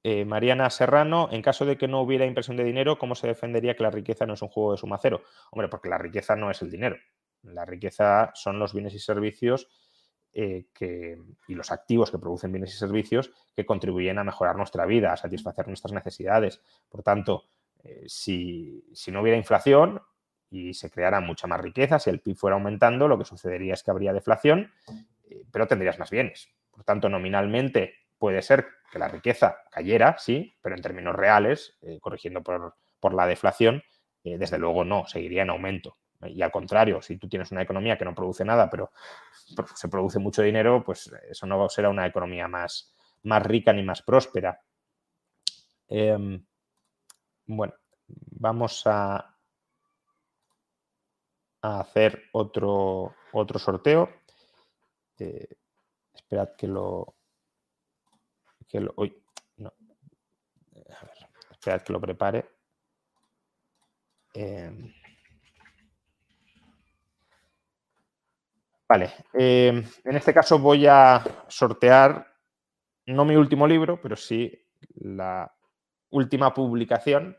Eh, 0.06 0.26
Mariana 0.26 0.68
Serrano, 0.68 1.30
en 1.32 1.40
caso 1.40 1.64
de 1.64 1.78
que 1.78 1.88
no 1.88 2.02
hubiera 2.02 2.26
impresión 2.26 2.58
de 2.58 2.64
dinero, 2.64 2.98
¿cómo 2.98 3.14
se 3.14 3.26
defendería 3.26 3.74
que 3.74 3.82
la 3.82 3.90
riqueza 3.90 4.26
no 4.26 4.34
es 4.34 4.42
un 4.42 4.48
juego 4.48 4.72
de 4.72 4.78
suma 4.78 4.98
cero? 5.00 5.22
Hombre, 5.50 5.68
porque 5.68 5.88
la 5.88 5.96
riqueza 5.96 6.36
no 6.36 6.50
es 6.50 6.60
el 6.60 6.70
dinero. 6.70 6.96
La 7.42 7.64
riqueza 7.64 8.30
son 8.34 8.58
los 8.58 8.74
bienes 8.74 8.92
y 8.92 8.98
servicios 8.98 9.66
eh, 10.34 10.66
y 11.48 11.54
los 11.54 11.72
activos 11.72 12.10
que 12.10 12.18
producen 12.18 12.52
bienes 12.52 12.74
y 12.74 12.76
servicios 12.76 13.30
que 13.56 13.64
contribuyen 13.64 14.18
a 14.18 14.24
mejorar 14.24 14.56
nuestra 14.56 14.84
vida, 14.84 15.10
a 15.10 15.16
satisfacer 15.16 15.68
nuestras 15.68 15.94
necesidades. 15.94 16.60
Por 16.90 17.02
tanto, 17.02 17.44
eh, 17.82 18.04
si, 18.06 18.84
si, 18.92 19.10
no 19.10 19.22
hubiera 19.22 19.38
inflación, 19.38 20.02
y 20.50 20.74
se 20.74 20.90
creara 20.90 21.20
mucha 21.20 21.46
más 21.46 21.62
riqueza. 21.62 21.98
Si 21.98 22.10
el 22.10 22.20
PIB 22.20 22.36
fuera 22.36 22.56
aumentando, 22.56 23.08
lo 23.08 23.18
que 23.18 23.24
sucedería 23.24 23.72
es 23.72 23.82
que 23.82 23.90
habría 23.90 24.12
deflación, 24.12 24.70
pero 25.50 25.66
tendrías 25.66 25.98
más 25.98 26.10
bienes. 26.10 26.50
Por 26.70 26.84
tanto, 26.84 27.08
nominalmente 27.08 28.03
puede 28.24 28.40
ser 28.40 28.66
que 28.90 28.98
la 28.98 29.08
riqueza 29.08 29.58
cayera, 29.70 30.16
sí, 30.16 30.56
pero 30.62 30.74
en 30.74 30.80
términos 30.80 31.14
reales, 31.14 31.76
eh, 31.82 31.98
corrigiendo 32.00 32.42
por, 32.42 33.12
la 33.12 33.26
deflación, 33.26 33.82
eh, 34.24 34.38
desde 34.38 34.56
luego 34.56 34.82
no, 34.82 35.06
seguiría 35.06 35.42
en 35.42 35.50
aumento. 35.50 35.98
Y 36.22 36.40
al 36.40 36.50
contrario, 36.50 37.02
si 37.02 37.18
tú 37.18 37.28
tienes 37.28 37.52
una 37.52 37.60
economía 37.60 37.98
que 37.98 38.06
no 38.06 38.14
produce 38.14 38.42
nada, 38.42 38.70
pero 38.70 38.92
se 39.74 39.88
produce 39.88 40.18
mucho 40.18 40.40
dinero, 40.40 40.82
pues 40.82 41.12
eso 41.28 41.46
no 41.46 41.68
será 41.68 41.90
una 41.90 42.06
economía 42.06 42.48
más, 42.48 42.96
más 43.24 43.42
rica 43.42 43.74
ni 43.74 43.82
más 43.82 44.00
próspera. 44.00 44.58
Em, 45.86 46.42
bueno, 47.44 47.74
vamos 48.06 48.86
a, 48.86 49.36
a 51.60 51.80
hacer 51.80 52.22
otro, 52.32 53.16
otro 53.34 53.58
sorteo. 53.58 54.08
Eh, 55.18 55.46
esperad 56.14 56.56
que 56.56 56.68
lo. 56.68 57.16
Que 58.74 58.80
lo 58.80 58.92
no. 59.58 59.72
Esperad 61.52 61.82
que 61.82 61.92
lo 61.92 62.00
prepare. 62.00 62.44
Em, 64.34 64.92
vale, 68.88 69.12
em, 69.32 69.84
en 70.04 70.16
este 70.16 70.34
caso 70.34 70.58
voy 70.58 70.88
a 70.88 71.22
sortear 71.46 72.26
no 73.06 73.24
mi 73.24 73.36
último 73.36 73.68
libro, 73.68 74.00
pero 74.02 74.16
sí 74.16 74.66
la 74.96 75.54
última 76.10 76.52
publicación 76.52 77.36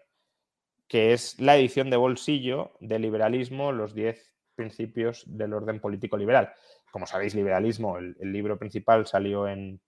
que 0.87 1.11
es 1.11 1.37
la 1.41 1.57
edición 1.57 1.89
de 1.89 1.97
bolsillo 1.97 2.77
de 2.79 2.97
liberalismo, 2.97 3.73
los 3.73 3.93
10 3.93 4.37
principios 4.55 5.25
del 5.27 5.53
orden 5.53 5.81
político 5.81 6.15
liberal. 6.15 6.53
Como 6.93 7.05
sabéis, 7.05 7.35
liberalismo, 7.35 7.97
el, 7.97 8.15
libro 8.21 8.57
principal 8.57 9.05
salió 9.05 9.49
en, 9.49 9.81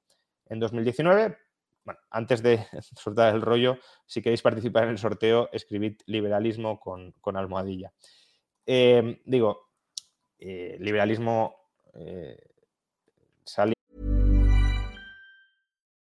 2019. 0.50 1.38
Bueno, 1.84 2.00
antes 2.10 2.44
de 2.44 2.66
soltar 2.96 3.34
el 3.34 3.42
rollo, 3.42 3.78
si 4.06 4.22
queréis 4.22 4.42
participar 4.42 4.84
en 4.84 4.90
el 4.90 4.98
sorteo, 4.98 5.50
escribid 5.52 5.98
liberalismo 6.06 6.80
con, 6.80 7.14
almohadilla. 7.38 7.94
Eh, 8.66 9.22
digo, 9.26 9.70
eh, 10.40 10.78
liberalismo 10.80 11.56
eh, 11.94 12.38
salió. 13.46 13.74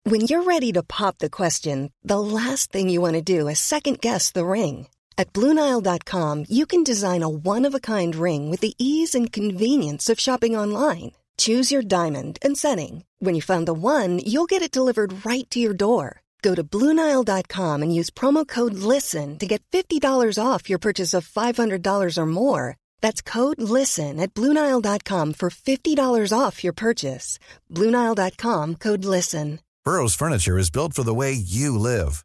When 0.05 0.23
you're 0.23 0.43
ready 0.43 0.73
to 0.73 0.83
pop 0.83 1.19
the 1.19 1.31
question, 1.31 1.93
the 2.03 2.19
last 2.19 2.73
thing 2.73 2.89
you 2.89 3.01
want 3.01 3.15
to 3.15 3.23
do 3.23 3.49
is 3.49 3.59
second 3.61 4.01
guess 4.01 4.33
the 4.33 4.45
ring. 4.45 4.89
At 5.17 5.33
Bluenile.com, 5.33 6.47
you 6.49 6.67
can 6.67 6.83
design 6.83 7.23
a 7.23 7.29
one 7.29 7.65
of 7.65 7.75
a 7.75 7.81
kind 7.81 8.15
ring 8.15 8.51
with 8.51 8.61
the 8.61 8.75
ease 8.79 9.15
and 9.15 9.33
convenience 9.33 10.11
of 10.11 10.19
shopping 10.19 10.57
online. 10.57 11.13
Choose 11.39 11.71
your 11.71 11.83
diamond 11.83 12.39
and 12.43 12.59
setting. 12.59 13.05
When 13.21 13.37
you 13.37 13.43
find 13.43 13.67
the 13.69 13.73
one, 13.73 14.19
you'll 14.19 14.51
get 14.51 14.63
it 14.63 14.73
delivered 14.73 15.25
right 15.25 15.49
to 15.51 15.61
your 15.61 15.75
door. 15.75 16.23
Go 16.43 16.57
to 16.57 16.65
Bluenile.com 16.65 17.83
and 17.83 17.95
use 17.95 18.11
promo 18.11 18.47
code 18.47 18.75
LISTEN 18.75 19.39
to 19.39 19.47
get 19.47 19.63
$50 19.71 20.03
off 20.45 20.69
your 20.69 20.81
purchase 20.81 21.15
of 21.15 21.29
$500 21.29 22.19
or 22.19 22.27
more. 22.27 22.77
That's 23.01 23.23
code 23.23 23.63
LISTEN 23.63 24.19
at 24.19 24.35
Bluenile.com 24.35 25.35
for 25.35 25.51
$50 25.51 26.37
off 26.37 26.65
your 26.65 26.73
purchase. 26.73 27.39
Bluenile.com 27.71 28.75
code 28.77 29.05
LISTEN. 29.05 29.61
Burrow's 29.85 30.15
Furniture 30.15 30.59
is 30.59 30.71
built 30.71 30.95
for 30.95 31.03
the 31.03 31.15
way 31.15 31.33
you 31.33 31.77
live. 31.77 32.25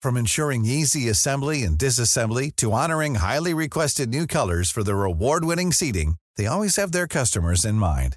From 0.00 0.16
ensuring 0.16 0.64
easy 0.64 1.08
assembly 1.08 1.62
and 1.64 1.78
disassembly 1.78 2.54
to 2.56 2.72
honoring 2.72 3.16
highly 3.16 3.52
requested 3.54 4.08
new 4.10 4.26
colors 4.26 4.70
for 4.70 4.82
their 4.82 5.04
award 5.04 5.44
winning 5.44 5.72
seating, 5.72 6.16
they 6.36 6.46
always 6.46 6.76
have 6.76 6.92
their 6.92 7.06
customers 7.06 7.64
in 7.64 7.74
mind. 7.74 8.16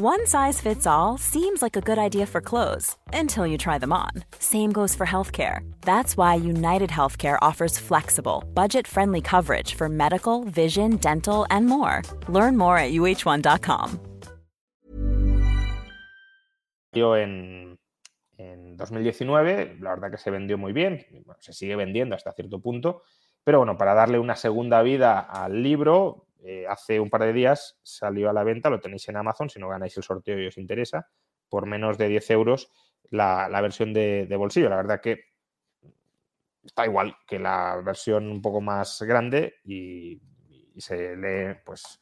One 0.00 0.28
size 0.28 0.60
fits 0.60 0.86
all 0.86 1.18
seems 1.18 1.60
like 1.60 1.74
a 1.74 1.80
good 1.80 1.98
idea 1.98 2.24
for 2.24 2.40
clothes 2.40 2.96
until 3.12 3.44
you 3.44 3.58
try 3.58 3.78
them 3.78 3.92
on. 3.92 4.10
Same 4.38 4.70
goes 4.70 4.94
for 4.94 5.04
healthcare. 5.04 5.68
That's 5.80 6.16
why 6.16 6.36
United 6.36 6.88
Healthcare 6.88 7.36
offers 7.42 7.80
flexible, 7.80 8.44
budget 8.54 8.86
friendly 8.86 9.20
coverage 9.20 9.74
for 9.74 9.88
medical, 9.88 10.44
vision, 10.44 10.98
dental, 10.98 11.46
and 11.50 11.66
more. 11.66 12.02
Learn 12.28 12.56
more 12.56 12.78
at 12.78 12.92
uh1.com. 12.92 13.98
En, 16.92 17.76
en 18.36 18.76
2019, 18.76 19.78
la 19.80 19.90
verdad 19.90 20.12
que 20.12 20.18
se 20.18 20.30
vendió 20.30 20.56
muy 20.58 20.72
bien, 20.72 21.04
se 21.40 21.52
sigue 21.52 21.74
vendiendo 21.74 22.14
hasta 22.14 22.30
cierto 22.30 22.60
punto. 22.60 23.02
Pero 23.42 23.58
bueno, 23.58 23.76
para 23.76 23.94
darle 23.94 24.20
una 24.20 24.36
segunda 24.36 24.80
vida 24.82 25.18
al 25.18 25.60
libro, 25.60 26.27
eh, 26.50 26.66
hace 26.66 26.98
un 26.98 27.10
par 27.10 27.24
de 27.24 27.34
días 27.34 27.78
salió 27.82 28.30
a 28.30 28.32
la 28.32 28.42
venta, 28.42 28.70
lo 28.70 28.80
tenéis 28.80 29.06
en 29.10 29.18
Amazon, 29.18 29.50
si 29.50 29.60
no 29.60 29.68
ganáis 29.68 29.94
el 29.98 30.02
sorteo 30.02 30.40
y 30.40 30.46
os 30.46 30.56
interesa, 30.56 31.06
por 31.46 31.66
menos 31.66 31.98
de 31.98 32.08
10 32.08 32.30
euros 32.30 32.72
la, 33.10 33.60
versión 33.60 33.92
de, 33.92 34.26
bolsillo. 34.34 34.70
La 34.70 34.76
verdad 34.76 34.98
que 34.98 35.24
está 36.64 36.86
igual 36.86 37.18
que 37.26 37.38
la 37.38 37.82
versión 37.84 38.30
un 38.30 38.40
poco 38.40 38.62
más 38.62 39.02
grande 39.02 39.56
y, 39.62 40.22
se 40.78 41.16
lee 41.16 41.58
pues 41.66 42.00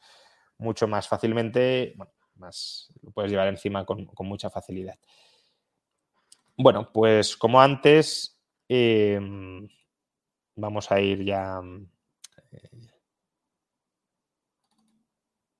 mucho 0.59 0.87
más 0.87 1.09
fácilmente, 1.09 1.93
bueno, 1.97 2.13
más, 2.35 2.89
lo 3.01 3.11
puedes 3.11 3.29
llevar 3.29 3.49
encima 3.49 3.85
con, 3.85 4.07
mucha 4.19 4.49
facilidad. 4.49 4.97
Bueno, 6.55 6.89
pues 6.93 7.35
como 7.35 7.59
antes, 7.59 8.39
em, 8.69 9.67
vamos 10.55 10.89
a 10.89 11.01
ir 11.01 11.25
ya 11.25 11.59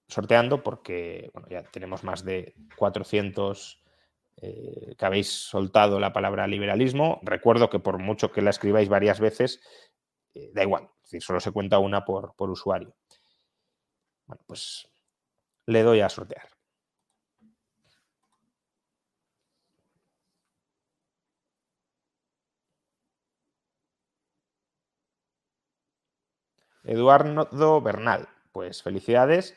sorteando 0.07 0.63
porque 0.63 1.29
bueno, 1.33 1.47
ya 1.49 1.63
tenemos 1.63 2.03
más 2.03 2.23
de 2.23 2.55
400 2.77 3.83
eh, 4.37 4.95
que 4.97 5.05
habéis 5.05 5.31
soltado 5.31 5.99
la 5.99 6.13
palabra 6.13 6.47
liberalismo. 6.47 7.19
Recuerdo 7.23 7.69
que 7.69 7.79
por 7.79 7.97
mucho 7.99 8.31
que 8.31 8.41
la 8.41 8.51
escribáis 8.51 8.89
varias 8.89 9.19
veces, 9.19 9.61
eh, 10.33 10.51
da 10.53 10.63
igual, 10.63 10.89
solo 11.19 11.39
se 11.39 11.51
cuenta 11.51 11.79
una 11.79 12.05
por, 12.05 12.35
por 12.35 12.49
usuario. 12.49 12.95
Bueno, 14.27 14.43
pues 14.45 14.87
le 15.65 15.83
doy 15.83 16.01
a 16.01 16.09
sortear. 16.09 16.47
Eduardo 26.83 27.81
Bernal, 27.81 28.29
pues 28.53 28.81
felicidades. 28.81 29.55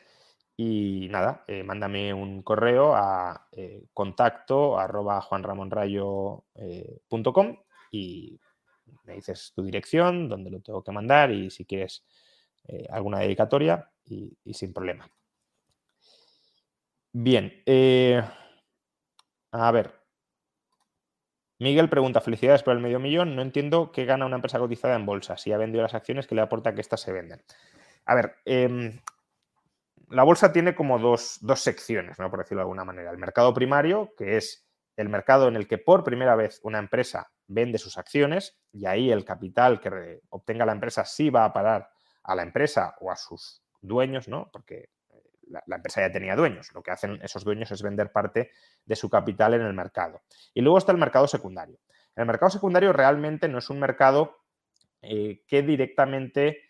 Y 0.63 1.07
nada, 1.09 1.43
eh, 1.47 1.63
mándame 1.63 2.13
un 2.13 2.43
correo 2.43 2.93
a 2.93 3.47
eh, 3.51 3.85
contacto 3.95 4.77
arroba 4.77 5.19
juanramonrayo.com 5.19 7.47
eh, 7.47 7.57
y 7.89 8.39
me 9.05 9.15
dices 9.15 9.53
tu 9.55 9.63
dirección, 9.63 10.29
dónde 10.29 10.51
lo 10.51 10.59
tengo 10.59 10.83
que 10.83 10.91
mandar 10.91 11.31
y 11.31 11.49
si 11.49 11.65
quieres 11.65 12.05
alguna 12.91 13.21
dedicatoria 13.21 13.89
y, 14.05 14.37
sin 14.53 14.71
problema. 14.71 15.09
Bien, 17.11 17.51
a 19.51 19.71
ver. 19.71 19.99
Miguel 21.57 21.89
pregunta, 21.89 22.21
felicidades 22.21 22.61
por 22.61 22.75
el 22.75 22.83
medio 22.83 22.99
millón. 22.99 23.35
No 23.35 23.41
entiendo 23.41 23.91
qué 23.91 24.05
gana 24.05 24.27
una 24.27 24.35
empresa 24.35 24.59
cotizada 24.59 24.95
en 24.95 25.07
bolsa. 25.07 25.37
Si 25.37 25.51
ha 25.51 25.57
vendido 25.57 25.81
las 25.81 25.95
acciones, 25.95 26.27
¿qué 26.27 26.35
le 26.35 26.41
aporta 26.41 26.75
que 26.75 26.81
éstas 26.81 27.01
se 27.01 27.11
venden? 27.11 27.41
A 28.05 28.13
ver, 28.13 28.35
em, 28.45 28.99
la 30.11 30.23
bolsa 30.23 30.51
tiene 30.51 30.75
como 30.75 30.99
dos, 30.99 31.39
secciones, 31.55 32.19
¿no? 32.19 32.29
por 32.29 32.39
decirlo 32.39 32.59
de 32.59 32.63
alguna 32.63 32.85
manera. 32.85 33.11
El 33.11 33.17
mercado 33.17 33.53
primario, 33.53 34.13
que 34.17 34.37
es 34.37 34.67
el 34.97 35.09
mercado 35.09 35.47
en 35.47 35.55
el 35.55 35.67
que 35.67 35.77
por 35.77 36.03
primera 36.03 36.35
vez 36.35 36.59
una 36.63 36.79
empresa 36.79 37.31
vende 37.47 37.77
sus 37.77 37.97
acciones 37.97 38.59
y 38.71 38.85
ahí 38.85 39.11
el 39.11 39.25
capital 39.25 39.79
que 39.79 40.21
obtenga 40.29 40.65
la 40.65 40.73
empresa 40.73 41.05
sí 41.05 41.29
va 41.29 41.45
a 41.45 41.53
parar 41.53 41.89
a 42.23 42.35
la 42.35 42.43
empresa 42.43 42.95
o 42.99 43.11
a 43.11 43.15
sus 43.15 43.63
dueños, 43.81 44.27
¿no? 44.27 44.49
Porque 44.51 44.89
eh, 45.09 45.23
la, 45.47 45.63
la, 45.65 45.77
empresa 45.77 46.01
ya 46.01 46.11
tenía 46.11 46.35
dueños. 46.35 46.71
Lo 46.73 46.83
que 46.83 46.91
hacen 46.91 47.19
esos 47.23 47.43
dueños 47.43 47.71
es 47.71 47.81
vender 47.81 48.11
parte 48.11 48.51
de 48.85 48.95
su 48.95 49.09
capital 49.09 49.53
en 49.53 49.61
el 49.61 49.73
mercado. 49.73 50.21
Y 50.53 50.61
luego 50.61 50.77
está 50.77 50.91
el 50.91 50.97
mercado 50.97 51.27
secundario. 51.27 51.79
El 52.15 52.25
mercado 52.25 52.49
secundario 52.51 52.93
realmente 52.93 53.47
no 53.47 53.57
es 53.57 53.69
un 53.69 53.79
mercado 53.79 54.41
eh, 55.01 55.43
que 55.47 55.63
directamente 55.63 56.61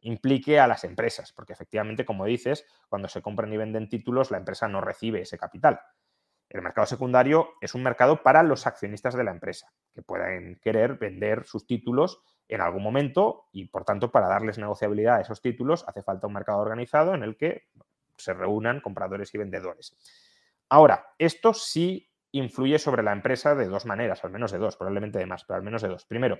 implique 0.00 0.60
a 0.60 0.66
las 0.66 0.84
empresas, 0.84 1.32
porque 1.32 1.52
efectivamente, 1.52 2.04
como 2.04 2.24
dices, 2.24 2.64
cuando 2.88 3.08
se 3.08 3.22
compran 3.22 3.52
y 3.52 3.56
venden 3.56 3.88
títulos, 3.88 4.30
la 4.30 4.38
empresa 4.38 4.68
no 4.68 4.80
recibe 4.80 5.22
ese 5.22 5.38
capital. 5.38 5.80
El 6.48 6.62
mercado 6.62 6.86
secundario 6.86 7.50
es 7.60 7.74
un 7.74 7.82
mercado 7.82 8.22
para 8.22 8.42
los 8.42 8.66
accionistas 8.66 9.14
de 9.14 9.24
la 9.24 9.32
empresa, 9.32 9.72
que 9.94 10.02
pueden 10.02 10.58
querer 10.62 10.94
vender 10.94 11.44
sus 11.44 11.66
títulos 11.66 12.22
en 12.48 12.62
algún 12.62 12.82
momento 12.82 13.48
y, 13.52 13.66
por 13.66 13.84
tanto, 13.84 14.10
para 14.10 14.28
darles 14.28 14.56
negociabilidad 14.56 15.16
a 15.16 15.20
esos 15.20 15.42
títulos 15.42 15.84
hace 15.86 16.02
falta 16.02 16.26
un 16.26 16.32
mercado 16.32 16.60
organizado 16.60 17.14
en 17.14 17.22
el 17.22 17.36
que 17.36 17.68
se 18.16 18.32
reúnan 18.32 18.80
compradores 18.80 19.34
y 19.34 19.38
vendedores. 19.38 19.96
Ahora, 20.70 21.14
esto 21.18 21.52
sí 21.52 22.10
influye 22.32 22.78
sobre 22.78 23.02
la 23.02 23.12
empresa 23.12 23.54
de 23.54 23.66
dos 23.66 23.84
maneras, 23.84 24.24
al 24.24 24.30
menos 24.30 24.50
de 24.52 24.58
dos, 24.58 24.76
probablemente 24.76 25.18
de 25.18 25.26
más, 25.26 25.44
pero 25.44 25.58
al 25.58 25.62
menos 25.62 25.82
de 25.82 25.88
dos. 25.88 26.06
Primero, 26.06 26.38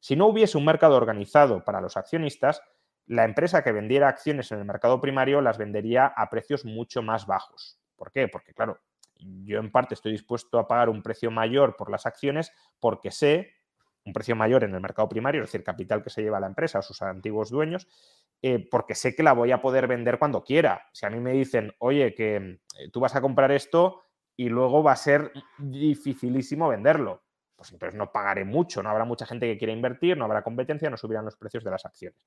si 0.00 0.16
no 0.16 0.26
hubiese 0.26 0.58
un 0.58 0.64
mercado 0.64 0.96
organizado 0.96 1.64
para 1.64 1.80
los 1.80 1.96
accionistas, 1.96 2.62
la 3.06 3.24
empresa 3.24 3.62
que 3.62 3.72
vendiera 3.72 4.08
acciones 4.08 4.50
en 4.52 4.58
el 4.58 4.64
mercado 4.64 5.00
primario 5.00 5.40
las 5.40 5.58
vendería 5.58 6.06
a 6.06 6.30
precios 6.30 6.64
mucho 6.64 7.02
más 7.02 7.26
bajos. 7.26 7.78
¿Por 7.96 8.10
qué? 8.12 8.28
Porque, 8.28 8.54
claro, 8.54 8.80
yo 9.16 9.58
en 9.58 9.70
parte 9.70 9.94
estoy 9.94 10.12
dispuesto 10.12 10.58
a 10.58 10.66
pagar 10.66 10.88
un 10.88 11.02
precio 11.02 11.30
mayor 11.30 11.76
por 11.76 11.90
las 11.90 12.06
acciones 12.06 12.52
porque 12.80 13.10
sé, 13.10 13.52
un 14.04 14.12
precio 14.12 14.36
mayor 14.36 14.64
en 14.64 14.74
el 14.74 14.80
mercado 14.80 15.08
primario, 15.08 15.42
es 15.42 15.48
decir, 15.48 15.64
capital 15.64 16.02
que 16.02 16.10
se 16.10 16.22
lleva 16.22 16.40
la 16.40 16.46
empresa 16.46 16.78
o 16.78 16.82
sus 16.82 17.00
antiguos 17.02 17.50
dueños, 17.50 17.88
eh, 18.42 18.66
porque 18.70 18.94
sé 18.94 19.14
que 19.14 19.22
la 19.22 19.32
voy 19.32 19.52
a 19.52 19.62
poder 19.62 19.86
vender 19.86 20.18
cuando 20.18 20.44
quiera. 20.44 20.88
Si 20.92 21.06
a 21.06 21.10
mí 21.10 21.20
me 21.20 21.32
dicen, 21.32 21.72
oye, 21.78 22.14
que 22.14 22.36
eh, 22.36 22.90
tú 22.92 23.00
vas 23.00 23.16
a 23.16 23.20
comprar 23.20 23.50
esto 23.52 24.02
y 24.36 24.48
luego 24.48 24.82
va 24.82 24.92
a 24.92 24.96
ser 24.96 25.32
dificilísimo 25.58 26.68
venderlo, 26.68 27.22
pues 27.56 27.72
entonces 27.72 27.96
no 27.96 28.12
pagaré 28.12 28.44
mucho, 28.44 28.82
no 28.82 28.90
habrá 28.90 29.04
mucha 29.04 29.26
gente 29.26 29.46
que 29.46 29.56
quiera 29.56 29.72
invertir, 29.72 30.18
no 30.18 30.24
habrá 30.24 30.42
competencia, 30.42 30.90
no 30.90 30.96
subirán 30.96 31.24
los 31.24 31.36
precios 31.36 31.64
de 31.64 31.70
las 31.70 31.86
acciones. 31.86 32.18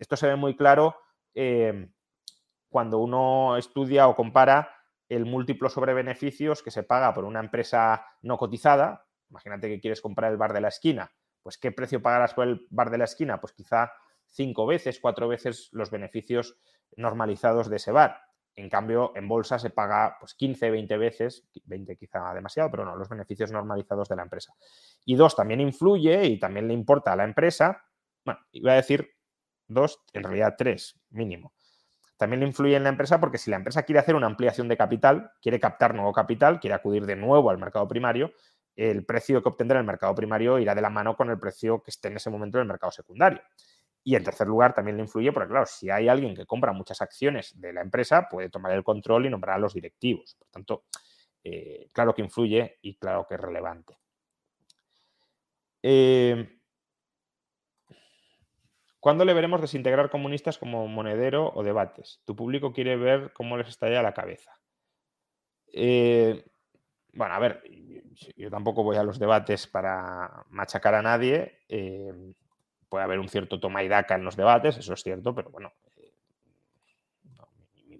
Esto 0.00 0.16
se 0.16 0.26
ve 0.26 0.34
muy 0.34 0.56
claro 0.56 0.96
eh, 1.34 1.90
cuando 2.70 2.98
uno 2.98 3.58
estudia 3.58 4.08
o 4.08 4.16
compara 4.16 4.74
el 5.08 5.26
múltiplo 5.26 5.68
sobre 5.68 5.92
beneficios 5.92 6.62
que 6.62 6.70
se 6.70 6.82
paga 6.82 7.12
por 7.12 7.24
una 7.24 7.40
empresa 7.40 8.06
no 8.22 8.38
cotizada. 8.38 9.06
Imagínate 9.28 9.68
que 9.68 9.78
quieres 9.78 10.00
comprar 10.00 10.32
el 10.32 10.38
bar 10.38 10.54
de 10.54 10.62
la 10.62 10.68
esquina. 10.68 11.12
Pues 11.42 11.58
¿qué 11.58 11.70
precio 11.70 12.00
pagarás 12.00 12.32
por 12.32 12.48
el 12.48 12.66
bar 12.70 12.90
de 12.90 12.96
la 12.96 13.04
esquina? 13.04 13.40
Pues 13.40 13.52
quizá 13.52 13.92
cinco 14.26 14.66
veces, 14.66 15.00
cuatro 15.00 15.28
veces 15.28 15.68
los 15.72 15.90
beneficios 15.90 16.58
normalizados 16.96 17.68
de 17.68 17.76
ese 17.76 17.92
bar. 17.92 18.22
En 18.56 18.70
cambio, 18.70 19.12
en 19.14 19.28
bolsa 19.28 19.58
se 19.58 19.70
paga 19.70 20.16
pues 20.18 20.34
15, 20.34 20.70
20 20.70 20.96
veces, 20.96 21.46
20 21.64 21.96
quizá 21.96 22.32
demasiado, 22.32 22.70
pero 22.70 22.86
no, 22.86 22.96
los 22.96 23.08
beneficios 23.08 23.52
normalizados 23.52 24.08
de 24.08 24.16
la 24.16 24.22
empresa. 24.22 24.54
Y 25.04 25.14
dos, 25.14 25.36
también 25.36 25.60
influye 25.60 26.24
y 26.24 26.38
también 26.38 26.68
le 26.68 26.74
importa 26.74 27.12
a 27.12 27.16
la 27.16 27.24
empresa, 27.24 27.84
bueno, 28.24 28.40
iba 28.52 28.72
a 28.72 28.76
decir 28.76 29.19
dos, 29.70 30.00
en 30.12 30.24
realidad 30.24 30.54
tres 30.58 31.00
mínimo. 31.10 31.54
También 32.16 32.42
influye 32.42 32.76
en 32.76 32.82
la 32.82 32.90
empresa 32.90 33.18
porque 33.18 33.38
si 33.38 33.50
la 33.50 33.56
empresa 33.56 33.84
quiere 33.84 33.98
hacer 33.98 34.14
una 34.14 34.26
ampliación 34.26 34.68
de 34.68 34.76
capital, 34.76 35.32
quiere 35.40 35.58
captar 35.58 35.94
nuevo 35.94 36.12
capital, 36.12 36.60
quiere 36.60 36.74
acudir 36.74 37.06
de 37.06 37.16
nuevo 37.16 37.48
al 37.48 37.56
mercado 37.56 37.88
primario, 37.88 38.32
el 38.76 39.04
precio 39.04 39.42
que 39.42 39.48
obtendrá 39.48 39.78
en 39.78 39.84
el 39.84 39.86
mercado 39.86 40.14
primario 40.14 40.58
irá 40.58 40.74
de 40.74 40.82
la 40.82 40.90
mano 40.90 41.16
con 41.16 41.30
el 41.30 41.38
precio 41.38 41.82
que 41.82 41.90
esté 41.90 42.08
en 42.08 42.16
ese 42.16 42.30
momento 42.30 42.58
en 42.58 42.62
el 42.62 42.68
mercado 42.68 42.92
secundario. 42.92 43.40
Y 44.02 44.16
en 44.16 44.24
tercer 44.24 44.46
lugar, 44.46 44.74
también 44.74 44.96
le 44.96 45.02
influye 45.02 45.32
porque, 45.32 45.50
claro, 45.50 45.66
si 45.66 45.90
hay 45.90 46.08
alguien 46.08 46.34
que 46.34 46.46
compra 46.46 46.72
muchas 46.72 47.02
acciones 47.02 47.58
de 47.60 47.72
la 47.72 47.82
empresa, 47.82 48.28
puede 48.30 48.48
tomar 48.48 48.72
el 48.72 48.82
control 48.82 49.26
y 49.26 49.30
nombrar 49.30 49.56
a 49.56 49.58
los 49.58 49.74
directivos. 49.74 50.36
Por 50.38 50.48
tanto, 50.48 50.84
eh, 51.44 51.88
claro 51.92 52.14
que 52.14 52.22
influye 52.22 52.78
y 52.82 52.96
claro 52.96 53.26
que 53.28 53.34
es 53.34 53.40
relevante. 53.40 53.98
Eh, 55.82 56.59
¿Cuándo 59.00 59.24
le 59.24 59.32
veremos 59.32 59.62
desintegrar 59.62 60.10
comunistas 60.10 60.58
como 60.58 60.86
monedero 60.86 61.50
o 61.54 61.62
debates? 61.62 62.20
Tu 62.26 62.36
público 62.36 62.72
quiere 62.72 62.96
ver 62.96 63.32
cómo 63.32 63.56
les 63.56 63.68
estalla 63.68 64.02
la 64.02 64.12
cabeza. 64.12 64.60
Eh, 65.72 66.44
bueno, 67.14 67.34
a 67.34 67.38
ver, 67.38 67.62
yo 68.36 68.50
tampoco 68.50 68.82
voy 68.82 68.98
a 68.98 69.02
los 69.02 69.18
debates 69.18 69.66
para 69.66 70.44
machacar 70.50 70.94
a 70.94 71.02
nadie. 71.02 71.60
Eh, 71.68 72.12
puede 72.90 73.04
haber 73.04 73.18
un 73.18 73.28
cierto 73.28 73.58
toma 73.58 73.82
y 73.82 73.88
daca 73.88 74.16
en 74.16 74.24
los 74.24 74.36
debates, 74.36 74.76
eso 74.76 74.92
es 74.92 75.02
cierto, 75.02 75.34
pero 75.34 75.50
bueno, 75.50 75.72
eh, 75.96 76.12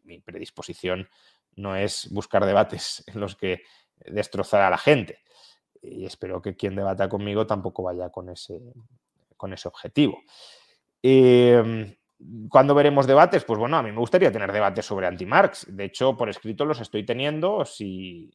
mi, 0.05 0.20
predisposición 0.20 1.09
no 1.57 1.76
es 1.76 2.12
buscar 2.12 2.44
debates 2.44 3.05
en 3.09 3.20
los 3.20 3.36
que 3.36 3.62
destrozar 4.05 4.61
a 4.61 4.70
la 4.70 4.78
gente. 4.78 5.20
Y 5.80 6.05
espero 6.05 6.42
que 6.42 6.57
quien 6.57 6.76
debata 6.76 7.09
conmigo 7.09 7.46
tampoco 7.46 7.82
vaya 7.84 8.11
con 8.11 8.28
ese, 8.28 8.61
con 9.38 9.55
ese 9.55 9.66
objetivo. 9.66 10.22
Em, 11.03 11.94
¿Cuándo 12.51 12.74
veremos 12.74 13.07
debates? 13.07 13.44
Pues 13.44 13.59
bueno, 13.59 13.78
a 13.78 13.82
mí 13.82 13.90
me 13.90 13.98
gustaría 13.98 14.30
tener 14.30 14.53
debates 14.53 14.84
sobre 14.84 15.07
anti-Marx. 15.07 15.66
De 15.70 15.84
hecho, 15.84 16.16
por 16.16 16.28
escrito 16.28 16.66
los 16.66 16.80
estoy 16.80 17.05
teniendo. 17.05 17.64
Si, 17.64 18.30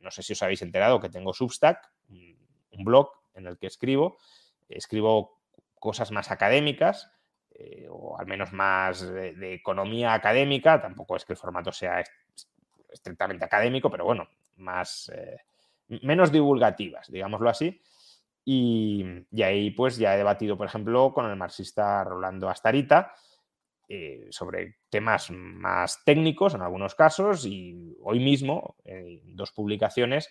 no 0.00 0.10
sé 0.10 0.22
si 0.22 0.34
os 0.34 0.42
habéis 0.42 0.60
enterado 0.60 1.00
que 1.00 1.08
tengo 1.08 1.32
Substack, 1.32 1.90
un 2.10 2.84
blog 2.84 3.10
en 3.34 3.46
el 3.46 3.56
que 3.56 3.66
escribo. 3.66 4.18
Escribo 4.68 5.38
cosas 5.78 6.10
más 6.10 6.30
académicas, 6.30 7.10
eh, 7.54 7.86
o 7.88 8.18
al 8.18 8.26
menos 8.26 8.52
más 8.52 9.00
de, 9.00 9.54
economía 9.54 10.12
académica. 10.12 10.80
Tampoco 10.80 11.16
es 11.16 11.24
que 11.24 11.32
el 11.32 11.38
formato 11.38 11.72
sea 11.72 12.04
estrictamente 12.90 13.44
académico, 13.44 13.90
pero 13.90 14.04
bueno, 14.04 14.28
más, 14.56 15.10
eh, 15.14 15.38
menos 16.02 16.30
divulgativas, 16.30 17.10
digámoslo 17.10 17.48
así. 17.48 17.80
Y, 18.50 19.04
ahí 19.42 19.72
pues 19.72 19.98
ya 19.98 20.14
he 20.14 20.16
debatido, 20.16 20.56
por 20.56 20.66
ejemplo, 20.66 21.12
con 21.12 21.26
el 21.26 21.36
marxista 21.36 22.02
Rolando 22.02 22.48
Astarita 22.48 23.12
eh, 23.86 24.26
sobre 24.30 24.78
temas 24.88 25.30
más 25.30 26.02
técnicos 26.02 26.54
en 26.54 26.62
algunos 26.62 26.94
casos 26.94 27.44
y 27.44 27.94
hoy 28.00 28.20
mismo, 28.20 28.76
en 28.86 29.36
dos 29.36 29.52
publicaciones, 29.52 30.30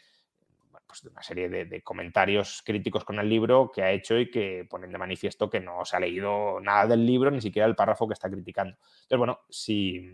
pues, 0.88 1.04
una 1.04 1.22
serie 1.22 1.48
de, 1.48 1.82
comentarios 1.84 2.64
críticos 2.66 3.06
con 3.06 3.20
el 3.20 3.30
libro 3.30 3.72
que 3.72 3.84
ha 3.84 3.92
hecho 3.92 4.18
y 4.18 4.32
que 4.32 4.66
ponen 4.68 4.92
de 4.92 4.98
manifiesto 4.98 5.48
que 5.48 5.60
no 5.60 5.86
se 5.86 5.98
ha 5.98 6.00
leído 6.00 6.60
nada 6.60 6.88
del 6.88 7.06
libro, 7.06 7.30
ni 7.30 7.40
siquiera 7.40 7.68
el 7.68 7.76
párrafo 7.76 8.08
que 8.08 8.16
está 8.16 8.32
criticando. 8.32 8.78
Entonces, 9.04 9.18
bueno, 9.20 9.42
si, 9.48 10.10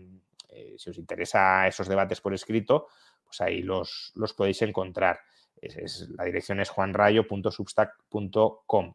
eh, 0.50 0.74
si 0.76 0.90
os 0.90 0.98
interesa 0.98 1.66
esos 1.66 1.88
debates 1.88 2.20
por 2.20 2.34
escrito, 2.34 2.88
pues 3.24 3.40
ahí 3.40 3.62
los, 3.62 4.12
los 4.14 4.34
podéis 4.34 4.60
encontrar 4.60 5.20
la 6.16 6.24
dirección 6.24 6.60
es 6.60 6.70
juanrayo.substack.com. 6.70 8.94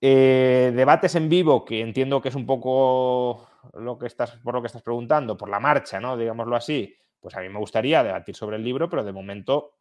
Eh, 0.00 0.72
debates 0.74 1.14
en 1.14 1.28
vivo, 1.28 1.64
que 1.64 1.80
entiendo 1.80 2.20
que 2.20 2.28
es 2.28 2.34
un 2.34 2.46
poco 2.46 3.48
lo 3.74 3.98
que 3.98 4.06
estás, 4.06 4.36
por 4.36 4.54
lo 4.54 4.60
que 4.60 4.66
estás 4.66 4.82
preguntando, 4.82 5.36
por 5.36 5.48
la 5.48 5.60
marcha, 5.60 6.00
¿no? 6.00 6.16
Digámoslo 6.16 6.56
así. 6.56 6.94
Pues 7.18 7.34
a 7.34 7.40
mí 7.40 7.48
me 7.48 7.58
gustaría 7.58 8.04
debatir 8.04 8.36
sobre 8.36 8.56
el 8.56 8.64
libro, 8.64 8.88
pero 8.88 9.02
de 9.02 9.12
momento 9.12 9.72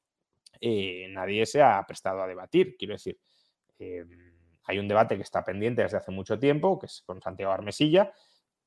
eh, 0.59 1.07
nadie 1.09 1.45
se 1.45 1.61
ha 1.61 1.83
prestado 1.85 2.23
a 2.23 2.27
debatir. 2.27 2.75
Quiero 2.77 2.93
decir, 2.93 3.19
eh, 3.77 4.03
hay 4.63 4.79
un 4.79 4.87
debate 4.87 5.15
que 5.15 5.21
está 5.21 5.43
pendiente 5.43 5.83
desde 5.83 5.97
hace 5.97 6.11
mucho 6.11 6.39
tiempo, 6.39 6.79
que 6.79 6.87
es 6.87 7.03
con 7.05 7.21
Santiago 7.21 7.51
Armesilla, 7.51 8.11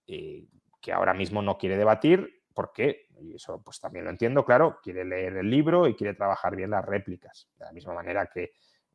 que 0.07 0.93
ahora 0.93 1.13
mismo 1.13 1.43
no 1.43 1.59
quiere 1.59 1.77
debatir 1.77 2.38
porque, 2.59 3.07
y 3.21 3.37
eso 3.37 3.63
pues 3.63 3.79
también 3.79 4.05
lo 4.05 4.11
entiendo, 4.11 4.45
claro, 4.45 4.81
quiere 4.83 5.05
leer 5.05 5.37
el 5.37 5.49
libro 5.49 5.87
y 5.87 5.95
quiere 5.95 6.15
trabajar 6.15 6.57
bien 6.57 6.71
las 6.71 6.85
réplicas. 6.85 7.49
De 7.57 7.65
la 7.65 7.71
misma 7.71 7.95
manera 7.95 8.27
que 8.27 8.51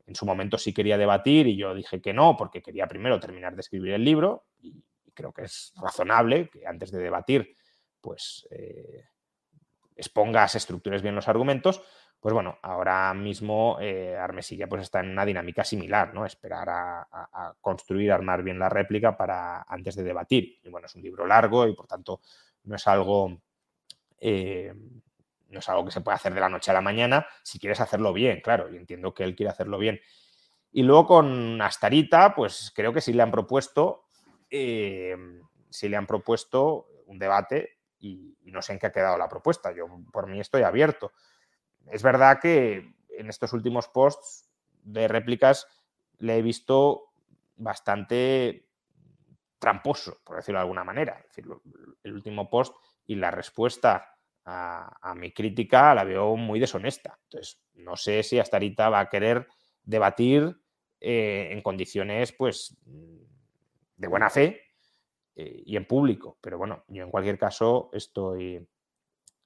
en 0.06 0.14
su 0.16 0.26
momento 0.26 0.58
sí 0.58 0.74
quería 0.74 0.98
debatir 0.98 1.48
y 1.48 1.56
yo 1.56 1.74
dije 1.74 2.02
que 2.02 2.12
no, 2.12 2.36
porque 2.36 2.62
quería 2.62 2.88
primero 2.88 3.22
terminar 3.22 3.56
de 3.56 3.62
escribir 3.62 3.94
el 3.94 4.04
libro 4.04 4.48
y, 4.60 4.84
creo 5.14 5.32
que 5.32 5.44
es 5.44 5.74
razonable 5.82 6.50
que 6.50 6.68
antes 6.68 6.92
de 6.92 7.00
debatir, 7.00 7.56
pues 8.02 8.46
eh, 8.52 9.06
expongas, 9.96 10.56
estructures 10.56 11.02
bien 11.02 11.16
los 11.16 11.30
argumentos. 11.30 11.82
Pues 12.20 12.34
bueno, 12.34 12.58
ahora 12.64 13.14
mismo 13.14 13.78
eh, 13.80 14.18
Armesilla 14.18 14.68
pues 14.68 14.82
está 14.82 15.00
en 15.00 15.12
una 15.12 15.24
dinámica 15.24 15.64
similar, 15.64 16.14
¿no? 16.14 16.26
Esperar 16.26 16.70
a, 16.70 17.08
a, 17.10 17.56
construir, 17.62 18.12
armar 18.12 18.44
bien 18.44 18.60
la 18.60 18.68
réplica 18.68 19.16
para 19.16 19.62
antes 19.62 19.96
de 19.96 20.04
debatir. 20.04 20.60
Y 20.62 20.70
bueno, 20.70 20.88
es 20.88 20.96
un 20.96 21.02
libro 21.02 21.26
largo 21.26 21.66
y 21.66 21.74
por 21.74 21.88
tanto 21.88 22.20
no 22.64 22.76
es 22.76 22.88
algo 22.88 23.43
eh, 24.26 24.74
no 25.50 25.60
es 25.60 25.68
algo 25.68 25.84
que 25.84 25.92
se 25.92 26.00
puede 26.00 26.16
hacer 26.16 26.34
de 26.34 26.40
la 26.40 26.48
noche 26.48 26.72
a 26.72 26.74
la 26.74 26.80
mañana 26.80 27.28
si 27.44 27.60
quieres 27.60 27.82
hacerlo 27.82 28.14
bien, 28.14 28.40
claro, 28.40 28.74
y 28.74 28.78
entiendo 28.78 29.14
que 29.14 29.26
él 29.26 29.36
quiere 29.36 29.52
hacerlo 29.52 29.78
bien. 29.78 30.00
Y 30.72 30.84
luego 30.84 31.06
con 31.06 31.62
Astarita, 31.62 32.34
pues 32.34 32.72
creo 32.74 32.94
que 32.94 33.02
sí 33.02 33.12
le 33.12 33.22
han 33.22 33.32
propuesto, 33.32 34.06
eh, 34.50 35.14
le 35.82 35.98
han 35.98 36.08
propuesto 36.08 36.88
un 37.08 37.20
debate 37.20 37.80
y, 38.00 38.38
no 38.46 38.62
sé 38.62 38.74
en 38.74 38.80
qué 38.80 38.88
ha 38.88 38.92
quedado 38.94 39.18
la 39.18 39.28
propuesta. 39.28 39.74
Yo 39.74 39.88
por 40.14 40.28
mí 40.28 40.40
estoy 40.40 40.64
abierto. 40.64 41.12
Es 41.92 42.02
verdad 42.02 42.40
que 42.40 42.96
en 43.10 43.30
estos 43.30 43.52
últimos 43.52 43.90
posts 43.90 44.50
de 44.84 45.10
réplicas 45.10 45.68
le 46.20 46.38
he 46.38 46.42
visto 46.42 47.12
bastante 47.58 48.70
tramposo, 49.60 50.22
por 50.24 50.38
decirlo 50.38 50.60
de 50.60 50.64
alguna 50.64 50.86
manera. 50.86 51.26
el 52.04 52.14
último 52.14 52.50
post 52.50 52.74
y 53.06 53.16
la 53.16 53.32
respuesta 53.32 54.13
a, 54.46 55.14
mi 55.16 55.32
crítica 55.32 55.94
la 55.96 56.04
veo 56.04 56.36
muy 56.36 56.60
deshonesta. 56.60 57.20
Entonces, 57.24 57.62
no 57.76 57.96
sé 57.96 58.24
si 58.24 58.40
hasta 58.40 58.58
ahorita 58.58 58.90
va 58.90 59.02
a 59.02 59.10
querer 59.10 59.48
debatir 59.84 60.58
eh, 61.00 61.50
en 61.52 61.62
condiciones, 61.62 62.32
pues, 62.34 62.78
de 63.96 64.08
buena 64.08 64.30
fe 64.30 64.62
eh, 65.36 65.64
y 65.66 65.76
en 65.78 65.86
público. 65.86 66.38
Pero 66.42 66.58
bueno, 66.58 66.84
yo 66.88 67.04
en 67.04 67.12
cualquier 67.12 67.38
caso 67.38 67.90
estoy, 67.94 68.68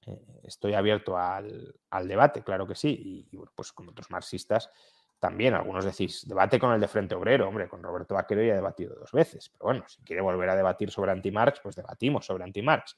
eh, 0.06 0.22
estoy 0.42 0.74
abierto 0.74 1.16
al, 1.16 1.74
debate, 2.04 2.42
claro 2.42 2.66
que 2.66 2.74
sí. 2.74 3.26
Y, 3.30 3.36
bueno, 3.36 3.52
pues 3.54 3.72
con 3.72 3.88
otros 3.88 4.10
marxistas 4.10 4.70
también. 5.18 5.54
Algunos 5.54 5.84
decís, 5.84 6.26
debate 6.26 6.58
con 6.58 6.72
el 6.72 6.80
de 6.80 6.88
Frente 6.88 7.14
Obrero. 7.14 7.48
Hombre, 7.48 7.68
con 7.68 7.82
Roberto 7.82 8.14
Vaquero 8.14 8.42
ya 8.42 8.52
he 8.52 8.56
debatido 8.56 8.94
dos 8.96 9.12
veces. 9.12 9.48
Pero 9.50 9.66
bueno, 9.66 9.84
si 9.88 10.02
quiere 10.02 10.22
volver 10.22 10.48
a 10.50 10.56
debatir 10.56 10.90
sobre 10.90 11.12
anti-Marx, 11.12 11.60
pues 11.60 11.76
debatimos 11.76 12.26
sobre 12.26 12.44
anti-Marx. 12.44 12.96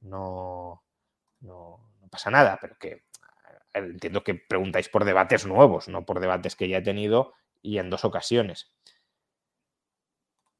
No, 0.00 0.82
no, 1.40 1.80
pasa 2.10 2.30
nada, 2.30 2.58
pero 2.60 2.76
que 2.78 3.04
entiendo 3.72 4.22
que 4.22 4.34
preguntáis 4.34 4.88
por 4.88 5.04
debates 5.04 5.46
nuevos, 5.46 5.88
no 5.88 6.04
por 6.04 6.20
debates 6.20 6.54
que 6.56 6.68
ya 6.68 6.78
he 6.78 6.82
tenido 6.82 7.32
y 7.60 7.78
en 7.78 7.90
dos 7.90 8.04
ocasiones. 8.04 8.72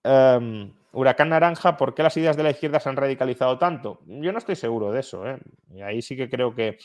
Em, 0.02 0.74
Huracán 0.92 1.30
Naranja, 1.30 1.76
¿por 1.76 1.94
qué 1.94 2.02
las 2.02 2.16
ideas 2.16 2.36
de 2.36 2.42
la 2.42 2.50
izquierda 2.50 2.80
se 2.80 2.88
han 2.88 2.96
radicalizado 2.96 3.58
tanto? 3.58 4.00
Yo 4.06 4.32
no 4.32 4.38
estoy 4.38 4.56
seguro 4.56 4.92
de 4.92 5.00
eso. 5.00 5.26
¿eh? 5.26 5.38
Ahí 5.82 6.02
sí 6.02 6.16
que 6.16 6.28
creo 6.28 6.54
que 6.54 6.78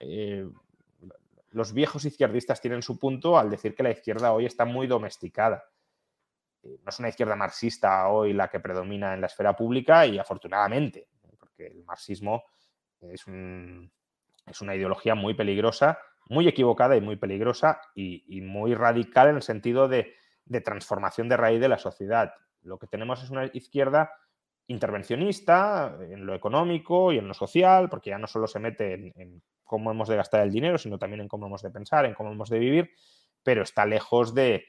eh, 0.00 0.48
los 1.50 1.72
viejos 1.72 2.04
izquierdistas 2.04 2.60
tienen 2.60 2.82
su 2.82 2.98
punto 2.98 3.38
al 3.38 3.50
decir 3.50 3.74
que 3.74 3.82
la 3.82 3.90
izquierda 3.90 4.32
hoy 4.32 4.46
está 4.46 4.64
muy 4.64 4.86
domesticada. 4.86 5.64
Eh, 6.62 6.78
no 6.82 6.88
es 6.88 6.98
una 6.98 7.08
izquierda 7.08 7.36
marxista 7.36 8.08
hoy 8.08 8.32
la 8.32 8.48
que 8.48 8.60
predomina 8.60 9.14
en 9.14 9.20
la 9.20 9.26
esfera 9.26 9.54
pública 9.54 10.06
y 10.06 10.18
afortunadamente, 10.18 11.08
porque 11.38 11.66
el 11.66 11.84
marxismo 11.84 12.44
es, 13.10 13.26
una 13.26 14.74
ideología 14.74 15.14
muy 15.14 15.34
peligrosa, 15.34 15.98
muy 16.28 16.46
equivocada 16.48 16.96
y 16.96 17.00
muy 17.00 17.16
peligrosa 17.16 17.80
y, 17.94 18.40
muy 18.42 18.74
radical 18.74 19.28
en 19.28 19.36
el 19.36 19.42
sentido 19.42 19.88
de, 19.88 20.14
transformación 20.64 21.28
de 21.28 21.36
raíz 21.36 21.60
de 21.60 21.68
la 21.68 21.78
sociedad. 21.78 22.34
Lo 22.62 22.78
que 22.78 22.86
tenemos 22.86 23.22
es 23.22 23.30
una 23.30 23.46
izquierda 23.52 24.12
intervencionista 24.66 25.96
en 26.00 26.24
lo 26.24 26.34
económico 26.34 27.12
y 27.12 27.18
en 27.18 27.28
lo 27.28 27.34
social, 27.34 27.88
porque 27.88 28.10
ya 28.10 28.18
no 28.18 28.26
solo 28.26 28.46
se 28.46 28.60
mete 28.60 29.12
en, 29.16 29.42
cómo 29.64 29.90
hemos 29.90 30.08
de 30.08 30.16
gastar 30.16 30.42
el 30.42 30.52
dinero, 30.52 30.78
sino 30.78 30.98
también 30.98 31.22
en 31.22 31.28
cómo 31.28 31.46
hemos 31.46 31.62
de 31.62 31.70
pensar, 31.70 32.04
en 32.04 32.14
cómo 32.14 32.30
hemos 32.32 32.50
de 32.50 32.58
vivir, 32.58 32.90
pero 33.42 33.62
está 33.62 33.86
lejos 33.86 34.34
de, 34.34 34.64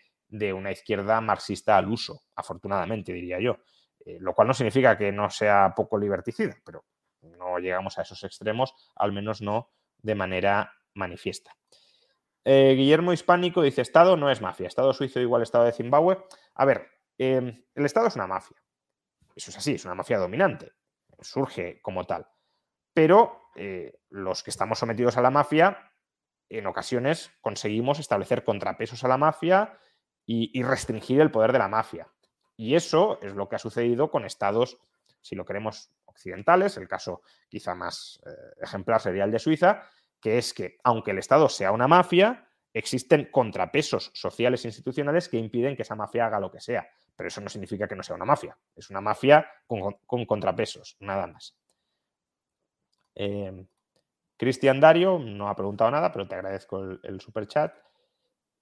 una 0.56 0.72
izquierda 0.72 1.22
marxista 1.22 1.78
al 1.78 1.90
uso, 1.90 2.24
afortunadamente, 2.36 3.14
diría 3.14 3.40
yo. 3.40 3.58
Eh, 4.06 4.18
lo 4.20 4.34
cual 4.34 4.48
no 4.48 4.54
significa 4.54 4.98
que 4.98 5.12
no 5.12 5.30
sea 5.30 5.74
poco 5.76 5.98
liberticida, 5.98 6.58
pero 6.66 6.84
no 7.24 7.60
llegamos 7.60 7.98
a 7.98 8.04
esos 8.04 8.24
extremos, 8.24 8.74
al 8.96 9.12
menos 9.12 9.42
no 9.42 9.70
de 10.02 10.16
manera 10.16 10.74
manifiesta. 10.94 11.56
Eh, 12.46 12.74
Guillermo 12.76 13.14
Hispánico 13.14 13.62
dice, 13.62 13.82
Estado 13.82 14.18
no 14.18 14.30
es 14.30 14.42
mafia, 14.42 14.68
Estado 14.68 14.94
suizo 14.94 15.20
igual 15.20 15.42
Estado 15.42 15.66
de 15.66 15.72
Zimbabue. 15.72 16.26
A 16.56 16.66
ver, 16.66 16.88
em, 17.18 17.64
el 17.74 17.86
Estado 17.86 18.08
es 18.08 18.16
una 18.16 18.28
mafia. 18.28 18.58
Eso 19.36 19.50
es 19.50 19.58
así, 19.58 19.76
es 19.76 19.86
una 19.86 19.96
mafia 19.96 20.20
dominante. 20.20 20.74
Surge 21.20 21.82
como 21.82 22.06
tal. 22.06 22.28
Pero 22.94 23.50
eh, 23.56 24.00
los 24.10 24.44
que 24.44 24.52
estamos 24.52 24.80
sometidos 24.80 25.18
a 25.18 25.22
la 25.22 25.32
mafia, 25.32 25.92
en 26.50 26.68
ocasiones 26.68 27.32
conseguimos 27.42 28.00
establecer 28.00 28.44
contrapesos 28.44 29.04
a 29.04 29.08
la 29.08 29.18
mafia 29.18 29.80
y 30.26 30.64
restringir 30.64 31.20
el 31.20 31.32
poder 31.32 31.52
de 31.52 31.60
la 31.60 31.68
mafia. 31.68 32.08
Y 32.56 32.76
eso 32.76 33.20
es 33.22 33.34
lo 33.34 33.50
que 33.50 33.56
ha 33.56 33.60
sucedido 33.60 34.10
con 34.10 34.26
estados, 34.26 34.78
si 35.22 35.36
lo 35.36 35.44
queremos 35.44 35.92
occidentales, 36.14 36.78
el 36.78 36.88
caso 36.88 37.22
quizá 37.50 37.76
más 37.76 38.22
eh, 38.26 38.30
ejemplar 38.62 39.02
sería 39.02 39.26
el 39.26 39.32
de 39.32 39.40
Suiza, 39.40 39.84
que 40.20 40.38
es 40.38 40.54
que 40.54 40.78
aunque 40.84 41.12
el 41.12 41.20
Estado 41.20 41.50
sea 41.50 41.72
una 41.72 41.88
mafia, 41.88 42.48
existen 42.74 43.30
contrapesos 43.32 44.12
sociales 44.14 44.64
e 44.66 44.70
institucionales 44.70 45.30
que 45.30 45.38
impiden 45.38 45.76
que 45.76 45.84
esa 45.84 45.96
mafia 45.96 46.26
haga 46.26 46.40
lo 46.40 46.52
que 46.52 46.62
sea. 46.62 46.88
Pero 47.16 47.28
eso 47.28 47.42
no 47.42 47.50
significa 47.50 47.88
que 47.88 47.96
no 47.96 48.02
sea 48.02 48.16
una 48.16 48.26
mafia. 48.26 48.58
Es 48.76 48.90
una 48.90 49.02
mafia 49.02 49.48
con, 49.68 50.26
contrapesos, 50.26 50.98
nada 51.00 51.28
más. 51.28 51.56
Eh, 53.16 53.66
Cristian 54.38 54.80
Dario 54.80 55.20
no 55.20 55.50
ha 55.50 55.56
preguntado 55.56 55.92
nada, 55.92 56.12
pero 56.12 56.28
te 56.28 56.36
agradezco 56.36 56.80
el, 56.80 57.00
el 57.04 57.22
super 57.22 57.46
chat. 57.48 57.76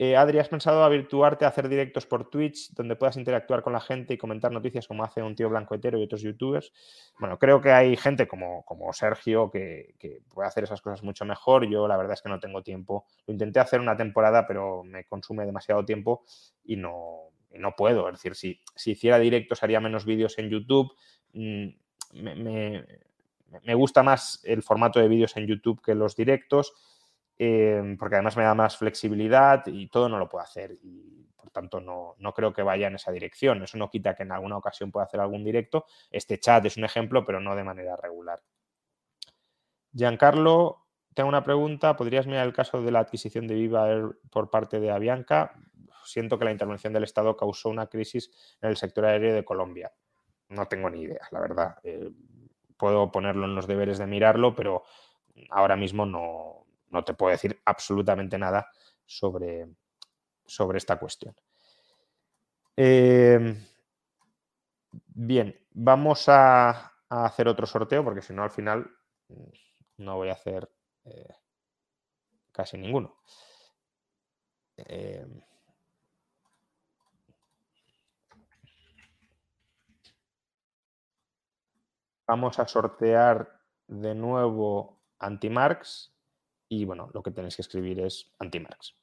Eh, 0.03 0.17
Adri, 0.17 0.39
¿has 0.39 0.49
pensado 0.49 0.83
a 0.83 0.89
virtuarte 0.89 1.45
a 1.45 1.49
hacer 1.49 1.69
directos 1.69 2.07
por 2.07 2.27
Twitch 2.27 2.73
donde 2.73 2.95
puedas 2.95 3.17
interactuar 3.17 3.61
con 3.61 3.71
la 3.71 3.79
gente 3.79 4.15
y 4.15 4.17
comentar 4.17 4.51
noticias 4.51 4.87
como 4.87 5.03
hace 5.03 5.21
un 5.21 5.35
tío 5.35 5.47
blanco 5.47 5.75
hetero 5.75 5.99
y 5.99 6.03
otros 6.03 6.23
youtubers? 6.23 6.73
Bueno, 7.19 7.37
creo 7.37 7.61
que 7.61 7.69
hay 7.69 7.95
gente 7.95 8.27
como, 8.27 8.65
como 8.65 8.91
Sergio 8.93 9.51
que, 9.51 9.93
puede 10.33 10.47
hacer 10.47 10.63
esas 10.63 10.81
cosas 10.81 11.03
mucho 11.03 11.23
mejor. 11.23 11.69
Yo 11.69 11.87
la 11.87 11.97
verdad 11.97 12.13
es 12.13 12.23
que 12.23 12.29
no 12.29 12.39
tengo 12.39 12.63
tiempo. 12.63 13.05
Lo 13.27 13.33
intenté 13.33 13.59
hacer 13.59 13.79
una 13.79 13.95
temporada, 13.95 14.47
pero 14.47 14.83
me 14.83 15.05
consume 15.05 15.45
demasiado 15.45 15.85
tiempo 15.85 16.23
y 16.63 16.77
no, 16.77 17.29
no 17.51 17.75
puedo. 17.75 18.07
Es 18.07 18.15
decir, 18.15 18.33
si, 18.33 18.59
si 18.75 18.93
hiciera 18.93 19.19
directos 19.19 19.61
haría 19.61 19.79
menos 19.79 20.05
vídeos 20.05 20.35
en 20.39 20.49
YouTube. 20.49 20.95
Mm, 21.33 21.67
me, 22.23 22.85
me 23.63 23.75
gusta 23.75 24.01
más 24.01 24.41
el 24.45 24.63
formato 24.63 24.99
de 24.99 25.07
vídeos 25.07 25.37
en 25.37 25.45
YouTube 25.45 25.79
que 25.79 25.93
los 25.93 26.15
directos 26.15 26.73
Em, 27.43 27.97
porque 27.97 28.17
además 28.17 28.37
me 28.37 28.43
da 28.43 28.53
más 28.53 28.77
flexibilidad 28.77 29.65
y 29.65 29.87
todo 29.87 30.07
no 30.07 30.19
lo 30.19 30.29
puedo 30.29 30.43
hacer. 30.43 30.77
Y 30.83 31.27
por 31.35 31.49
tanto, 31.49 31.81
no, 31.81 32.13
no, 32.19 32.35
creo 32.35 32.53
que 32.53 32.61
vaya 32.61 32.85
en 32.85 32.93
esa 32.93 33.11
dirección. 33.11 33.63
Eso 33.63 33.79
no 33.79 33.89
quita 33.89 34.13
que 34.13 34.21
en 34.21 34.31
alguna 34.31 34.57
ocasión 34.57 34.91
pueda 34.91 35.07
hacer 35.07 35.19
algún 35.19 35.43
directo. 35.43 35.85
Este 36.11 36.39
chat 36.39 36.63
es 36.67 36.77
un 36.77 36.83
ejemplo, 36.83 37.25
pero 37.25 37.39
no 37.39 37.55
de 37.55 37.63
manera 37.63 37.95
regular. 37.95 38.43
Giancarlo, 39.91 40.85
tengo 41.15 41.29
una 41.29 41.43
pregunta. 41.43 41.97
¿Podrías 41.97 42.27
mirar 42.27 42.45
el 42.45 42.53
caso 42.53 42.79
de 42.83 42.91
la 42.91 42.99
adquisición 42.99 43.47
de 43.47 43.55
Viva 43.55 43.89
Air 43.89 44.19
por 44.29 44.51
parte 44.51 44.79
de 44.79 44.91
Avianca? 44.91 45.55
siento 46.03 46.37
que 46.37 46.45
la 46.45 46.51
intervención 46.51 46.93
del 46.93 47.05
Estado 47.05 47.35
causó 47.35 47.69
una 47.69 47.87
crisis 47.87 48.29
en 48.61 48.69
el 48.69 48.77
sector 48.77 49.05
aéreo 49.05 49.33
de 49.33 49.43
Colombia. 49.43 49.91
No 50.49 50.67
tengo 50.67 50.91
ni 50.91 51.01
idea, 51.01 51.27
la 51.31 51.39
verdad. 51.39 51.77
Eh, 51.83 52.11
puedo 52.77 53.11
ponerlo 53.11 53.45
en 53.45 53.55
los 53.55 53.65
deberes 53.65 53.97
de 53.97 54.05
mirarlo, 54.05 54.53
pero 54.53 54.83
ahora 55.49 55.75
mismo 55.75 56.05
no, 56.05 56.60
no 56.91 57.03
te 57.03 57.13
puedo 57.13 57.31
decir 57.31 57.61
absolutamente 57.65 58.37
nada 58.37 58.69
sobre, 59.05 59.67
sobre 60.45 60.77
esta 60.77 60.97
cuestión. 60.97 61.35
Em, 62.75 63.65
bien, 65.07 65.55
vamos 65.71 66.25
a, 66.27 66.93
hacer 67.09 67.47
otro 67.47 67.67
sorteo 67.67 68.03
porque 68.05 68.21
si 68.21 68.33
no 68.33 68.43
al 68.43 68.51
final 68.51 68.89
mm, 69.27 69.49
no 69.97 70.15
voy 70.15 70.29
a 70.29 70.33
hacer 70.33 70.69
eh, 71.05 71.35
casi 72.51 72.77
ninguno. 72.77 73.17
Em, 74.77 75.41
vamos 82.25 82.59
a 82.59 82.67
sortear 82.67 83.59
de 83.87 84.15
nuevo 84.15 85.01
anti-marks 85.19 86.10
y 86.71 86.85
bueno, 86.85 87.09
lo 87.13 87.21
que 87.21 87.31
tenéis 87.31 87.55
que 87.57 87.61
escribir 87.63 87.99
es 87.99 88.31
anti-marks. 88.39 88.95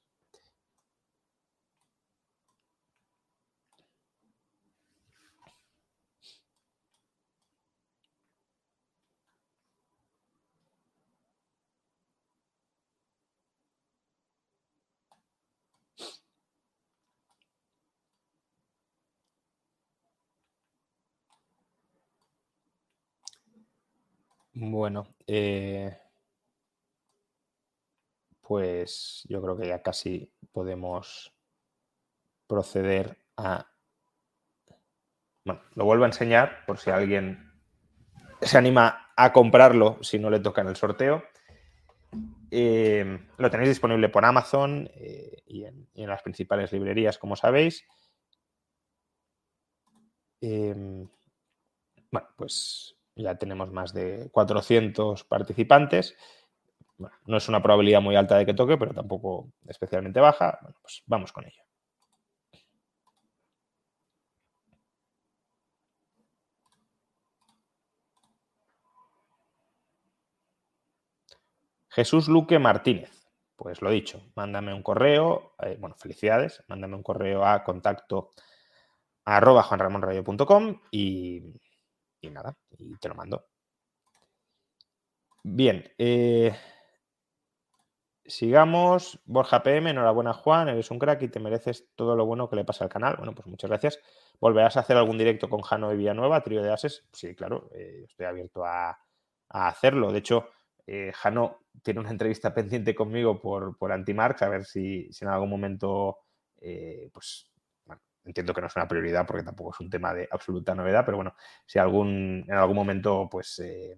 Bueno, 24.53 25.15
eh, 25.27 25.97
pues 28.49 29.27
yo 29.29 29.43
creo 29.43 29.59
que 29.59 29.69
ya 29.69 29.83
casi 29.83 30.33
podemos 30.53 31.35
proceder 32.47 33.19
a... 33.37 33.71
Bueno, 35.45 35.61
lo 35.75 35.85
vuelvo 35.85 36.05
a 36.05 36.09
enseñar 36.09 36.65
por 36.67 36.79
si 36.79 36.91
alguien 36.91 37.53
se 38.41 38.57
anima 38.57 39.13
a 39.15 39.35
comprarlo 39.35 40.03
si 40.03 40.19
no 40.19 40.31
le 40.31 40.41
toca 40.41 40.63
en 40.63 40.69
el 40.69 40.77
sorteo. 40.77 41.23
Eh, 42.51 43.29
lo 43.37 43.51
tenéis 43.51 43.69
disponible 43.69 44.09
por 44.09 44.25
Amazon 44.25 44.91
eh, 44.95 45.43
y, 45.45 45.65
en, 45.65 45.87
las 45.95 46.23
principales 46.23 46.73
librerías, 46.73 47.19
como 47.19 47.37
sabéis. 47.37 47.85
bueno, 50.41 52.29
pues 52.37 52.97
ya 53.15 53.37
tenemos 53.37 53.71
más 53.73 53.93
de 53.93 54.31
400 54.33 55.25
participantes. 55.25 56.17
No 57.27 57.37
es 57.37 57.49
una 57.49 57.63
probabilidad 57.63 58.01
muy 58.01 58.17
alta 58.17 58.37
de 58.39 58.47
que 58.47 58.55
toque, 58.55 58.77
pero 58.77 58.93
tampoco 58.95 59.53
especialmente 59.67 60.21
baja. 60.21 60.59
Bueno, 60.63 60.77
pues 60.83 61.03
vamos 61.07 61.33
con 61.33 61.45
ello. 61.45 61.63
Jesús 71.91 72.29
Luque 72.29 72.59
Martínez. 72.59 73.11
Pues 73.57 73.83
lo 73.83 73.91
dicho, 73.91 74.23
mándame 74.37 74.73
un 74.73 74.85
correo, 74.85 75.55
eh, 75.61 75.77
bueno, 75.81 75.97
felicidades, 75.99 76.63
mándame 76.69 76.95
un 76.95 77.03
correo 77.03 77.45
a 77.45 77.65
contacto 77.65 78.31
arroba 79.25 79.65
juanramonrayo.com 79.65 80.81
y 80.93 81.43
y 82.21 82.31
nada, 82.31 82.57
y 82.79 82.97
te 82.97 83.09
lo 83.09 83.15
mando. 83.15 83.47
Bien, 85.43 85.85
eh, 85.99 86.55
sigamos. 88.29 89.21
Borja 89.27 89.63
PM, 89.63 89.91
enhorabuena 89.91 90.33
Juan, 90.33 90.69
eres 90.69 90.91
un 90.91 90.99
crack 90.99 91.23
y 91.23 91.29
te 91.29 91.41
mereces 91.41 91.89
todo 91.97 92.15
lo 92.15 92.27
bueno 92.27 92.49
que 92.49 92.57
le 92.57 92.65
pasa 92.65 92.85
al 92.85 92.91
canal. 92.91 93.17
Bueno, 93.17 93.35
pues 93.35 93.47
muchas 93.47 93.71
gracias. 93.71 93.99
¿Volverás 94.41 94.77
a 94.77 94.81
hacer 94.81 94.97
algún 94.97 95.19
directo 95.19 95.49
con 95.49 95.63
Jano 95.63 95.93
y 95.93 95.97
Villanueva, 95.97 96.43
trío 96.43 96.63
de 96.63 96.73
ases? 96.73 97.07
Sí, 97.13 97.35
claro, 97.35 97.69
eh, 97.75 98.05
estoy 98.07 98.27
abierto 98.27 98.65
a, 98.65 98.99
hacerlo. 99.49 100.13
De 100.13 100.19
hecho, 100.19 100.51
eh, 100.87 101.11
Jano 101.15 101.61
tiene 101.83 102.01
una 102.01 102.11
entrevista 102.11 102.55
pendiente 102.55 102.95
conmigo 102.95 103.41
por, 103.41 103.77
por 103.77 103.91
Antimarx, 103.93 104.43
a 104.43 104.49
ver 104.49 104.65
si, 104.65 105.13
si 105.13 105.25
en 105.25 105.31
algún 105.31 105.51
momento 105.51 106.19
pues 107.13 107.49
entiendo 108.29 108.53
que 108.53 108.61
no 108.61 108.67
es 108.67 108.77
una 108.77 108.87
prioridad 108.87 109.27
porque 109.27 109.43
tampoco 109.43 109.71
es 109.73 109.81
un 109.81 109.91
tema 109.91 110.13
de 110.13 110.29
absoluta 110.31 110.75
novedad, 110.75 111.05
pero 111.05 111.17
bueno, 111.17 111.35
si 111.67 111.79
algún, 111.79 112.45
en 112.47 112.55
algún 112.55 112.77
momento 112.77 113.29
pues 113.31 113.59
eh, 113.61 113.97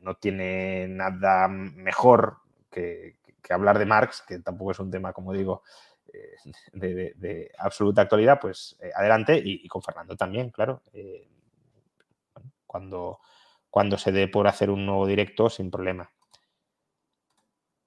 no 0.00 0.16
tiene 0.16 0.86
nada 0.88 1.48
mejor 1.48 2.38
que, 2.70 3.17
hablar 3.54 3.78
de 3.78 3.86
Marx, 3.86 4.22
que 4.26 4.38
tampoco 4.40 4.72
es 4.72 4.78
un 4.78 4.90
tema, 4.90 5.12
como 5.12 5.32
digo, 5.32 5.62
eh, 6.12 6.36
de, 6.72 7.50
absoluta 7.58 8.02
actualidad, 8.02 8.38
pues 8.40 8.76
eh, 8.80 8.90
adelante 8.94 9.40
y, 9.42 9.66
con 9.68 9.82
Fernando 9.82 10.16
también, 10.16 10.50
claro. 10.50 10.82
cuando, 12.66 13.20
cuando 13.70 13.98
se 13.98 14.12
dé 14.12 14.28
por 14.28 14.46
hacer 14.46 14.70
un 14.70 14.86
nuevo 14.86 15.06
directo, 15.06 15.50
sin 15.50 15.70
problema. 15.70 16.10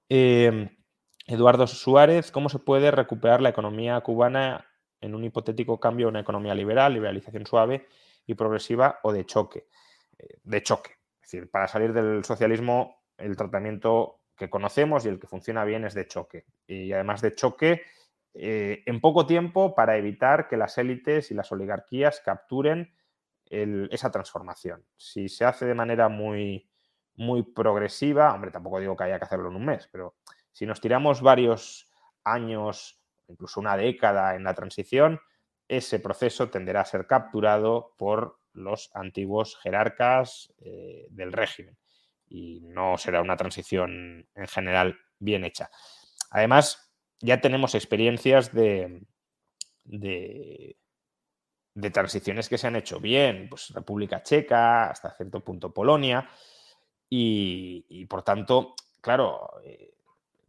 Eduardo 0.08 1.66
Suárez, 1.66 2.30
¿cómo 2.30 2.48
se 2.48 2.58
puede 2.58 2.90
recuperar 2.90 3.40
la 3.40 3.48
economía 3.48 4.00
cubana 4.00 4.66
en 5.02 5.14
un 5.14 5.24
hipotético 5.24 5.78
cambio 5.78 6.06
a 6.06 6.10
una 6.10 6.20
economía 6.20 6.54
liberal, 6.54 6.94
liberalización 6.94 7.44
suave 7.44 7.86
y 8.24 8.34
progresiva 8.34 9.00
o 9.02 9.12
de 9.12 9.26
choque. 9.26 9.66
Eh, 10.16 10.38
de 10.42 10.62
choque. 10.62 10.92
Es 11.20 11.30
decir, 11.30 11.50
para 11.50 11.68
salir 11.68 11.92
del 11.92 12.24
socialismo, 12.24 13.02
el 13.18 13.36
tratamiento 13.36 14.21
que 14.36 14.50
conocemos 14.50 15.04
y 15.04 15.08
el 15.08 15.18
que 15.18 15.26
funciona 15.26 15.64
bien 15.64 15.84
es 15.84 15.94
de 15.94 16.06
choque. 16.06 16.46
Y 16.66 16.92
además 16.92 17.20
de 17.20 17.34
choque, 17.34 17.82
eh, 18.34 18.82
en 18.86 19.00
poco 19.00 19.26
tiempo 19.26 19.74
para 19.74 19.96
evitar 19.96 20.48
que 20.48 20.56
las 20.56 20.78
élites 20.78 21.30
y 21.30 21.34
las 21.34 21.52
oligarquías 21.52 22.20
capturen 22.20 22.94
esa 23.50 24.10
transformación. 24.10 24.82
Si 24.96 25.28
se 25.28 25.44
hace 25.44 25.66
de 25.66 25.74
manera 25.74 26.08
muy, 26.08 26.70
muy 27.16 27.42
progresiva, 27.42 28.32
hombre, 28.32 28.50
tampoco 28.50 28.80
digo 28.80 28.96
que 28.96 29.04
haya 29.04 29.18
que 29.18 29.26
hacerlo 29.26 29.50
en 29.50 29.56
un 29.56 29.66
mes, 29.66 29.90
pero 29.92 30.14
si 30.52 30.64
nos 30.64 30.80
tiramos 30.80 31.20
varios 31.20 31.86
años 32.24 33.02
incluso 33.28 33.60
una 33.60 33.76
década 33.76 34.36
en 34.36 34.44
la 34.44 34.54
transición, 34.54 35.20
ese 35.68 35.98
proceso 35.98 36.48
tenderá 36.48 36.80
a 36.80 36.86
ser 36.86 37.06
capturado 37.06 37.94
por 37.98 38.38
los 38.54 38.90
antiguos 38.94 39.58
jerarcas 39.58 40.54
eh, 40.58 41.06
del 41.10 41.32
régimen 41.32 41.76
y 42.32 42.60
no 42.62 42.96
será 42.96 43.20
una 43.20 43.36
transición 43.36 44.26
en 44.34 44.48
general 44.48 44.98
bien 45.18 45.44
hecha. 45.44 45.70
Además, 46.30 46.90
ya 47.20 47.42
tenemos 47.42 47.74
experiencias 47.74 48.54
de, 48.54 49.02
de, 49.84 50.76
transiciones 51.92 52.48
que 52.48 52.56
se 52.56 52.66
han 52.66 52.76
hecho 52.76 53.00
bien, 53.00 53.48
pues 53.50 53.68
República 53.74 54.22
Checa, 54.22 54.88
hasta 54.88 55.14
cierto 55.14 55.40
punto 55.40 55.74
Polonia, 55.74 56.28
y, 57.10 58.06
por 58.06 58.22
tanto, 58.22 58.74
claro, 59.02 59.60
eh, 59.64 59.92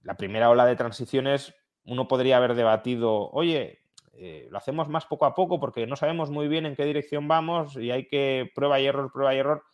la 0.04 0.16
primera 0.16 0.50
ola 0.50 0.66
de 0.66 0.78
transiciones 0.78 1.54
uno 1.84 2.08
podría 2.08 2.38
haber 2.38 2.56
debatido, 2.56 3.30
oye, 3.32 3.82
eh, 4.14 4.48
lo 4.50 4.58
hacemos 4.58 4.88
más 4.88 5.06
poco 5.06 5.26
a 5.26 5.36
poco 5.36 5.60
porque 5.60 5.86
no 5.86 5.98
sabemos 5.98 6.30
muy 6.30 6.48
bien 6.48 6.66
en 6.66 6.78
qué 6.78 6.86
dirección 6.86 7.28
vamos 7.28 7.76
y 7.76 7.92
hay 7.92 8.08
que 8.08 8.50
prueba 8.56 8.80
y 8.80 8.86
error, 8.86 9.12
prueba 9.12 9.36
y 9.36 9.40
error. 9.40 9.66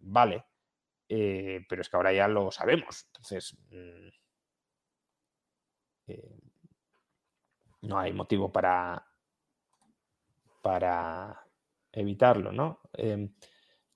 Vale, 0.00 0.44
eh, 1.08 1.64
pero 1.68 1.82
es 1.82 1.88
que 1.88 1.96
ahora 1.96 2.12
ya 2.12 2.28
lo 2.28 2.50
sabemos. 2.50 3.06
Entonces, 3.06 3.56
mm, 3.70 4.08
eh, 6.08 6.38
no 7.82 7.98
hay 7.98 8.12
motivo 8.12 8.50
para, 8.52 9.06
para 10.62 11.46
evitarlo, 11.92 12.52
¿no? 12.52 12.80
Em, 12.92 13.32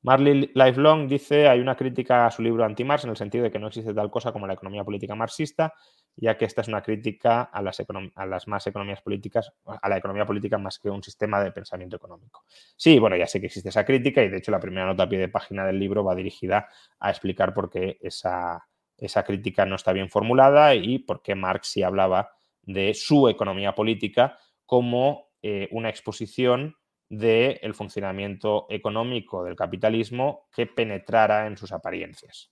Marley 0.03 0.51
Lifelong 0.55 1.09
dice, 1.09 1.49
hay 1.49 1.61
una 1.61 1.77
crítica 1.77 2.27
a 2.27 2.31
su 2.31 2.43
libro 2.43 2.65
Anti-Marx 2.65 3.05
en 3.05 3.11
el 3.11 3.17
sentido 3.17 3.45
de 3.45 3.51
que 3.51 3.59
no 3.59 3.69
existe 3.69 3.95
tal 3.95 4.11
cosa 4.11 4.33
como 4.33 4.47
la 4.47 4.55
economía 4.55 4.85
política 4.85 5.15
marxista 5.15 5.75
ya 6.17 6.37
que 6.37 6.45
esta 6.45 6.61
es 6.61 6.69
una 6.69 6.83
crítica 6.83 7.43
a 7.43 7.63
las, 7.63 8.49
más 8.49 8.67
economías 8.67 9.01
políticas, 9.01 9.53
a 9.65 9.89
la 9.89 9.97
economía 9.97 10.27
política 10.27 10.59
más 10.59 10.79
que 10.79 10.91
un 10.91 11.03
sistema 11.03 11.43
de 11.43 11.53
pensamiento 11.53 11.97
económico. 11.97 12.45
Sí, 12.77 12.99
bueno, 12.99 13.17
ya 13.17 13.27
sé 13.27 13.41
que 13.41 13.47
existe 13.47 13.71
esa 13.71 13.85
crítica 13.85 14.23
y 14.23 14.29
de 14.29 14.39
hecho 14.39 14.51
la 14.51 14.61
primera 14.61 14.87
nota 14.87 15.05
a 15.05 15.09
pie 15.09 15.19
de 15.19 15.29
página 15.29 15.65
del 15.65 15.79
libro 15.79 16.05
va 16.05 16.15
dirigida 16.15 16.69
a 17.01 17.11
explicar 17.11 17.55
por 17.55 17.71
qué 17.71 17.99
esa, 18.01 18.67
esa 18.97 19.25
crítica 19.25 19.65
no 19.65 19.77
está 19.77 19.93
bien 19.93 20.11
formulada 20.11 20.75
y 20.75 20.99
por 20.99 21.23
qué 21.23 21.35
Marx 21.35 21.69
sí 21.69 21.83
hablaba 21.83 22.31
de 22.63 22.95
su 22.95 23.29
economía 23.29 23.75
política 23.75 24.39
como 24.67 25.31
eh, 25.43 25.69
una 25.73 25.89
exposición 25.89 26.77
del 27.13 27.75
funcionamiento 27.75 28.65
económico 28.71 29.45
del 29.45 29.55
capitalismo 29.55 30.49
que 30.51 30.65
penetrara 30.67 31.47
en 31.47 31.59
sus 31.59 31.71
apariencias. 31.71 32.51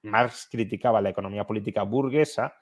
Marx 0.00 0.48
criticaba 0.50 1.02
la 1.02 1.10
economía 1.10 1.46
política 1.46 1.82
burguesa 1.82 2.54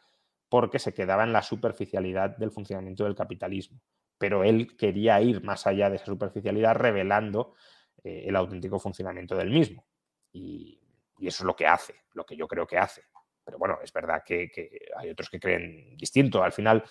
porque 0.48 0.80
se 0.80 0.92
quedaba 0.92 1.22
en 1.22 1.32
la 1.32 1.42
superficialidad 1.42 2.36
del 2.36 2.50
funcionamiento 2.50 3.04
del 3.04 3.14
capitalismo. 3.14 3.80
Pero 4.18 4.42
él 4.42 4.76
quería 4.76 5.20
ir 5.20 5.40
más 5.44 5.68
allá 5.68 5.88
de 5.88 5.96
esa 5.96 6.06
superficialidad, 6.06 6.74
revelando 6.74 7.54
eh, 8.02 8.24
el 8.26 8.34
auténtico 8.34 8.80
funcionamiento 8.80 9.36
del 9.36 9.50
mismo. 9.50 9.86
Y, 10.32 10.80
eso 11.20 11.44
es 11.44 11.46
lo 11.46 11.54
que 11.54 11.66
hace, 11.66 11.94
lo 12.14 12.26
que 12.26 12.36
yo 12.36 12.48
creo 12.48 12.66
que 12.66 12.76
hace. 12.76 13.04
Pero 13.44 13.56
bueno, 13.56 13.78
es 13.84 13.92
verdad 13.92 14.24
que, 14.26 14.50
hay 14.96 15.10
otros 15.10 15.30
que 15.30 15.38
creen 15.38 15.96
distinto. 15.96 16.42
Al 16.42 16.52
final, 16.52 16.82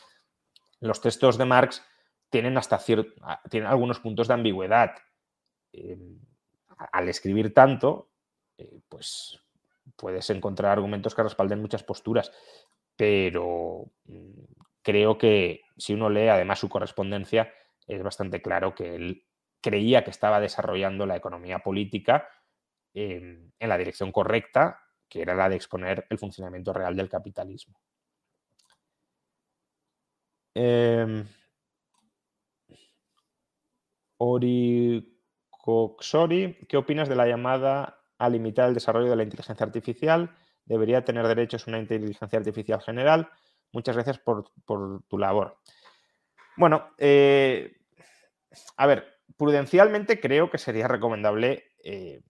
los 0.79 1.01
textos 1.01 1.37
de 1.37 1.43
Marx 1.43 1.83
tienen 2.29 2.57
hasta 2.57 2.77
cierto, 2.79 3.13
tienen 3.49 3.69
algunos 3.69 3.99
puntos 3.99 4.27
de 4.27 4.33
ambigüedad. 4.33 4.95
Em, 5.71 6.19
al 6.91 7.09
escribir 7.09 7.53
tanto, 7.53 8.09
eh, 8.57 8.81
pues 8.89 9.39
puedes 9.95 10.29
encontrar 10.29 10.71
argumentos 10.71 11.15
que 11.15 11.23
respalden 11.23 11.61
muchas 11.61 11.83
posturas, 11.83 12.31
pero 12.95 13.91
mm, 14.05 14.41
creo 14.81 15.17
que 15.17 15.61
si 15.77 15.93
uno 15.93 16.09
lee 16.09 16.27
además 16.27 16.59
su 16.59 16.69
correspondencia, 16.69 17.51
es 17.87 18.01
bastante 18.03 18.41
claro 18.41 18.73
que 18.73 18.95
él 18.95 19.25
creía 19.61 20.03
que 20.03 20.11
estaba 20.11 20.39
desarrollando 20.39 21.05
la 21.05 21.15
economía 21.15 21.59
política 21.59 22.29
en, 22.93 23.53
la 23.59 23.77
dirección 23.77 24.11
correcta, 24.11 24.79
que 25.09 25.21
era 25.21 25.35
la 25.35 25.49
de 25.49 25.55
exponer 25.55 26.05
el 26.09 26.17
funcionamiento 26.17 26.71
real 26.73 26.95
del 26.95 27.09
capitalismo. 27.09 27.79
Eh, 30.53 31.25
Ori 34.17 35.15
¿qué 36.67 36.77
opinas 36.77 37.09
de 37.09 37.15
la 37.15 37.27
llamada 37.27 37.99
a 38.17 38.29
limitar 38.29 38.67
el 38.69 38.75
desarrollo 38.75 39.09
de 39.09 39.15
la 39.15 39.23
inteligencia 39.23 39.65
artificial? 39.65 40.35
¿Debería 40.65 41.03
tener 41.03 41.27
derechos 41.27 41.67
una 41.67 41.79
inteligencia 41.79 42.37
artificial 42.37 42.81
general? 42.81 43.29
Muchas 43.71 43.95
gracias 43.95 44.19
por, 44.19 44.51
tu 44.65 45.17
labor. 45.17 45.57
Bueno, 46.57 46.91
eh, 46.97 47.77
a 48.77 48.87
ver, 48.87 49.05
prudencialmente 49.37 50.19
creo 50.19 50.49
que 50.49 50.57
sería 50.57 50.87
recomendable 50.87 51.63
eh, 51.83 52.21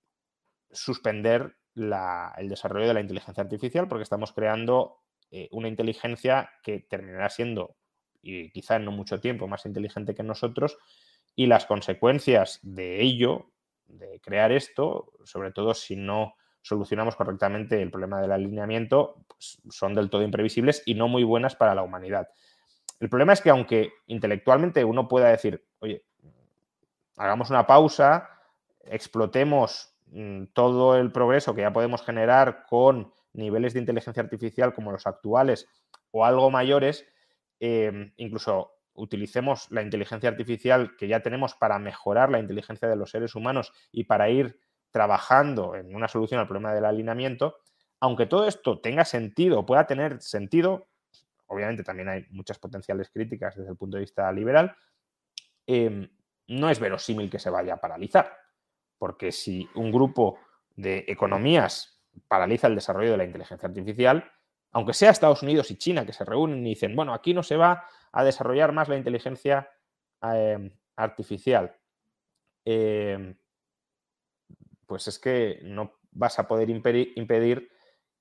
suspender 0.71 1.57
el 1.75 2.49
desarrollo 2.49 2.87
de 2.87 2.93
la 2.93 3.01
inteligencia 3.01 3.43
artificial 3.43 3.87
porque 3.87 4.03
estamos 4.03 4.31
creando 4.31 5.01
eh, 5.29 5.49
una 5.51 5.67
inteligencia 5.67 6.49
que 6.63 6.79
terminará 6.79 7.29
siendo, 7.29 7.75
y 8.21 8.49
quizá 8.51 8.77
en 8.77 8.85
no 8.85 8.91
mucho 8.91 9.19
tiempo, 9.19 9.47
más 9.47 9.65
inteligente 9.65 10.15
que 10.15 10.23
nosotros 10.23 10.77
y 11.35 11.47
las 11.47 11.65
consecuencias 11.65 12.59
de 12.63 13.01
ello, 13.01 13.51
de 13.87 14.19
crear 14.21 14.51
esto, 14.51 15.11
sobre 15.23 15.51
todo 15.51 15.73
si 15.73 15.95
no 15.95 16.35
solucionamos 16.61 17.15
correctamente 17.15 17.81
el 17.81 17.91
problema 17.91 18.21
del 18.21 18.31
alineamiento, 18.31 19.23
pues 19.27 19.61
son 19.69 19.93
del 19.93 20.09
todo 20.09 20.23
imprevisibles 20.23 20.81
y 20.85 20.95
no 20.95 21.07
muy 21.07 21.23
buenas 21.23 21.55
para 21.55 21.75
la 21.75 21.83
humanidad. 21.83 22.27
El 22.99 23.09
problema 23.09 23.33
es 23.33 23.41
que 23.41 23.49
aunque 23.49 23.91
intelectualmente 24.07 24.83
uno 24.83 25.07
pueda 25.07 25.29
decir, 25.29 25.63
oye, 25.79 26.03
hagamos 27.17 27.49
una 27.49 27.67
pausa, 27.67 28.29
explotemos 28.83 29.95
mm, 30.07 30.45
todo 30.53 30.97
el 30.97 31.11
progreso 31.11 31.53
que 31.53 31.61
ya 31.61 31.73
podemos 31.73 32.01
generar 32.03 32.65
con 32.67 33.13
niveles 33.33 33.73
de 33.73 33.81
inteligencia 33.81 34.23
artificial 34.23 34.73
como 34.73 34.91
los 34.91 35.05
actuales 35.05 35.67
o 36.11 36.25
algo 36.25 36.49
mayores, 36.49 37.05
eh, 37.59 38.11
incluso 38.17 38.74
utilicemos 38.95 39.69
la 39.71 39.81
inteligencia 39.81 40.29
artificial 40.29 40.95
que 40.97 41.07
ya 41.07 41.21
tenemos 41.21 41.53
para 41.55 41.77
mejorar 41.79 42.29
la 42.29 42.39
inteligencia 42.39 42.87
de 42.87 42.95
los 42.95 43.11
seres 43.11 43.35
humanos 43.35 43.71
y 43.91 44.05
para 44.05 44.29
ir 44.29 44.59
trabajando 44.91 45.75
en 45.75 45.93
una 45.93 46.07
solución 46.07 46.39
al 46.39 46.47
problema 46.47 46.73
del 46.73 46.85
alineamiento, 46.85 47.57
aunque 47.99 48.25
todo 48.25 48.47
esto 48.47 48.79
tenga 48.79 49.05
sentido, 49.05 49.65
pueda 49.65 49.85
tener 49.85 50.21
sentido, 50.21 50.87
obviamente 51.47 51.83
también 51.83 52.09
hay 52.09 52.25
muchas 52.29 52.59
potenciales 52.59 53.09
críticas 53.09 53.55
desde 53.55 53.71
el 53.71 53.77
punto 53.77 53.97
de 53.97 54.01
vista 54.01 54.31
liberal, 54.31 54.75
em, 55.67 56.09
no 56.47 56.69
es 56.69 56.79
verosímil 56.79 57.29
que 57.29 57.39
se 57.39 57.49
vaya 57.49 57.73
a 57.73 57.81
paralizar, 57.81 58.31
porque 58.97 59.31
si 59.31 59.67
un 59.75 59.91
grupo 59.91 60.39
de 60.75 61.05
economías 61.07 62.01
paraliza 62.27 62.67
el 62.67 62.75
desarrollo 62.75 63.11
de 63.11 63.17
la 63.17 63.25
inteligencia 63.25 63.67
artificial, 63.67 64.31
aunque 64.71 64.93
sea 64.93 65.09
Estados 65.09 65.41
Unidos 65.41 65.71
y 65.71 65.77
China 65.77 66.05
que 66.05 66.13
se 66.13 66.25
reúnen 66.25 66.65
y 66.65 66.71
dicen, 66.71 66.95
bueno, 66.95 67.13
aquí 67.13 67.33
no 67.33 67.43
se 67.43 67.55
va 67.55 67.85
a 68.15 68.23
desarrollar 68.23 68.71
más 68.71 68.87
la 68.87 68.95
inteligencia 68.95 69.69
em, 70.21 70.71
artificial, 70.95 71.75
em, 72.63 73.37
pues 74.87 75.09
es 75.09 75.19
que 75.19 75.59
no 75.63 75.99
vas 76.11 76.39
a 76.39 76.47
poder 76.47 76.69
impedir 76.69 77.69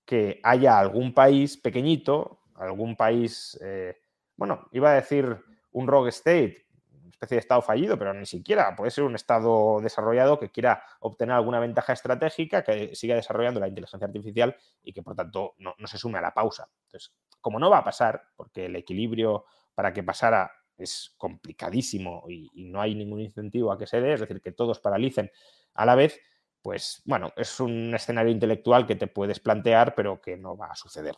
que 0.04 0.40
haya 0.42 0.80
algún 0.80 1.14
país 1.14 1.56
pequeñito, 1.56 2.40
algún 2.56 2.96
país, 2.96 3.56
eh, 3.62 3.96
bueno, 4.36 4.68
iba 4.72 4.90
a 4.90 4.94
decir 4.94 5.38
un 5.70 5.86
rogue 5.86 6.08
state, 6.08 6.66
una 6.90 7.10
especie 7.10 7.36
de 7.36 7.40
estado 7.40 7.62
fallido, 7.62 7.96
pero 7.96 8.12
ni 8.12 8.26
siquiera 8.26 8.74
puede 8.74 8.90
ser 8.90 9.04
un 9.04 9.14
estado 9.14 9.80
desarrollado 9.80 10.40
que 10.40 10.50
quiera 10.50 10.82
obtener 10.98 11.36
alguna 11.36 11.60
ventaja 11.60 11.92
estratégica, 11.92 12.64
que 12.64 12.96
siga 12.96 13.14
desarrollando 13.14 13.60
la 13.60 13.68
inteligencia 13.68 14.06
artificial 14.06 14.56
y 14.82 14.92
que 14.92 15.04
por 15.04 15.14
tanto 15.14 15.54
no, 15.58 15.76
no 15.78 15.86
se 15.86 15.98
sume 15.98 16.18
a 16.18 16.22
la 16.22 16.34
pausa. 16.34 16.68
Entonces, 16.86 17.14
como 17.40 17.60
no 17.60 17.70
va 17.70 17.78
a 17.78 17.84
pasar, 17.84 18.24
porque 18.34 18.66
el 18.66 18.74
equilibrio 18.74 19.44
para 19.74 19.92
que 19.92 20.02
pasara 20.02 20.50
es 20.76 21.14
complicadísimo 21.16 22.24
y, 22.28 22.64
no 22.66 22.80
hay 22.80 22.94
ningún 22.94 23.20
incentivo 23.20 23.72
a 23.72 23.78
que 23.78 23.86
se 23.86 24.00
dé, 24.00 24.14
es 24.14 24.20
decir, 24.20 24.40
que 24.40 24.52
todos 24.52 24.80
paralicen 24.80 25.30
a 25.74 25.86
la 25.86 25.94
vez, 25.94 26.20
pues 26.62 27.02
bueno, 27.04 27.32
es 27.36 27.60
un 27.60 27.94
escenario 27.94 28.32
intelectual 28.32 28.86
que 28.86 28.96
te 28.96 29.06
puedes 29.06 29.40
plantear, 29.40 29.94
pero 29.94 30.20
que 30.20 30.36
no 30.36 30.56
va 30.56 30.68
a 30.68 30.76
suceder. 30.76 31.16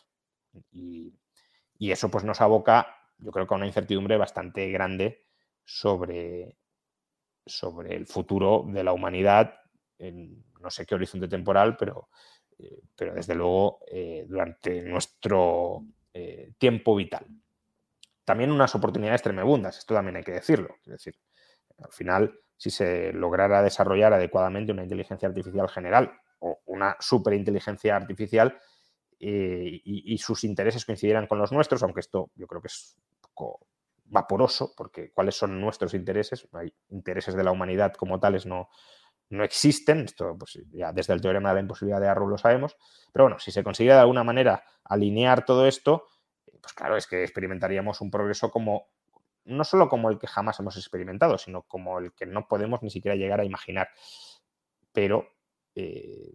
Y, 0.71 1.13
eso 1.79 2.09
pues 2.09 2.23
nos 2.23 2.41
aboca, 2.41 2.87
yo 3.19 3.31
creo 3.31 3.47
que 3.47 3.53
a 3.53 3.57
una 3.57 3.67
incertidumbre 3.67 4.17
bastante 4.17 4.69
grande 4.71 5.25
sobre, 5.63 6.57
sobre 7.45 7.95
el 7.95 8.07
futuro 8.07 8.65
de 8.67 8.83
la 8.83 8.93
humanidad 8.93 9.53
en 9.99 10.43
no 10.59 10.69
sé 10.71 10.85
qué 10.85 10.95
horizonte 10.95 11.27
temporal, 11.27 11.77
pero, 11.77 12.09
eh, 12.57 12.81
pero 12.95 13.13
desde 13.13 13.35
luego 13.35 13.79
eh, 13.91 14.25
durante 14.27 14.81
nuestro 14.81 15.85
eh, 16.13 16.53
tiempo 16.57 16.95
vital 16.95 17.27
también 18.27 18.51
unas 18.51 18.75
oportunidades 18.75 19.21
tremebundas, 19.21 19.77
esto 19.77 19.93
también 19.93 20.17
hay 20.17 20.23
que 20.23 20.33
decirlo. 20.33 20.75
Es 20.81 20.91
decir, 20.91 21.15
al 21.81 21.93
final, 21.93 22.37
si 22.57 22.69
se 22.69 23.13
lograra 23.13 23.61
desarrollar 23.61 24.11
adecuadamente 24.11 24.73
una 24.73 24.83
inteligencia 24.83 25.29
artificial 25.29 25.69
general 25.69 26.11
o 26.39 26.59
una 26.65 26.97
superinteligencia 26.99 27.95
artificial 27.95 28.59
eh, 29.17 29.81
y, 29.81 30.17
sus 30.17 30.43
intereses 30.43 30.83
coincidieran 30.83 31.25
con 31.25 31.39
los 31.39 31.53
nuestros, 31.53 31.81
aunque 31.83 32.01
esto 32.01 32.29
yo 32.35 32.47
creo 32.47 32.61
que 32.61 32.67
es 32.67 32.97
un 32.97 33.21
poco 33.21 33.65
vaporoso, 34.03 34.73
porque 34.75 35.09
cuáles 35.13 35.35
son 35.35 35.61
nuestros 35.61 35.93
intereses, 35.93 36.49
hay 36.51 36.73
intereses 36.89 37.33
de 37.33 37.45
la 37.45 37.51
humanidad 37.51 37.93
como 37.93 38.19
tales 38.19 38.45
no, 38.45 38.67
no 39.29 39.45
existen, 39.45 40.01
esto 40.01 40.35
pues, 40.37 40.59
ya 40.73 40.91
desde 40.91 41.13
el 41.13 41.21
teorema 41.21 41.49
de 41.49 41.55
la 41.55 41.61
imposibilidad 41.61 42.01
de 42.01 42.09
Arrow 42.09 42.27
lo 42.27 42.37
sabemos, 42.37 42.75
pero 43.13 43.23
bueno, 43.23 43.39
si 43.39 43.51
se 43.51 43.63
consigue 43.63 43.93
de 43.93 43.99
alguna 43.99 44.25
manera 44.25 44.65
alinear 44.83 45.45
todo 45.45 45.65
esto, 45.65 46.07
pues 46.67 46.73
claro, 46.73 46.97
es 46.97 47.07
que 47.07 47.23
experimentaríamos 47.23 48.01
un 48.01 48.11
progreso 48.11 48.51
como, 48.51 48.89
no 49.45 49.63
solo 49.63 49.87
como 49.87 50.09
el 50.09 50.19
que 50.19 50.27
jamás 50.27 50.59
hemos 50.59 50.75
experimentado, 50.75 51.37
sino 51.37 51.61
como 51.61 51.97
el 51.99 52.13
que 52.13 52.25
no 52.25 52.45
podemos 52.45 52.83
ni 52.83 52.89
siquiera 52.89 53.15
llegar 53.15 53.39
a 53.39 53.45
imaginar. 53.45 53.87
Pero, 54.91 55.29
eh, 55.75 56.33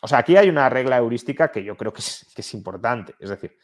o 0.00 0.06
sea, 0.06 0.18
aquí 0.18 0.36
hay 0.36 0.48
una 0.48 0.68
regla 0.68 0.98
heurística 0.98 1.50
que 1.50 1.64
yo 1.64 1.76
creo 1.76 1.92
que 1.92 1.98
es, 1.98 2.54
importante. 2.54 3.16
Es 3.18 3.28
decir, 3.28 3.58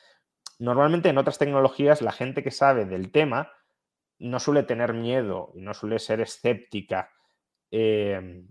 normalmente 0.59 1.09
en 1.09 1.18
otras 1.18 1.39
tecnologías 1.39 2.03
la 2.03 2.11
gente 2.11 2.43
que 2.43 2.51
sabe 2.51 2.85
del 2.85 3.12
tema 3.12 3.53
no 4.18 4.41
suele 4.41 4.64
tener 4.64 4.93
miedo 4.93 5.53
y 5.55 5.61
no 5.61 5.73
suele 5.73 6.01
ser 6.01 6.20
escéptica 6.20 7.12
eh, 7.70 8.45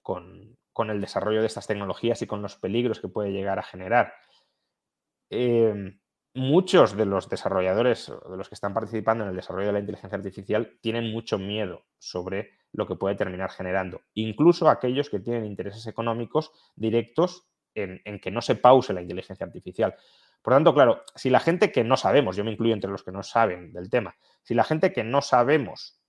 con, 0.00 0.56
con, 0.72 0.90
el 0.90 1.00
desarrollo 1.00 1.40
de 1.40 1.48
estas 1.48 1.66
tecnologías 1.66 2.22
y 2.22 2.28
con 2.28 2.40
los 2.40 2.54
peligros 2.54 3.00
que 3.00 3.08
puede 3.08 3.32
llegar 3.32 3.58
a 3.58 3.64
generar. 3.64 4.14
Em, 5.30 5.98
muchos 6.34 6.96
de 6.96 7.06
los 7.06 7.28
desarrolladores, 7.28 8.12
de 8.28 8.36
los 8.36 8.48
que 8.48 8.56
están 8.56 8.74
participando 8.74 9.24
en 9.24 9.30
el 9.30 9.36
desarrollo 9.36 9.68
de 9.68 9.72
la 9.72 9.78
inteligencia 9.78 10.16
artificial, 10.16 10.78
tienen 10.80 11.12
mucho 11.12 11.38
miedo 11.38 11.84
sobre 11.98 12.58
lo 12.72 12.86
que 12.86 12.96
puede 12.96 13.14
terminar 13.14 13.50
generando. 13.50 14.00
Incluso 14.14 14.68
aquellos 14.68 15.08
que 15.08 15.20
tienen 15.20 15.46
intereses 15.46 15.86
económicos 15.86 16.50
directos 16.74 17.46
en, 17.74 18.02
que 18.20 18.30
no 18.30 18.40
se 18.40 18.56
pause 18.56 18.92
la 18.92 19.02
inteligencia 19.02 19.46
artificial. 19.46 19.94
Por 20.42 20.54
tanto, 20.54 20.74
claro, 20.74 21.02
si 21.14 21.30
la 21.30 21.40
gente 21.40 21.72
que 21.72 21.84
no 21.84 21.96
sabemos, 21.96 22.36
yo 22.36 22.44
me 22.44 22.52
incluyo 22.52 22.74
entre 22.74 22.90
los 22.90 23.02
que 23.02 23.12
no 23.12 23.22
saben 23.22 23.72
del 23.72 23.88
tema, 23.88 24.16
si 24.42 24.54
la 24.54 24.64
gente 24.64 24.92
que 24.92 25.04
no 25.04 25.22
sabemos 25.22 26.00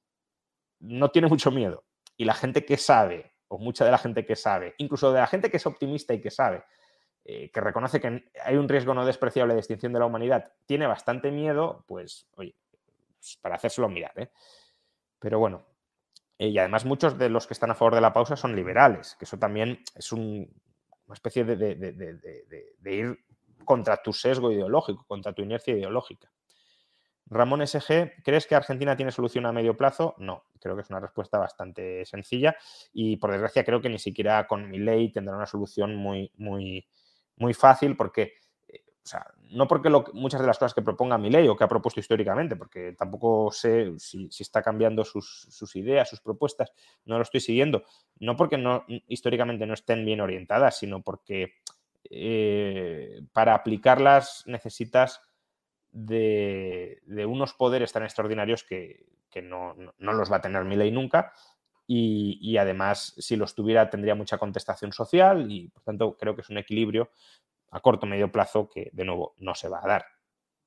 no 0.80 1.10
tiene 1.12 1.28
mucho 1.28 1.52
miedo 1.52 1.86
y 2.18 2.26
la 2.26 2.34
gente 2.34 2.66
que 2.66 2.78
sabe, 2.78 3.34
o 3.48 3.60
mucha 3.60 3.86
de 3.86 3.92
la 3.92 3.98
gente 3.98 4.26
que 4.26 4.36
sabe, 4.36 4.74
incluso 4.80 5.14
de 5.14 5.20
la 5.20 5.28
gente 5.28 5.50
que 5.50 5.58
es 5.58 5.66
optimista 5.66 6.14
y 6.14 6.22
que 6.22 6.32
sabe, 6.32 6.64
eh, 7.28 7.50
que 7.52 7.60
reconoce 7.60 8.00
que 8.00 8.30
hay 8.44 8.56
un 8.56 8.70
riesgo 8.70 8.94
no 8.94 9.04
despreciable 9.04 9.56
de 9.56 9.60
extinción 9.60 9.92
de 9.92 10.00
la 10.00 10.06
humanidad, 10.06 10.54
tiene 10.68 10.86
bastante 10.86 11.32
miedo, 11.32 11.84
pues, 11.88 12.28
oye, 12.36 12.56
pues, 13.18 13.38
para 13.42 13.56
hacérselo 13.56 13.90
mirar. 13.90 14.12
¿eh? 14.16 14.30
Pero 15.18 15.40
bueno, 15.40 15.66
eh, 16.38 16.50
y 16.50 16.58
además 16.60 16.86
muchos 16.86 17.18
de 17.18 17.30
los 17.30 17.48
que 17.48 17.56
están 17.56 17.72
a 17.72 17.76
favor 17.76 17.96
de 17.96 18.02
la 18.02 18.14
pausa 18.14 18.36
son 18.36 18.56
liberales, 18.56 19.16
que 19.18 19.26
eso 19.26 19.40
también 19.40 19.84
es 19.96 20.12
una 20.12 20.46
especie 21.12 21.44
de, 21.46 22.76
ir 22.84 23.20
contra 23.66 23.98
tu 24.04 24.14
sesgo 24.14 24.52
ideológico, 24.52 25.04
contra 25.08 25.34
tu 25.34 25.42
inercia 25.42 25.74
ideológica. 25.74 26.32
Ramón 27.28 27.66
SG, 27.66 28.22
¿crees 28.24 28.46
que 28.46 28.54
Argentina 28.54 28.96
tiene 28.96 29.12
solución 29.12 29.48
a 29.48 29.52
medio 29.52 29.76
plazo? 29.76 30.14
No, 30.20 30.44
creo 30.60 30.76
que 30.76 30.84
es 30.84 30.90
una 30.92 31.00
respuesta 31.00 31.40
bastante 31.40 32.06
sencilla 32.06 32.56
y 32.94 33.18
por 33.18 33.32
desgracia 33.32 33.66
creo 33.66 33.82
que 33.82 33.90
ni 33.90 33.98
siquiera 33.98 34.46
con 34.46 34.70
mi 34.70 34.78
ley 34.78 35.12
tendrá 35.12 35.36
una 35.36 35.48
solución 35.48 35.96
muy, 35.96 36.32
muy, 36.38 36.88
muy 37.38 37.54
fácil 37.54 37.96
porque, 37.96 38.34
eh, 38.68 38.84
o 39.04 39.08
sea, 39.08 39.26
no 39.52 39.68
porque 39.68 39.90
muchas 40.14 40.42
de 40.42 40.48
las 40.48 40.58
cosas 40.58 40.74
que 40.74 40.82
proponga 40.82 41.18
mi 41.18 41.30
ley 41.30 41.48
o 41.48 41.56
que 41.56 41.64
ha 41.64 41.68
propuesto 41.68 42.00
históricamente, 42.00 42.56
porque 42.56 42.94
tampoco 42.94 43.52
sé 43.52 43.94
si, 43.98 44.30
está 44.40 44.62
cambiando 44.62 45.04
sus, 45.06 45.76
ideas, 45.76 46.10
sus 46.10 46.22
propuestas, 46.22 46.72
no 47.06 47.18
lo 47.18 47.24
estoy 47.24 47.40
siguiendo, 47.40 47.84
no 48.20 48.36
porque 48.36 48.58
no, 48.58 48.86
históricamente 49.08 49.66
no 49.66 49.74
estén 49.74 50.06
bien 50.06 50.22
orientadas, 50.22 50.78
sino 50.80 51.02
porque 51.02 51.54
eh, 52.10 53.22
para 53.34 53.56
aplicarlas 53.56 54.44
necesitas 54.46 55.22
de, 55.96 57.02
unos 57.28 57.54
poderes 57.54 57.92
tan 57.92 58.04
extraordinarios 58.04 58.64
que, 58.64 59.06
no, 59.42 59.76
los 59.98 60.32
va 60.32 60.38
a 60.38 60.42
tener 60.42 60.64
mi 60.66 60.76
ley 60.76 60.92
nunca. 60.92 61.34
Y, 61.88 62.58
además, 62.58 63.14
si 63.18 63.36
los 63.36 63.54
tuviera, 63.54 63.90
tendría 63.90 64.16
mucha 64.16 64.38
contestación 64.38 64.92
social 64.92 65.52
y, 65.52 65.70
por 65.70 65.84
tanto, 65.84 66.18
creo 66.18 66.36
que 66.36 66.42
es 66.42 66.50
un 66.50 66.58
equilibrio 66.58 67.12
a 67.72 67.80
corto 67.80 68.08
medio 68.08 68.32
plazo 68.32 68.68
que, 68.70 68.90
de 68.92 69.06
nuevo, 69.06 69.36
no 69.38 69.54
se 69.54 69.70
va 69.70 69.82
a 69.84 69.88
dar. 69.88 70.06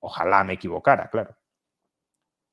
Ojalá 0.01 0.45
me 0.45 0.53
equivocara, 0.55 1.11
claro. 1.11 1.37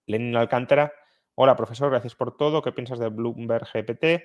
Lenin 0.07 0.35
Alcántara, 0.35 0.93
hola 1.35 1.55
profesor, 1.55 1.89
gracias 1.91 2.15
por 2.15 2.37
todo. 2.37 2.61
¿Qué 2.61 2.71
piensas 2.71 2.99
de 2.99 3.09
Bloomberg 3.09 3.67
GPT? 3.71 4.23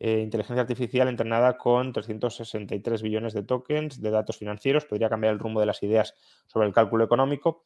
Eh, 0.00 0.20
inteligencia 0.20 0.60
artificial 0.60 1.08
entrenada 1.08 1.56
con 1.56 1.92
363 1.92 3.00
billones 3.00 3.32
de 3.32 3.42
tokens 3.42 4.00
de 4.00 4.10
datos 4.10 4.36
financieros, 4.36 4.84
podría 4.84 5.08
cambiar 5.08 5.32
el 5.32 5.38
rumbo 5.38 5.60
de 5.60 5.66
las 5.66 5.82
ideas 5.82 6.14
sobre 6.46 6.66
el 6.66 6.74
cálculo 6.74 7.04
económico. 7.04 7.62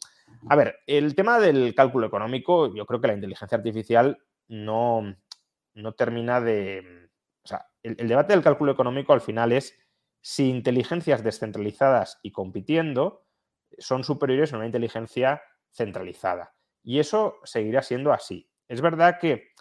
A 0.49 0.57
ver, 0.57 0.81
el 0.87 1.15
tema 1.15 1.41
del 1.41 1.75
cálculo 1.75 2.07
económico, 2.07 2.75
yo 2.75 2.85
creo 2.87 3.01
que 3.01 3.09
la 3.09 3.15
inteligencia 3.15 3.57
artificial 3.57 4.19
no, 4.47 5.17
no 5.83 5.93
termina 5.93 6.41
de... 6.41 7.11
O 7.43 7.49
sea, 7.49 7.67
el, 7.83 7.97
el 7.99 8.09
debate 8.09 8.33
del 8.33 8.43
cálculo 8.43 8.73
económico 8.73 9.13
al 9.13 9.21
final 9.21 9.53
es 9.53 9.79
si 10.21 10.51
inteligencias 10.51 11.23
descentralizadas 11.23 12.19
y 12.23 12.33
compitiendo 12.33 13.25
son 13.79 14.05
superiores 14.05 14.53
a 14.53 14.57
una 14.57 14.67
inteligencia 14.67 15.43
centralizada. 15.71 16.55
Y 16.83 16.99
eso 16.99 17.37
seguirá 17.45 17.83
siendo 17.83 18.13
así. 18.13 18.51
Es 18.67 18.81
verdad 18.81 19.19
que 19.21 19.53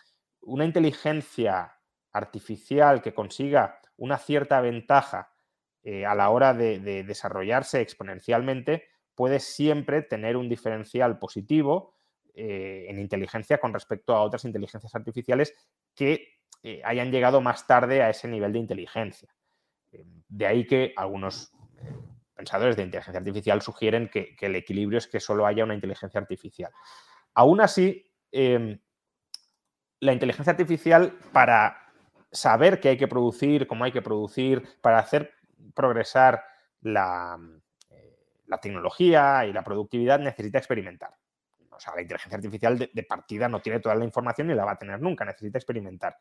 una 0.41 0.65
inteligencia 0.65 1.77
artificial 2.11 3.01
que 3.01 3.13
consiga 3.13 3.79
una 3.97 4.17
cierta 4.17 4.61
ventaja 4.61 5.31
eh, 5.83 6.05
a 6.05 6.15
la 6.15 6.29
hora 6.29 6.53
de, 6.53 6.79
desarrollarse 7.03 7.81
exponencialmente, 7.81 8.85
puede 9.15 9.39
siempre 9.39 10.01
tener 10.01 10.37
un 10.37 10.49
diferencial 10.49 11.19
positivo 11.19 11.96
eh, 12.39 12.85
en 12.87 12.99
inteligencia 12.99 13.57
con 13.57 13.73
respecto 13.73 14.13
a 14.13 14.21
otras 14.21 14.45
inteligencias 14.45 14.93
artificiales 14.93 15.55
que 15.95 16.37
eh, 16.61 16.81
hayan 16.85 17.11
llegado 17.11 17.41
más 17.41 17.65
tarde 17.65 18.03
a 18.03 18.11
ese 18.11 18.27
nivel 18.27 18.53
de 18.53 18.59
inteligencia. 18.59 19.33
de 20.29 20.45
ahí 20.45 20.67
que 20.67 20.93
algunos 20.95 21.51
pensadores 22.35 22.75
de 22.75 22.83
inteligencia 22.83 23.17
artificial 23.17 23.63
sugieren 23.63 24.07
que, 24.07 24.35
el 24.39 24.55
equilibrio 24.55 24.99
es 24.99 25.07
que 25.07 25.19
solo 25.19 25.47
haya 25.47 25.63
una 25.63 25.73
inteligencia 25.73 26.19
artificial. 26.19 26.71
Aún 27.33 27.59
así, 27.59 28.05
em, 28.31 28.79
la 29.99 30.13
inteligencia 30.13 30.51
artificial 30.51 31.17
para 31.33 31.91
saber 32.31 32.79
qué 32.79 32.89
hay 32.89 32.97
que 32.97 33.07
producir, 33.07 33.65
cómo 33.65 33.83
hay 33.83 33.91
que 33.91 34.03
producir, 34.03 34.61
para 34.81 34.99
hacer 34.99 35.33
progresar 35.73 36.43
eh, 36.83 36.91
la 38.45 38.57
tecnología 38.61 39.43
y 39.47 39.53
la 39.53 39.63
productividad 39.63 40.19
necesita 40.19 40.59
experimentar. 40.59 41.15
O 41.77 41.79
sea, 41.79 41.95
la 41.95 42.01
inteligencia 42.01 42.35
artificial 42.35 42.77
de, 42.77 43.03
partida 43.03 43.47
no 43.47 43.61
tiene 43.61 43.79
toda 43.79 43.95
la 43.95 44.03
información 44.03 44.47
ni 44.47 44.53
la 44.53 44.65
va 44.65 44.73
a 44.73 44.77
tener 44.77 44.99
nunca, 45.01 45.25
necesita 45.25 45.57
experimentar. 45.57 46.17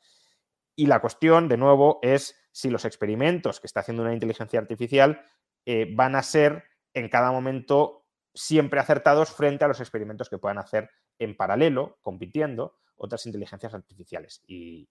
Y 0.74 0.86
la 0.86 1.00
cuestión, 1.00 1.48
de 1.48 1.56
nuevo, 1.56 1.98
es 2.02 2.38
si 2.52 2.70
los 2.70 2.84
experimentos 2.84 3.60
que 3.60 3.66
está 3.66 3.80
haciendo 3.80 4.02
una 4.02 4.12
inteligencia 4.12 4.60
artificial 4.60 5.22
eh, 5.64 5.90
van 5.94 6.14
a 6.14 6.22
ser 6.22 6.64
en 6.94 7.08
cada 7.08 7.32
momento 7.32 8.06
siempre 8.34 8.80
acertados 8.80 9.32
frente 9.32 9.64
a 9.64 9.68
los 9.68 9.80
experimentos 9.80 10.28
que 10.28 10.38
puedan 10.38 10.58
hacer 10.58 10.90
en 11.18 11.36
paralelo, 11.36 11.98
compitiendo, 12.02 12.76
otras 12.96 13.24
inteligencias 13.26 13.74
artificiales. 13.74 14.42
y, 14.46 14.88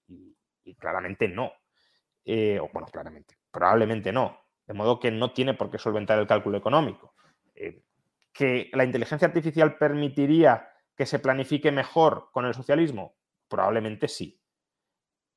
claramente 0.80 1.28
no. 1.28 1.52
Eh, 2.26 2.60
o 2.60 2.70
bueno, 2.74 2.88
claramente, 2.88 3.38
probablemente 3.52 4.12
no. 4.12 4.42
De 4.66 4.74
modo 4.74 5.00
que 5.00 5.12
no 5.12 5.32
tiene 5.32 5.54
por 5.54 5.70
qué 5.70 5.78
solventar 5.78 6.18
el 6.18 6.26
cálculo 6.26 6.58
económico. 6.58 7.14
Eh, 7.54 7.84
¿Que 8.36 8.70
la 8.74 8.84
inteligencia 8.84 9.30
artificial 9.30 9.78
permitiría 9.78 10.68
que 10.94 11.06
se 11.06 11.20
planifique 11.20 11.72
mejor 11.72 12.32
con 12.34 12.46
el 12.46 12.54
socialismo? 12.54 13.16
Probablemente 13.48 14.10
sí. 14.10 14.42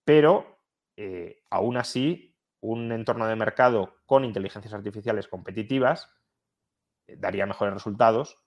Pero 0.04 0.58
eh, 0.96 1.44
aún 1.48 1.76
así, 1.76 2.36
un 2.58 2.90
entorno 2.90 3.28
de 3.28 3.36
mercado 3.36 4.00
con 4.04 4.24
inteligencias 4.24 4.74
artificiales 4.74 5.28
competitivas 5.28 6.12
daría 7.06 7.46
mejores 7.46 7.74
resultados 7.74 8.40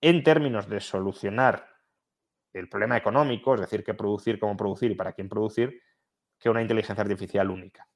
en 0.00 0.22
términos 0.22 0.66
de 0.66 0.80
solucionar 0.80 1.68
el 2.54 2.68
problema 2.70 2.96
económico, 2.96 3.54
es 3.54 3.60
decir, 3.60 3.84
qué 3.84 3.92
producir, 3.92 4.40
cómo 4.40 4.56
producir 4.56 4.90
y 4.90 4.94
para 4.94 5.12
quién 5.12 5.28
producir, 5.28 5.82
que 6.38 6.48
una 6.48 6.62
inteligencia 6.62 7.02
artificial 7.02 7.50
única. 7.50 7.86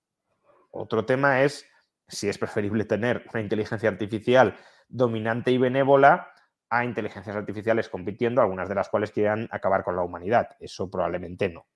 Otro 0.71 1.07
tema 1.07 1.43
es 1.43 1.67
si 2.07 2.28
es 2.28 2.38
preferible 2.38 2.84
tener 2.84 3.24
una 3.32 3.40
inteligencia 3.40 3.88
artificial 3.88 4.57
dominante 4.88 5.50
y 5.50 5.59
benévola 5.59 6.28
a 6.68 6.84
inteligencias 6.84 7.36
artificiales 7.36 7.88
compitiendo, 7.88 8.40
algunas 8.40 8.68
de 8.68 8.74
las 8.74 8.88
cuales 8.88 9.11
quieran 9.11 9.48
acabar 9.50 9.84
con 9.84 9.96
la 9.96 10.02
humanidad. 10.02 10.50
Eso 10.59 10.90
probablemente 10.90 11.48
no. 11.48 11.66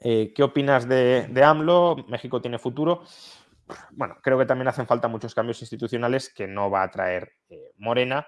Eh, 0.00 0.32
¿Qué 0.34 0.42
opinas 0.42 0.88
de, 0.88 1.42
AMLO? 1.42 1.96
¿México 2.08 2.40
tiene 2.40 2.58
futuro? 2.58 3.02
Bueno, 3.90 4.16
creo 4.22 4.38
que 4.38 4.46
también 4.46 4.68
hacen 4.68 4.86
falta 4.86 5.08
muchos 5.08 5.34
cambios 5.34 5.60
institucionales 5.60 6.32
que 6.32 6.46
no 6.46 6.70
va 6.70 6.82
a 6.82 6.90
traer 6.90 7.32
eh, 7.48 7.72
Morena 7.76 8.26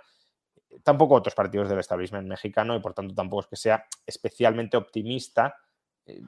tampoco 0.82 1.14
otros 1.14 1.34
partidos 1.34 1.68
del 1.68 1.78
establishment 1.78 2.28
mexicano 2.28 2.76
y 2.76 2.80
por 2.80 2.94
tanto 2.94 3.14
tampoco 3.14 3.42
es 3.42 3.46
que 3.48 3.56
sea 3.56 3.84
especialmente 4.06 4.76
optimista. 4.76 5.56
Eh, 6.06 6.22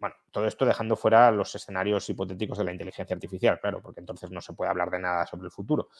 bueno, 0.00 0.16
todo 0.30 0.46
esto 0.46 0.64
dejando 0.64 0.96
fuera 0.96 1.30
los 1.30 1.54
escenarios 1.54 2.08
hipotéticos 2.08 2.56
de 2.56 2.64
la 2.64 2.72
inteligencia 2.72 3.14
artificial, 3.14 3.60
claro, 3.60 3.82
porque 3.82 4.00
entonces 4.00 4.30
no 4.30 4.40
se 4.40 4.54
puede 4.54 4.70
hablar 4.70 4.90
de 4.90 4.98
nada 4.98 5.26
sobre 5.26 5.44
el 5.44 5.50
futuro. 5.50 5.90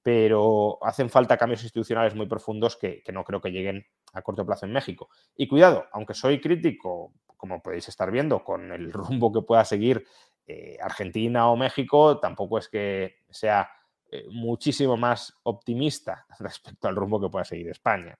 Pero 0.00 0.78
hacen 0.80 1.10
falta 1.10 1.36
cambios 1.36 1.64
institucionales 1.64 2.14
muy 2.14 2.26
profundos 2.26 2.76
que, 2.76 3.02
no 3.12 3.24
creo 3.24 3.40
que 3.40 3.50
lleguen 3.50 3.84
a 4.12 4.22
corto 4.22 4.46
plazo 4.46 4.64
en 4.64 4.72
México. 4.72 5.10
Y 5.36 5.48
cuidado, 5.48 5.86
aunque 5.90 6.14
soy 6.14 6.40
crítico, 6.40 7.12
como 7.36 7.60
podéis 7.60 7.88
estar 7.88 8.12
viendo, 8.12 8.44
con 8.44 8.70
el 8.70 8.92
rumbo 8.92 9.32
que 9.32 9.42
pueda 9.42 9.64
seguir 9.64 10.06
eh, 10.46 10.78
Argentina 10.80 11.50
o 11.50 11.56
México, 11.56 12.20
tampoco 12.20 12.58
es 12.58 12.68
que 12.68 13.22
sea 13.28 13.68
eh, 14.08 14.24
muchísimo 14.30 14.96
más 14.96 15.34
optimista 15.42 16.26
respecto 16.38 16.86
al 16.86 16.94
rumbo 16.94 17.20
que 17.20 17.28
pueda 17.28 17.44
seguir 17.44 17.70
España. 17.70 18.16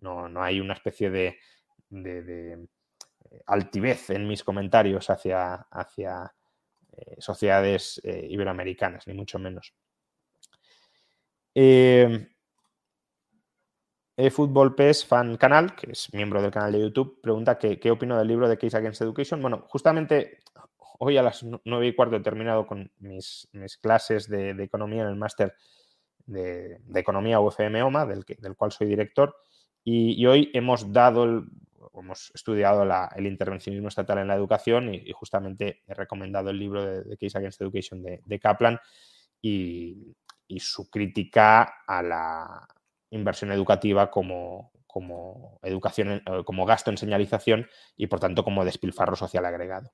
no, 0.00 0.42
hay 0.42 0.58
una 0.58 0.74
especie 0.74 1.08
de, 1.08 1.38
altivez 3.46 4.10
en 4.10 4.26
mis 4.26 4.44
comentarios 4.44 5.10
hacia, 5.10 5.54
hacia 5.70 6.34
eh, 6.92 7.16
sociedades 7.18 8.00
iberoamericanas, 8.04 9.06
ni 9.06 9.14
mucho 9.14 9.38
menos. 9.38 9.74
eFootball 14.16 14.74
PES 14.74 15.06
Fan 15.06 15.36
Canal, 15.36 15.74
que 15.74 15.92
es 15.92 16.12
miembro 16.12 16.40
del 16.42 16.50
canal 16.50 16.72
de 16.72 16.80
YouTube, 16.80 17.20
pregunta 17.20 17.58
qué, 17.58 17.78
qué 17.78 17.90
opino 17.90 18.18
del 18.18 18.28
libro 18.28 18.48
de 18.48 18.58
Case 18.58 18.76
Against 18.76 19.02
Education. 19.02 19.40
Bueno, 19.40 19.64
justamente 19.68 20.38
hoy 21.04 21.16
a 21.16 21.22
las 21.22 21.44
nueve 21.64 21.88
y 21.88 21.94
cuarto 21.94 22.14
he 22.14 22.20
terminado 22.20 22.64
con 22.64 22.92
mis, 22.98 23.48
clases 23.80 24.28
de, 24.28 24.50
economía 24.62 25.02
en 25.02 25.08
el 25.08 25.16
máster 25.16 25.54
de, 26.26 26.78
economía 26.94 27.40
UFM 27.40 27.82
OMA, 27.82 28.06
del, 28.06 28.24
del 28.38 28.56
cual 28.56 28.70
soy 28.70 28.86
director, 28.86 29.34
y, 29.82 30.24
hoy 30.26 30.48
hemos 30.54 30.92
dado, 30.92 31.44
hemos 31.94 32.30
estudiado 32.34 32.86
el 33.14 33.26
intervencionismo 33.26 33.88
estatal 33.88 34.18
en 34.18 34.28
la 34.28 34.34
educación 34.34 34.94
y, 34.94 35.12
justamente 35.12 35.82
he 35.86 35.94
recomendado 35.94 36.50
el 36.50 36.58
libro 36.58 36.84
de, 36.84 37.16
Case 37.16 37.38
Against 37.38 37.60
Education 37.60 38.02
de, 38.02 38.40
Kaplan 38.40 38.78
y, 39.40 40.14
su 40.58 40.90
crítica 40.90 41.82
a 41.86 42.02
la 42.02 42.68
inversión 43.10 43.52
educativa 43.52 44.10
como, 44.10 44.70
educación, 45.62 46.22
como 46.44 46.66
gasto 46.66 46.90
en 46.90 46.98
señalización 46.98 47.66
y 47.96 48.06
por 48.06 48.20
tanto 48.20 48.44
como 48.44 48.64
despilfarro 48.64 49.16
social 49.16 49.46
agregado. 49.46 49.92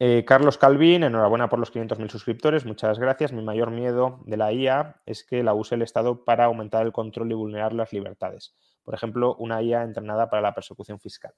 Eh, 0.00 0.24
Carlos 0.24 0.58
Calvin, 0.58 1.02
enhorabuena 1.02 1.48
por 1.48 1.58
los 1.58 1.72
500.000 1.74 2.08
suscriptores, 2.08 2.64
muchas 2.64 3.00
gracias. 3.00 3.32
Mi 3.32 3.42
mayor 3.42 3.72
miedo 3.72 4.20
de 4.26 4.36
la 4.36 4.52
IA 4.52 5.00
es 5.06 5.24
que 5.24 5.42
la 5.42 5.54
use 5.54 5.74
el 5.74 5.82
Estado 5.82 6.24
para 6.24 6.44
aumentar 6.44 6.86
el 6.86 6.92
control 6.92 7.32
y 7.32 7.34
vulnerar 7.34 7.72
las 7.72 7.92
libertades. 7.92 8.54
Por 8.88 8.94
ejemplo, 8.94 9.36
una 9.36 9.60
IA 9.60 9.82
entrenada 9.82 10.30
para 10.30 10.40
la 10.40 10.54
persecución 10.54 10.98
fiscal. 10.98 11.34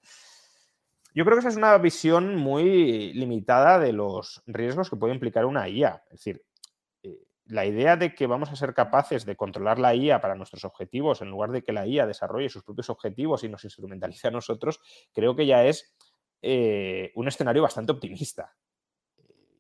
Yo 1.13 1.25
creo 1.25 1.35
que 1.35 1.41
esa 1.41 1.49
es 1.49 1.57
una 1.57 1.77
visión 1.79 2.37
muy 2.37 3.13
limitada 3.13 3.81
de 3.81 3.93
los 3.93 4.41
riesgos 4.47 4.89
que 4.89 4.95
puede 4.95 5.15
implicar 5.15 5.45
una 5.47 5.69
IA. 5.69 6.01
Es 6.13 6.21
decir, 6.21 6.45
la 7.47 7.67
idea 7.67 7.97
de 7.97 8.15
que 8.15 8.29
vamos 8.29 8.53
a 8.53 8.55
ser 8.55 8.73
capaces 8.73 9.27
de 9.27 9.35
controlar 9.35 9.81
la 9.81 9.97
IA 9.97 10.21
para 10.21 10.37
nuestros 10.37 10.65
objetivos 10.65 11.23
en 11.23 11.31
lugar 11.31 11.51
de 11.51 11.65
que 11.65 11.73
la 11.73 11.89
IA 11.89 12.07
desarrolle 12.07 12.49
sus 12.49 12.63
propios 12.63 12.89
objetivos 12.89 13.43
y 13.43 13.49
nos 13.49 13.65
instrumentalice 13.65 14.29
a 14.29 14.31
nosotros, 14.31 14.81
creo 15.13 15.35
que 15.35 15.47
ya 15.47 15.65
es 15.65 15.93
eh, 16.43 17.11
un 17.17 17.27
escenario 17.27 17.63
bastante 17.63 17.91
optimista 17.91 18.55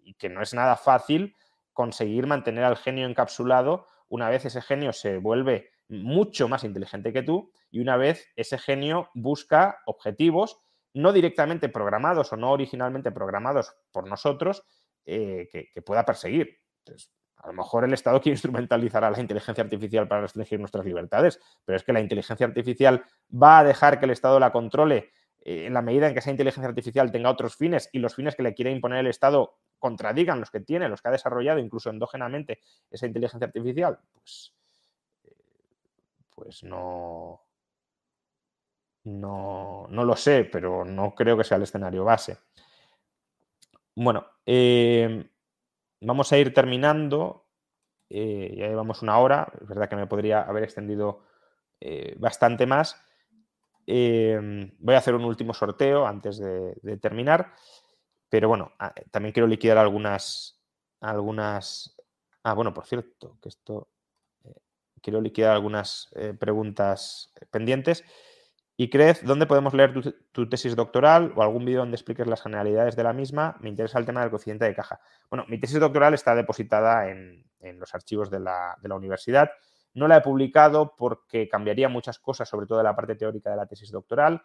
y 0.05 0.14
que 0.14 0.28
no 0.28 0.43
es 0.43 0.55
nada 0.55 0.76
fácil 0.76 1.34
conseguir 1.72 2.28
mantener 2.28 2.62
al 2.62 2.76
genio 2.76 3.09
encapsulado 3.09 3.88
una 4.09 4.30
vez 4.30 4.45
ese 4.45 4.62
genio 4.62 4.93
se 4.93 5.18
vuelve 5.18 5.72
mucho 5.91 6.49
más 6.49 6.64
inteligente 6.64 7.12
que 7.12 7.22
tú 7.22 7.51
y 7.70 7.80
una 7.80 7.97
vez 7.97 8.28
ese 8.36 8.59
genio 8.59 9.11
busca 9.14 9.80
objetivos 9.86 10.59
no 10.95 11.12
directamente 11.12 11.68
programados 11.68 12.32
o 12.32 12.36
no 12.36 12.51
originalmente 12.51 13.12
programados 13.12 13.74
por 13.93 14.09
nosotros 14.09 14.64
eh, 15.05 15.49
que, 15.51 15.82
pueda 15.82 16.05
perseguir. 16.05 16.59
Entonces, 16.84 17.12
a 17.36 17.49
lo 17.49 17.53
mejor 17.55 17.84
el 17.84 17.93
Estado 17.93 18.20
quiere 18.22 18.34
instrumentalizar 18.34 19.05
a 19.05 19.11
la 19.11 19.20
inteligencia 19.20 19.64
artificial 19.64 20.09
para 20.09 20.22
restringir 20.22 20.59
nuestras 20.59 20.84
libertades, 20.84 21.41
pero 21.64 21.76
es 21.76 21.84
que 21.84 21.93
la 21.93 22.01
inteligencia 22.01 22.47
artificial 22.47 23.05
va 23.30 23.61
a 23.61 23.64
dejar 23.64 23.99
que 23.99 24.07
el 24.07 24.12
Estado 24.12 24.38
la 24.41 24.53
controle 24.53 25.11
eh, 25.41 25.66
en 25.66 25.74
la 25.74 25.82
medida 25.82 26.09
en 26.09 26.12
que 26.12 26.20
esa 26.20 26.30
inteligencia 26.30 26.68
artificial 26.68 27.11
tenga 27.11 27.30
otros 27.30 27.57
fines 27.57 27.88
y 27.93 27.99
los 27.99 28.14
fines 28.14 28.36
que 28.36 28.43
le 28.43 28.55
quiere 28.55 28.70
imponer 28.70 28.99
el 28.99 29.07
Estado 29.07 29.59
contradigan 29.78 30.41
los 30.41 30.51
que 30.51 30.61
tiene, 30.61 30.88
los 30.88 31.01
que 31.01 31.09
ha 31.09 31.12
desarrollado 31.12 31.59
incluso 31.59 31.91
endógenamente 31.91 32.61
esa 32.91 33.07
inteligencia 33.07 33.47
artificial, 33.47 33.99
pues, 34.12 34.55
pues 36.41 36.64
no, 36.64 37.43
no, 39.05 39.86
no 39.91 40.05
lo 40.05 40.16
sé, 40.16 40.45
pero 40.45 40.86
no 40.86 41.14
creo 41.14 41.36
que 41.36 41.45
sea 41.45 41.59
el 41.59 41.64
escenario 41.64 42.03
base. 42.03 42.38
Bueno, 43.95 44.26
em, 44.47 45.28
vamos 46.01 46.32
a 46.32 46.38
ir 46.38 46.55
terminando. 46.55 47.47
Eh, 48.09 48.55
ya 48.57 48.68
llevamos 48.68 49.03
una 49.03 49.18
hora. 49.18 49.53
Es 49.61 49.68
verdad 49.68 49.88
que 49.88 49.97
me 49.97 50.07
podría 50.07 50.41
haber 50.43 50.64
extendido 50.64 51.24
eh, 51.78 52.14
bastante 52.18 52.66
más. 52.66 52.97
Voy 53.86 54.95
a 54.95 54.99
hacer 54.99 55.14
un 55.14 55.24
último 55.24 55.53
sorteo 55.53 56.07
antes 56.07 56.38
de, 56.38 56.97
terminar. 57.03 57.53
Pero 58.30 58.49
bueno, 58.49 58.72
ah, 58.78 58.95
también 59.11 59.34
quiero 59.34 59.47
liquidar 59.47 59.76
algunas. 59.76 60.59
algunas. 61.01 61.97
Ah, 62.45 62.55
bueno, 62.55 62.72
por 62.72 62.86
cierto, 62.86 63.36
que 63.43 63.51
esto. 63.51 63.88
Eh, 65.01 65.03
quiero 65.03 65.21
liquidar 65.21 65.53
algunas 65.53 66.09
preguntas 66.39 67.33
pendientes. 67.51 68.05
Y 68.81 68.89
crees, 68.89 69.23
¿dónde 69.23 69.45
podemos 69.45 69.75
leer 69.75 69.93
tu, 70.33 70.49
tesis 70.49 70.75
doctoral 70.75 71.35
o 71.37 71.43
algún 71.43 71.67
vídeo 71.67 71.81
donde 71.81 71.97
expliques 71.97 72.27
las 72.27 72.41
generalidades 72.41 72.97
de 72.97 73.03
la 73.03 73.13
misma? 73.13 73.59
Me 73.61 73.69
interesa 73.69 73.99
el 73.99 74.07
tema 74.07 74.23
del 74.23 74.31
cociente 74.31 74.65
de 74.65 74.75
caja. 74.75 75.03
Bueno, 75.29 75.45
mi 75.49 75.61
tesis 75.61 75.79
doctoral 75.79 76.15
está 76.15 76.35
depositada 76.35 77.11
en, 77.11 77.45
los 77.79 77.95
archivos 77.95 78.31
de 78.31 78.41
la, 78.41 78.79
universidad. 78.97 79.51
No 79.93 80.09
la 80.09 80.17
he 80.17 80.21
publicado 80.23 80.97
porque 80.97 81.47
cambiaría 81.47 81.91
muchas 81.91 82.19
cosas, 82.19 82.49
sobre 82.49 82.67
todo 82.67 82.79
de 82.79 82.85
la 82.85 82.97
parte 82.97 83.17
teórica 83.17 83.51
de 83.51 83.57
la 83.57 83.67
tesis 83.67 83.91
doctoral. 83.91 84.41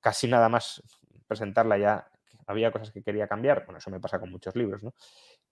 Casi 0.00 0.28
nada 0.28 0.50
más 0.50 0.82
presentarla 1.26 1.78
ya 1.78 2.06
había 2.46 2.72
cosas 2.72 2.90
que 2.90 3.02
quería 3.02 3.26
cambiar. 3.26 3.64
Bueno, 3.64 3.78
eso 3.78 3.90
me 3.90 4.00
pasa 4.00 4.20
con 4.20 4.30
muchos 4.30 4.54
libros, 4.54 4.82
¿no? 4.82 4.92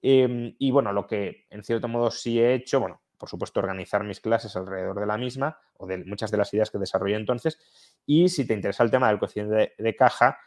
Em, 0.03 0.55
y 0.59 0.70
bueno, 0.70 0.93
lo 0.93 1.07
que 1.07 1.47
en 1.49 1.64
cierto 1.64 1.88
modo 1.88 2.11
sí 2.11 2.38
he 2.38 2.53
hecho, 2.53 2.80
bueno, 2.80 3.01
por 3.20 3.28
supuesto, 3.28 3.60
organizar 3.60 4.02
mis 4.02 4.18
clases 4.18 4.56
alrededor 4.56 4.98
de 4.98 5.06
la 5.06 5.18
misma 5.18 5.58
o 5.76 5.86
de 5.86 5.98
muchas 5.98 6.30
de 6.30 6.38
las 6.38 6.52
ideas 6.54 6.70
que 6.70 6.78
desarrollé 6.78 7.16
entonces. 7.16 7.58
Y 8.06 8.30
si 8.30 8.46
te 8.46 8.54
interesa 8.54 8.82
el 8.82 8.90
tema 8.90 9.08
del 9.08 9.18
cociente 9.18 9.74
de, 9.76 9.94
caja, 9.94 10.38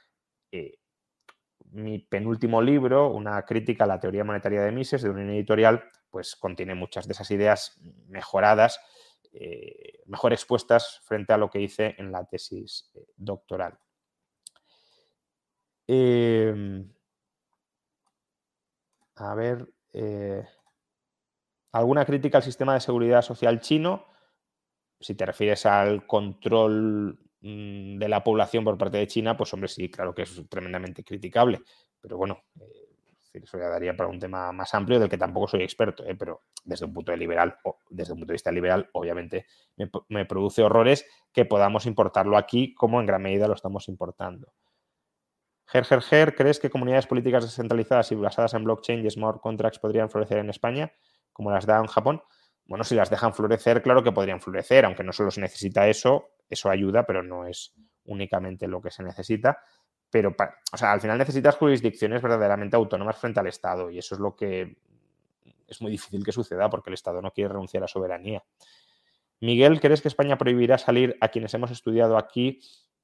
eh, 0.52 0.80
mi 1.72 2.00
penúltimo 2.00 2.64
libro, 2.64 3.12
una 3.12 3.46
crítica 3.46 3.84
a 3.84 3.88
la 3.88 4.00
teoría 4.00 4.24
monetaria 4.24 4.64
de 4.64 4.72
Mises, 4.72 5.04
de 5.04 5.12
una 5.12 5.22
editorial, 5.22 5.84
pues 6.10 6.36
contiene 6.36 6.74
muchas 6.74 7.08
de 7.08 7.14
esas 7.14 7.30
ideas 7.30 7.80
mejoradas, 8.08 8.80
eh, 9.34 10.00
mejor 10.08 10.34
expuestas 10.34 11.00
frente 11.04 11.32
a 11.32 11.38
lo 11.38 11.52
que 11.52 11.62
hice 11.62 11.94
en 12.00 12.12
la 12.12 12.26
tesis 12.26 12.92
eh, 12.96 13.06
doctoral. 13.16 13.78
Em, 15.88 16.92
a 19.16 19.36
ver. 19.36 19.68
¿Alguna 21.74 22.06
crítica 22.06 22.38
al 22.38 22.44
sistema 22.44 22.76
de 22.76 22.80
seguridad 22.80 23.22
social 23.24 23.60
chino? 23.60 24.06
Si 25.00 25.16
te 25.16 25.26
refieres 25.26 25.66
al 25.66 26.06
control 26.06 27.20
mm, 27.42 27.98
de 27.98 28.08
la 28.08 28.24
población 28.24 28.64
por 28.64 28.78
parte 28.78 28.98
de 28.98 29.08
China, 29.08 29.36
pues 29.36 29.54
hombre, 29.54 29.68
sí, 29.68 29.90
claro 29.90 30.14
que 30.14 30.22
es 30.22 30.42
tremendamente 30.50 31.04
criticable. 31.04 31.62
Pero 32.00 32.18
bueno, 32.18 32.44
eh, 32.62 32.94
eso 33.34 33.58
ya 33.58 33.70
daría 33.70 33.98
para 33.98 34.08
un 34.08 34.20
tema 34.20 34.52
más 34.52 34.72
amplio 34.76 35.00
del 35.00 35.10
que 35.10 35.18
tampoco 35.18 35.48
soy 35.48 35.64
experto, 35.64 36.06
¿eh? 36.06 36.16
pero 36.16 36.44
desde 36.64 36.86
un 36.86 36.94
punto 36.94 37.12
de 37.12 37.18
liberal, 37.18 37.58
desde 37.90 38.14
un 38.14 38.20
punto 38.20 38.32
de 38.32 38.36
vista 38.36 38.52
liberal, 38.52 38.88
obviamente 38.94 39.48
me, 40.10 40.26
produce 40.26 40.62
horrores 40.62 41.08
que 41.32 41.46
podamos 41.46 41.88
importarlo 41.88 42.38
aquí, 42.38 42.76
como 42.76 43.00
en 43.00 43.08
gran 43.08 43.24
medida 43.24 43.48
lo 43.48 43.56
estamos 43.56 43.90
importando. 43.90 44.54
Ger, 45.66 45.86
ger, 45.86 46.02
ger, 46.02 46.36
¿crees 46.36 46.60
que 46.60 46.70
comunidades 46.70 47.08
políticas 47.08 47.46
descentralizadas 47.46 48.12
y 48.12 48.16
basadas 48.16 48.54
en 48.54 48.64
blockchain 48.64 49.04
y 49.04 49.10
smart 49.10 49.42
contracts 49.42 49.80
podrían 49.80 50.12
florecer 50.12 50.38
en 50.38 50.52
España? 50.52 50.94
Como 51.34 51.52
las 51.52 51.66
da 51.66 51.80
en 51.80 51.88
Japón, 51.88 52.22
bueno, 52.66 52.84
si 52.84 52.96
las 52.96 53.10
dejan 53.10 53.34
florecer, 53.34 53.82
claro 53.82 54.04
que 54.04 54.12
podrían 54.12 54.40
florecer, 54.40 54.86
aunque 54.86 55.04
no 55.04 55.12
solo 55.12 55.32
se 55.32 55.42
necesita 55.42 55.88
eso, 55.88 56.30
eso 56.50 56.70
ayuda, 56.70 57.06
pero 57.06 57.22
no 57.22 57.46
es 57.46 57.74
únicamente 58.06 58.68
lo 58.68 58.82
que 58.82 58.92
se 58.92 59.04
necesita. 59.04 59.58
Pero, 60.10 60.36
o 60.72 60.78
sea, 60.78 60.92
al 60.92 61.02
final 61.02 61.18
necesitas 61.18 61.56
jurisdicciones 61.58 62.22
verdaderamente 62.22 62.76
autónomas 62.76 63.18
frente 63.18 63.40
al 63.40 63.48
Estado 63.48 63.90
y 63.90 63.98
eso 63.98 64.16
es 64.16 64.22
lo 64.22 64.36
que 64.36 64.78
es 65.68 65.82
muy 65.82 65.92
difícil 65.92 66.24
que 66.24 66.32
suceda 66.32 66.70
porque 66.70 66.90
el 66.90 66.94
Estado 66.94 67.22
no 67.22 67.32
quiere 67.32 67.50
renunciar 67.50 67.84
a 67.84 67.88
soberanía. 67.88 68.44
Miguel, 69.42 69.82
¿crees 69.82 70.02
que 70.02 70.08
España 70.08 70.38
prohibirá 70.38 70.78
salir 70.78 71.18
a 71.20 71.30
quienes 71.30 71.54
hemos 71.54 71.72
estudiado 71.72 72.18
aquí? 72.18 72.62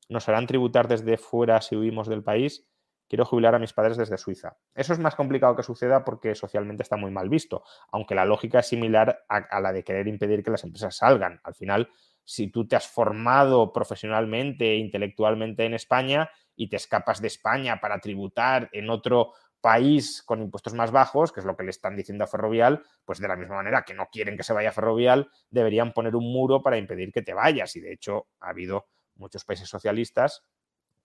¿Nos 0.08 0.30
harán 0.30 0.48
tributar 0.48 0.88
desde 0.88 1.18
fuera 1.18 1.60
si 1.62 1.76
huimos 1.76 2.08
del 2.08 2.24
país? 2.24 2.66
Quiero 3.10 3.26
jubilar 3.26 3.56
a 3.56 3.60
mis 3.60 3.74
padres 3.74 3.98
desde 3.98 4.18
Suiza. 4.18 4.56
Eso 4.74 4.94
es 4.94 5.00
más 5.00 5.16
complicado 5.16 5.56
que 5.56 5.64
suceda 5.64 6.06
porque 6.06 6.36
socialmente 6.36 6.84
está 6.84 6.96
muy 6.96 7.12
mal 7.12 7.28
visto, 7.28 7.64
aunque 7.92 8.16
la 8.16 8.24
lógica 8.24 8.60
es 8.60 8.68
similar 8.68 9.26
a, 9.28 9.60
la 9.60 9.74
de 9.74 9.84
querer 9.84 10.08
impedir 10.08 10.44
que 10.44 10.52
las 10.52 10.64
empresas 10.64 10.96
salgan. 10.96 11.42
Al 11.44 11.56
final, 11.56 11.90
si 12.24 12.52
tú 12.52 12.68
te 12.68 12.76
has 12.76 12.88
formado 12.88 13.74
profesionalmente 13.74 14.72
e 14.72 14.78
intelectualmente 14.78 15.66
en 15.66 15.74
España 15.74 16.30
y 16.56 16.70
te 16.70 16.76
escapas 16.76 17.20
de 17.22 17.28
España 17.28 17.82
para 17.82 18.00
tributar 18.00 18.70
en 18.72 18.90
otro 18.90 19.34
país 19.60 20.24
con 20.24 20.42
impuestos 20.42 20.74
más 20.74 20.92
bajos, 20.92 21.34
que 21.34 21.42
es 21.42 21.46
lo 21.46 21.58
que 21.58 21.64
le 21.64 21.72
están 21.72 21.96
diciendo 21.96 22.24
a 22.24 22.28
Ferrovial, 22.28 22.84
pues 23.04 23.20
de 23.20 23.28
la 23.28 23.36
misma 23.36 23.56
manera 23.56 23.84
que 23.84 23.94
no 23.94 24.08
quieren 24.10 24.38
que 24.38 24.44
se 24.44 24.54
vaya 24.54 24.70
a 24.70 24.74
Ferrovial, 24.74 25.30
deberían 25.50 25.92
poner 25.92 26.16
un 26.16 26.32
muro 26.32 26.62
para 26.62 26.78
impedir 26.78 27.12
que 27.12 27.24
te 27.24 27.34
vayas. 27.34 27.76
Y 27.76 27.82
de 27.82 27.92
hecho 27.92 28.28
ha 28.40 28.52
habido 28.52 28.88
muchos 29.16 29.44
países 29.44 29.68
socialistas 29.68 30.44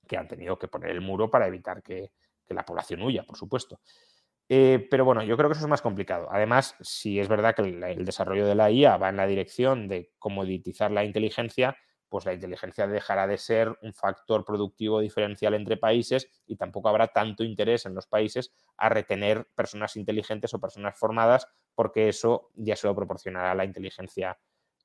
que 0.06 0.16
han 0.16 0.28
tenido 0.28 0.58
que 0.58 0.68
poner 0.68 0.90
el 0.90 1.00
muro 1.00 1.30
para 1.30 1.46
evitar 1.46 1.82
que, 1.82 2.12
la 2.48 2.64
población 2.64 3.02
huya, 3.02 3.24
por 3.24 3.36
supuesto. 3.36 3.80
Eh, 4.48 4.86
pero 4.90 5.04
bueno, 5.04 5.22
yo 5.22 5.36
creo 5.36 5.48
que 5.48 5.54
eso 5.54 5.64
es 5.64 5.70
más 5.70 5.82
complicado. 5.82 6.28
Además, 6.30 6.76
si 6.80 7.18
es 7.18 7.26
verdad 7.26 7.54
que 7.54 7.62
el, 7.62 8.04
desarrollo 8.04 8.46
de 8.46 8.54
la 8.54 8.70
IA 8.70 8.98
va 8.98 9.08
en 9.08 9.16
la 9.16 9.26
dirección 9.26 9.88
de 9.88 10.12
comoditizar 10.18 10.90
la 10.90 11.04
inteligencia, 11.04 11.76
pues 12.08 12.26
la 12.26 12.34
inteligencia 12.34 12.86
dejará 12.86 13.26
de 13.26 13.38
ser 13.38 13.76
un 13.82 13.94
factor 13.94 14.44
productivo 14.44 15.00
diferencial 15.00 15.54
entre 15.54 15.78
países 15.78 16.28
y 16.46 16.56
tampoco 16.56 16.90
habrá 16.90 17.08
tanto 17.08 17.42
interés 17.42 17.86
en 17.86 17.94
los 17.94 18.06
países 18.06 18.52
a 18.76 18.88
retener 18.88 19.48
personas 19.54 19.96
inteligentes 19.96 20.52
o 20.54 20.60
personas 20.60 20.96
formadas, 20.96 21.48
porque 21.74 22.08
eso 22.08 22.50
ya 22.54 22.76
se 22.76 22.86
lo 22.86 22.94
proporcionará 22.94 23.54
la 23.54 23.64
inteligencia 23.64 24.38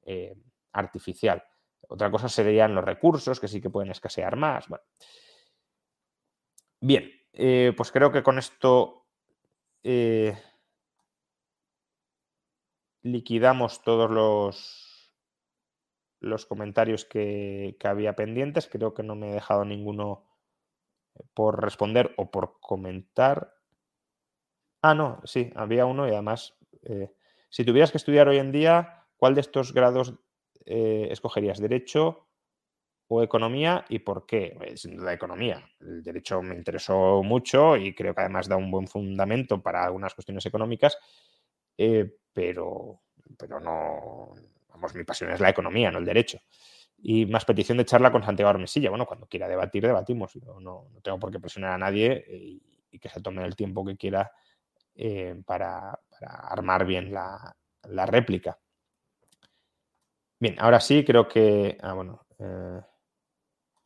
eh, 0.06 0.34
artificial. 0.72 1.44
Otra 1.90 2.11
cosa 2.11 2.30
serían 2.30 2.76
los 2.76 2.86
recursos, 2.86 3.40
que 3.40 3.48
sí 3.48 3.60
que 3.60 3.72
pueden 3.72 3.90
escasear 3.90 4.36
más. 4.36 4.68
Bien, 6.80 7.11
eh, 7.34 7.74
pues 7.76 7.91
creo 7.91 8.11
que 8.11 8.22
con 8.22 8.38
esto 8.38 9.07
eh, 9.84 10.38
liquidamos 13.02 13.82
todos 13.82 14.11
los, 14.11 15.11
los 16.20 16.45
comentarios 16.45 17.06
que, 17.06 17.76
había 17.84 18.16
pendientes. 18.16 18.68
Creo 18.68 18.94
que 18.94 19.02
no 19.02 19.16
me 19.16 19.32
he 19.32 19.34
dejado 19.34 19.66
ninguno 19.66 20.28
por 21.34 21.60
responder 21.60 22.14
o 22.18 22.30
por 22.30 22.60
comentar. 22.60 23.56
Ah, 24.84 24.94
no, 24.94 25.22
sí, 25.24 25.52
había 25.56 25.88
uno 25.88 26.07
y 26.07 26.11
además, 26.11 26.56
eh, 26.84 27.11
si 27.49 27.66
tuvieras 27.66 27.91
que 27.91 27.98
estudiar 27.98 28.28
hoy 28.28 28.38
en 28.38 28.52
día, 28.52 29.07
¿cuál 29.18 29.34
de 29.34 29.41
estos 29.41 29.74
grados 29.74 30.14
eh, 30.65 31.07
escogerías 31.11 31.60
derecho 31.60 32.27
o 33.07 33.23
economía 33.23 33.86
y 33.90 33.99
por 33.99 34.26
qué? 34.26 34.57
Eh, 34.61 34.77
sin 34.77 34.98
duda 34.98 35.14
economía. 35.14 35.68
El 35.80 36.03
derecho 36.03 36.41
me 36.41 36.56
interesó 36.56 37.23
mucho 37.23 37.76
y 37.77 37.95
creo 37.95 38.14
que 38.14 38.22
además 38.22 38.48
da 38.48 38.56
un 38.56 38.69
buen 38.69 38.88
fundamento 38.88 39.61
para 39.61 39.84
algunas 39.84 40.14
cuestiones 40.14 40.45
económicas, 40.45 40.98
eh, 41.77 42.18
pero, 42.34 43.02
pero 43.38 43.60
no, 43.60 44.36
vamos, 44.69 44.94
mi 44.95 45.03
pasión 45.03 45.31
es 45.31 45.40
la 45.40 45.49
economía, 45.49 45.91
no 45.91 45.99
el 45.99 46.06
derecho. 46.06 46.40
Y 47.02 47.26
más 47.26 47.45
petición 47.45 47.77
de 47.77 47.86
charla 47.86 48.11
con 48.11 48.23
Santiago 48.23 48.49
Armesilla. 48.49 48.90
Bueno, 48.90 49.06
cuando 49.06 49.26
quiera 49.27 49.48
debatir, 49.48 49.84
debatimos. 49.88 50.36
no, 50.36 50.60
no, 50.60 50.90
tengo 51.02 51.18
por 51.18 51.31
qué 51.31 51.40
presionar 51.40 51.72
a 51.72 51.77
nadie 51.77 52.26
y, 52.27 52.99
que 52.99 53.07
se 53.07 53.22
tome 53.22 53.45
el 53.45 53.56
tiempo 53.56 53.86
que 53.86 53.95
quiera 53.95 54.31
para, 55.45 55.98
armar 56.19 56.86
bien 56.86 57.14
la, 57.14 57.56
la 57.84 58.06
réplica. 58.06 58.60
Bien, 60.40 60.56
ahora 60.60 60.80
sí, 60.80 61.03
creo 61.06 61.28
que. 61.28 61.78
Ah, 61.82 61.94
bueno. 61.94 62.26
Eh, 62.40 62.82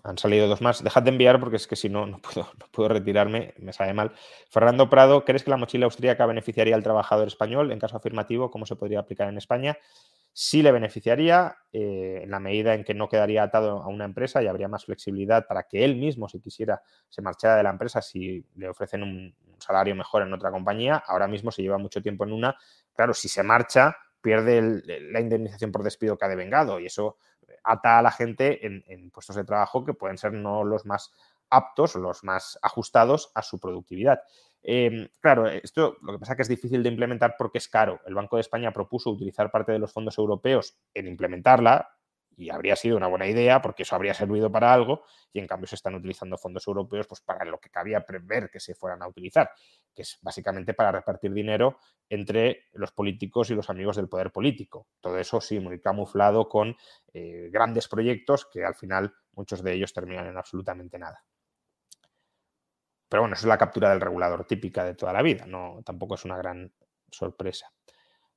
han 0.03 0.17
salido 0.17 0.47
dos 0.47 0.61
más. 0.61 0.84
Dejad 0.84 1.03
de 1.03 1.11
enviar 1.11 1.39
porque 1.39 1.55
es 1.55 1.67
que 1.67 1.75
si 1.75 1.88
no, 1.89 2.05
no 2.05 2.19
puedo, 2.19 2.47
no 2.59 2.67
puedo 2.71 2.89
retirarme, 2.89 3.53
me 3.57 3.73
sale 3.73 3.93
mal. 3.93 4.11
Fernando 4.49 4.89
Prado, 4.89 5.23
¿crees 5.23 5.43
que 5.43 5.51
la 5.51 5.57
mochila 5.57 5.85
austríaca 5.85 6.25
beneficiaría 6.25 6.75
al 6.75 6.84
trabajador 6.84 7.27
español? 7.27 7.71
En 7.71 7.80
caso 7.80 7.97
afirmativo, 7.97 8.51
¿cómo 8.51 8.65
se 8.65 8.75
podría 8.75 8.99
aplicar 8.99 9.30
en 9.30 9.38
España? 9.38 9.77
Sí 10.35 10.63
le 10.63 10.71
beneficiaría 10.71 11.55
eh, 11.71 12.21
en 12.23 12.31
la 12.31 12.39
medida 12.39 12.73
en 12.73 12.84
que 12.84 12.95
no 12.95 13.07
quedaría 13.07 13.43
atado 13.43 13.84
a 13.84 13.88
una 13.88 14.05
empresa 14.05 14.41
y 14.41 14.47
habría 14.47 14.67
más 14.67 14.85
flexibilidad 14.85 15.45
para 15.47 15.63
que 15.63 15.85
él 15.85 15.95
mismo, 15.95 16.27
si 16.27 16.39
quisiera, 16.39 16.81
se 17.07 17.21
marchara 17.21 17.55
de 17.55 17.63
la 17.63 17.69
empresa 17.69 18.01
si 18.01 18.43
le 18.55 18.67
ofrecen 18.67 19.03
un, 19.03 19.35
un 19.47 19.61
salario 19.61 19.95
mejor 19.95 20.23
en 20.23 20.34
otra 20.34 20.49
compañía. 20.51 21.03
Ahora 21.07 21.27
mismo 21.27 21.51
se 21.51 21.61
lleva 21.61 21.77
mucho 21.77 22.01
tiempo 22.01 22.23
en 22.25 22.34
una. 22.34 22.57
Claro, 22.95 23.13
si 23.13 23.30
se 23.30 23.43
marcha, 23.43 23.95
pierde 24.23 24.81
la 25.11 25.19
indemnización 25.19 25.71
por 25.71 25.83
despido 25.83 26.17
que 26.17 26.25
ha 26.25 26.29
devengado 26.29 26.79
y 26.79 26.87
eso 26.87 27.17
ata 27.63 27.99
a 27.99 28.01
la 28.01 28.11
gente 28.11 28.65
en, 28.65 29.11
puestos 29.11 29.35
de 29.35 29.43
trabajo 29.43 29.85
que 29.85 29.93
pueden 29.93 30.17
ser 30.17 30.33
no 30.33 30.63
los 30.63 30.85
más 30.85 31.11
aptos 31.49 31.95
los 31.95 32.23
más 32.23 32.57
ajustados 32.63 33.31
a 33.35 33.43
su 33.43 33.59
productividad. 33.59 34.21
Eh, 34.63 35.09
claro, 35.19 35.47
esto 35.47 35.97
lo 36.01 36.13
que 36.13 36.19
pasa 36.19 36.33
es 36.33 36.37
que 36.37 36.41
es 36.43 36.47
difícil 36.47 36.81
de 36.81 36.89
implementar 36.89 37.35
porque 37.37 37.59
es 37.59 37.67
caro. 37.67 37.99
El 38.07 38.15
Banco 38.15 38.37
de 38.37 38.41
España 38.41 38.71
propuso 38.71 39.11
utilizar 39.11 39.51
parte 39.51 39.71
de 39.73 39.79
los 39.79 39.91
fondos 39.91 40.17
europeos 40.17 40.77
en 40.93 41.07
implementarla, 41.07 41.89
y 42.38 42.49
habría 42.49 42.76
sido 42.76 42.97
una 42.97 43.07
buena 43.07 43.27
idea 43.27 43.61
porque 43.61 43.84
eso 43.84 43.95
habría 43.95 44.14
servido 44.14 44.51
para 44.51 44.73
algo 44.73 45.03
y 45.31 45.39
en 45.39 45.47
cambio 45.47 45.68
se 45.68 45.76
están 45.76 45.95
utilizando 45.95 46.38
fondos 46.38 46.68
europeos 46.68 47.07
pues 47.07 47.22
para 47.22 47.45
lo 47.45 47.60
que 47.60 47.69
cabía 47.69 48.05
prever 48.05 48.49
que 48.49 48.60
se 48.60 48.76
fueran 48.76 49.01
a 49.01 49.07
utilizar, 49.07 49.49
que 49.93 50.03
es 50.03 50.18
básicamente 50.22 50.73
para 50.73 50.91
repartir 50.91 51.34
dinero 51.34 51.80
entre 52.10 52.68
los 52.73 52.91
políticos 52.91 53.49
y 53.49 53.55
los 53.55 53.69
amigos 53.69 53.95
del 53.95 54.10
poder 54.10 54.31
político. 54.31 54.88
Todo 54.99 55.18
eso 55.18 55.41
sí, 55.41 55.60
muy 55.60 55.80
camuflado 55.80 56.47
con 56.47 56.76
eh, 57.14 57.49
grandes 57.51 57.88
proyectos 57.88 58.47
que 58.51 58.64
al 58.64 58.76
final 58.76 59.14
muchos 59.34 59.64
de 59.64 59.73
ellos 59.73 59.93
terminan 59.93 60.27
en 60.27 60.38
absolutamente 60.38 60.97
nada. 60.99 61.23
Pero 63.10 63.22
bueno, 63.22 63.35
eso 63.35 63.45
es 63.45 63.49
la 63.49 63.57
captura 63.57 63.91
del 63.91 64.01
regulador 64.01 64.45
típica 64.45 64.84
de 64.84 64.95
toda 64.95 65.14
la 65.14 65.22
vida, 65.22 65.45
no, 65.45 65.81
tampoco 65.85 66.15
es 66.15 66.26
una 66.26 66.38
gran 66.38 66.73
sorpresa. 67.11 67.72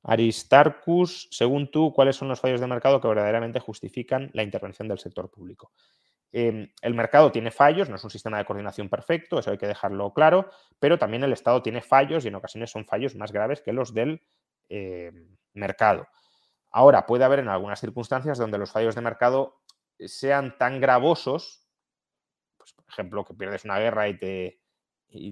Aristarcus, 0.06 1.28
según 1.30 1.70
tú, 1.70 1.92
¿cuáles 1.92 2.16
son 2.16 2.28
los 2.28 2.40
fallos 2.40 2.60
de 2.60 2.68
mercado 2.68 3.00
que 3.00 3.08
verdaderamente 3.08 3.58
justifican 3.58 4.30
la 4.34 4.44
intervención 4.44 4.86
del 4.86 4.98
sector 4.98 5.30
público? 5.30 5.72
Eh, 6.32 6.68
el 6.80 6.94
mercado 6.94 7.32
tiene 7.32 7.50
fallos, 7.50 7.88
no 7.88 7.96
es 7.96 8.04
un 8.04 8.10
sistema 8.10 8.38
de 8.38 8.44
coordinación 8.44 8.88
perfecto, 8.88 9.38
eso 9.38 9.50
hay 9.50 9.58
que 9.58 9.66
dejarlo 9.66 10.12
claro, 10.12 10.50
pero 10.78 10.98
también 10.98 11.24
el 11.24 11.32
Estado 11.32 11.60
tiene 11.62 11.82
fallos 11.82 12.24
y 12.24 12.28
en 12.28 12.36
ocasiones 12.36 12.70
son 12.70 12.84
fallos 12.86 13.16
más 13.16 13.32
graves 13.32 13.62
que 13.62 13.72
los 13.72 13.94
del 13.94 14.22
eh, 14.68 15.10
mercado. 15.54 16.06
Ahora, 16.70 17.06
puede 17.06 17.24
haber 17.24 17.40
en 17.40 17.48
algunas 17.48 17.80
circunstancias 17.80 18.38
donde 18.38 18.58
los 18.58 18.70
fallos 18.70 18.94
de 18.94 19.00
mercado 19.00 19.60
sean 19.98 20.56
tan 20.56 20.80
gravosos, 20.80 21.66
pues, 22.56 22.72
por 22.74 22.84
ejemplo, 22.88 23.24
que 23.24 23.34
pierdes 23.34 23.64
una 23.64 23.78
guerra 23.78 24.08
y 24.08 24.18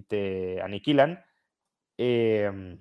te, 0.00 0.60
aniquilan, 0.62 1.24
eh, 1.98 2.78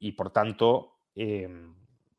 y, 0.00 0.12
por 0.12 0.30
tanto, 0.30 0.98
eh, 1.14 1.48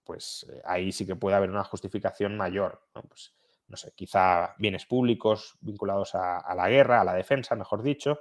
pues 0.03 0.45
ahí 0.65 0.91
sí 0.91 1.05
que 1.05 1.15
puede 1.15 1.35
haber 1.35 1.49
una 1.49 1.63
justificación 1.63 2.37
mayor. 2.37 2.87
¿no? 2.93 3.03
Pues, 3.03 3.35
no 3.67 3.77
sé, 3.77 3.93
quizá 3.95 4.53
bienes 4.57 4.85
públicos 4.85 5.57
vinculados 5.61 6.15
a, 6.15 6.37
a, 6.37 6.55
la 6.55 6.69
guerra, 6.69 7.01
a 7.01 7.03
la 7.03 7.13
defensa, 7.13 7.55
mejor 7.55 7.81
dicho, 7.81 8.19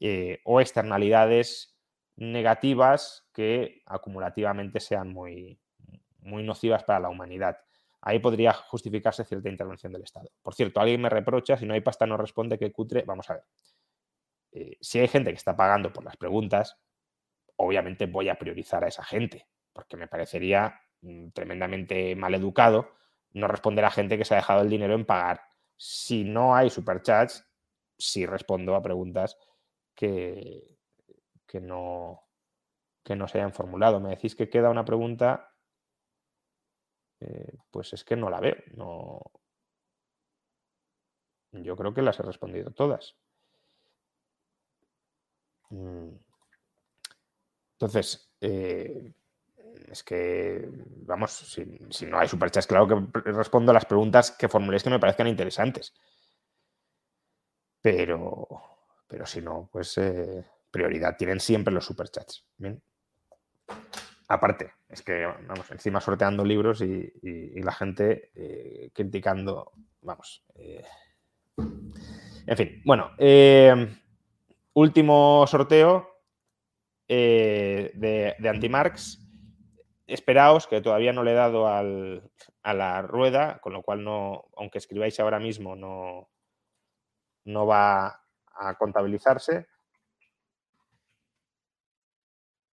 eh, 0.00 0.40
o 0.44 0.60
externalidades 0.60 1.76
negativas 2.16 3.28
que 3.32 3.82
acumulativamente 3.86 4.80
sean 4.80 5.12
muy, 5.12 5.60
muy 6.20 6.42
nocivas 6.42 6.84
para 6.84 7.00
la 7.00 7.08
humanidad. 7.08 7.58
Ahí 8.00 8.18
podría 8.18 8.52
justificarse 8.52 9.24
cierta 9.24 9.48
intervención 9.48 9.92
del 9.92 10.02
Estado. 10.02 10.30
Por 10.42 10.54
cierto, 10.54 10.80
alguien 10.80 11.02
me 11.02 11.08
reprocha, 11.08 11.56
si 11.56 11.66
no 11.66 11.74
hay 11.74 11.82
pasta 11.82 12.06
no 12.06 12.16
responde, 12.16 12.58
que 12.58 12.72
cutre. 12.72 13.02
Vamos 13.06 13.30
a 13.30 13.34
ver. 13.34 13.44
Eh, 14.52 14.76
si 14.80 14.98
hay 14.98 15.08
gente 15.08 15.30
que 15.30 15.36
está 15.36 15.56
pagando 15.56 15.92
por 15.92 16.04
las 16.04 16.16
preguntas, 16.16 16.78
obviamente 17.62 18.06
voy 18.06 18.28
a 18.28 18.36
priorizar 18.36 18.84
a 18.84 18.88
esa 18.88 19.04
gente, 19.04 19.46
porque 19.72 19.96
me 19.96 20.08
parecería 20.08 20.80
mm, 21.00 21.30
tremendamente 21.30 22.14
mal 22.16 22.34
educado 22.34 22.92
no 23.34 23.48
responder 23.48 23.84
a 23.84 23.90
gente 23.90 24.18
que 24.18 24.24
se 24.24 24.34
ha 24.34 24.38
dejado 24.38 24.62
el 24.62 24.70
dinero 24.70 24.94
en 24.94 25.06
pagar. 25.06 25.42
Si 25.76 26.24
no 26.24 26.54
hay 26.54 26.70
superchats, 26.70 27.46
sí 27.98 28.26
respondo 28.26 28.74
a 28.74 28.82
preguntas 28.82 29.38
que, 29.94 30.78
que, 31.46 31.60
no, 31.60 32.22
que 33.02 33.16
no 33.16 33.28
se 33.28 33.38
hayan 33.38 33.52
formulado. 33.52 34.00
Me 34.00 34.10
decís 34.10 34.36
que 34.36 34.50
queda 34.50 34.70
una 34.70 34.84
pregunta, 34.84 35.54
eh, 37.20 37.56
pues 37.70 37.92
es 37.92 38.04
que 38.04 38.16
no 38.16 38.30
la 38.30 38.40
veo. 38.40 38.56
No... 38.74 39.22
Yo 41.52 41.76
creo 41.76 41.92
que 41.92 42.02
las 42.02 42.18
he 42.18 42.22
respondido 42.22 42.70
todas. 42.70 43.16
Mm. 45.70 46.16
Entonces, 47.82 48.30
eh, 48.40 49.12
es 49.90 50.04
que, 50.04 50.68
vamos, 51.04 51.32
si, 51.32 51.64
si, 51.90 52.06
no 52.06 52.16
hay 52.16 52.28
superchats, 52.28 52.68
claro 52.68 52.86
que 52.86 53.32
respondo 53.32 53.72
a 53.72 53.74
las 53.74 53.86
preguntas 53.86 54.30
que 54.30 54.48
formuléis 54.48 54.84
que 54.84 54.90
me 54.90 55.00
parezcan 55.00 55.26
interesantes. 55.26 55.92
Pero, 57.80 58.46
pero 59.08 59.26
si 59.26 59.40
no, 59.40 59.68
pues 59.72 59.98
eh, 59.98 60.46
prioridad 60.70 61.16
tienen 61.16 61.40
siempre 61.40 61.74
los 61.74 61.84
superchats. 61.84 62.46
Aparte, 64.28 64.74
es 64.88 65.02
que, 65.02 65.26
vamos, 65.26 65.68
encima 65.72 66.00
sorteando 66.00 66.44
libros 66.44 66.82
y, 66.82 67.12
la 67.60 67.72
gente 67.72 68.30
eh, 68.36 68.92
criticando, 68.94 69.72
vamos. 70.02 70.44
En 71.56 72.56
fin, 72.56 72.80
bueno, 72.84 73.10
último 74.74 75.44
sorteo 75.48 76.11
eh, 77.08 77.92
de, 77.94 78.34
de 78.38 78.48
Antimarx. 78.48 79.18
Esperaos, 80.06 80.66
que 80.66 80.80
todavía 80.80 81.12
no 81.12 81.22
le 81.22 81.30
he 81.30 81.34
dado 81.34 81.68
al, 81.68 82.30
a 82.62 82.74
la 82.74 83.02
rueda, 83.02 83.60
con 83.60 83.72
lo 83.72 83.82
cual 83.82 84.04
no, 84.04 84.44
aunque 84.56 84.78
escribáis 84.78 85.18
ahora 85.20 85.38
mismo, 85.38 85.74
no, 85.74 86.28
no 87.44 87.66
va 87.66 88.22
a 88.54 88.74
contabilizarse. 88.78 89.66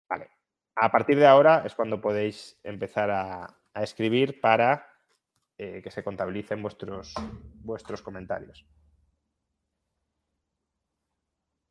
Vale. 0.10 0.30
A 0.76 0.92
partir 0.92 1.18
de 1.18 1.28
ahora 1.28 1.64
es 1.66 1.76
cuando 1.76 2.02
podéis 2.02 2.60
empezar 2.64 3.10
a, 3.12 3.58
a 3.74 3.84
escribir 3.84 4.42
para 4.42 4.86
eh, 5.58 5.82
que 5.82 5.92
se 5.92 6.04
contabilicen 6.04 6.62
vuestros, 6.62 7.14
vuestros 7.62 8.02
comentarios. 8.02 8.66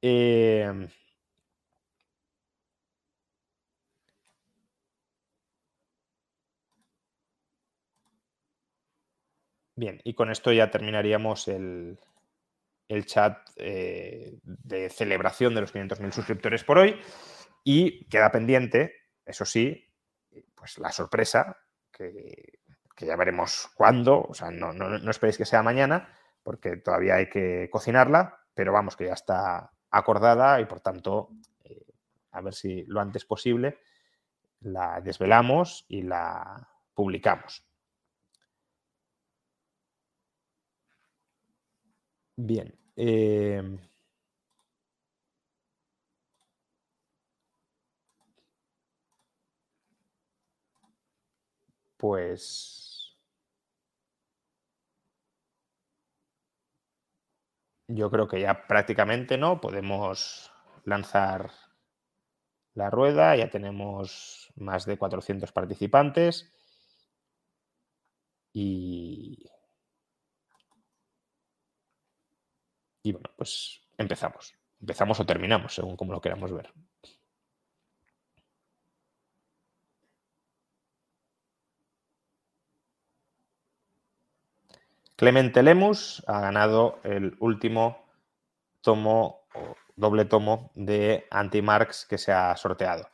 Eh, 0.01 0.89
Bien, 9.79 10.01
y 10.03 10.15
con 10.15 10.29
esto 10.29 10.51
ya 10.51 10.73
terminaríamos 10.73 11.47
el, 11.47 12.01
el 12.89 13.07
chat 13.07 13.49
eh, 13.55 14.41
de 14.43 14.91
celebración 14.91 15.55
de 15.55 15.61
los 15.61 15.73
500.000 15.73 16.11
suscriptores 16.11 16.65
por 16.65 16.79
hoy. 16.79 17.01
Y 17.63 18.05
queda 18.07 18.33
pendiente, 18.33 18.93
eso 19.25 19.45
sí, 19.45 19.89
pues 20.57 20.79
la 20.79 20.91
sorpresa, 20.91 21.59
que, 21.93 22.59
que 22.97 23.07
ya 23.07 23.15
veremos 23.15 23.71
cuándo, 23.77 24.21
o 24.21 24.35
sea, 24.35 24.51
no, 24.51 24.73
no, 24.73 24.99
no, 24.99 25.11
esperéis 25.13 25.39
que 25.39 25.45
sea 25.45 25.63
mañana, 25.63 26.13
porque 26.43 26.79
todavía 26.79 27.15
hay 27.15 27.29
que 27.29 27.69
cocinarla, 27.71 28.37
pero 28.55 28.73
vamos, 28.73 28.97
que 28.97 29.07
ya 29.07 29.13
está 29.13 29.71
acordada 29.93 30.61
y 30.61 30.65
por 30.65 30.81
tanto, 30.81 31.29
eh, 31.63 31.87
a 32.33 32.41
ver 32.41 32.55
si 32.55 32.83
lo 32.87 33.01
antes 33.01 33.25
posible 33.25 33.79
la 34.59 35.01
desvelamos 35.01 35.87
y 35.87 36.03
la 36.03 36.69
publicamos. 36.95 37.68
Bien. 42.39 42.73
Eh... 42.97 43.79
Pues 52.01 53.17
yo 57.89 58.11
creo 58.11 58.29
que 58.29 58.41
ya 58.41 58.67
prácticamente 58.67 59.37
no 59.39 59.61
podemos 59.61 60.51
lanzar 60.85 61.51
la 62.75 62.89
rueda, 62.89 63.37
ya 63.37 63.51
tenemos 63.51 64.51
más 64.57 64.87
de 64.87 64.97
400 64.97 65.53
participantes 65.53 66.51
y 68.55 69.49
Y 73.09 73.13
bueno, 73.13 73.31
pues 73.39 73.81
empezamos. 73.97 74.55
Empezamos 74.79 75.19
o 75.19 75.25
terminamos, 75.25 75.75
según 75.75 75.97
como 75.97 76.13
lo 76.13 76.21
queramos 76.21 76.53
ver. 76.53 76.71
Clemente 85.17 85.63
Lemus 85.63 86.23
ha 86.27 86.41
ganado 86.43 87.01
el 87.03 87.35
último 87.41 88.05
tomo, 88.83 89.47
o 89.55 89.75
doble 89.97 90.27
tomo 90.27 90.71
de 90.75 91.27
Anti-Marx 91.31 92.05
que 92.05 92.19
se 92.19 92.33
ha 92.33 92.55
sorteado. 92.59 93.09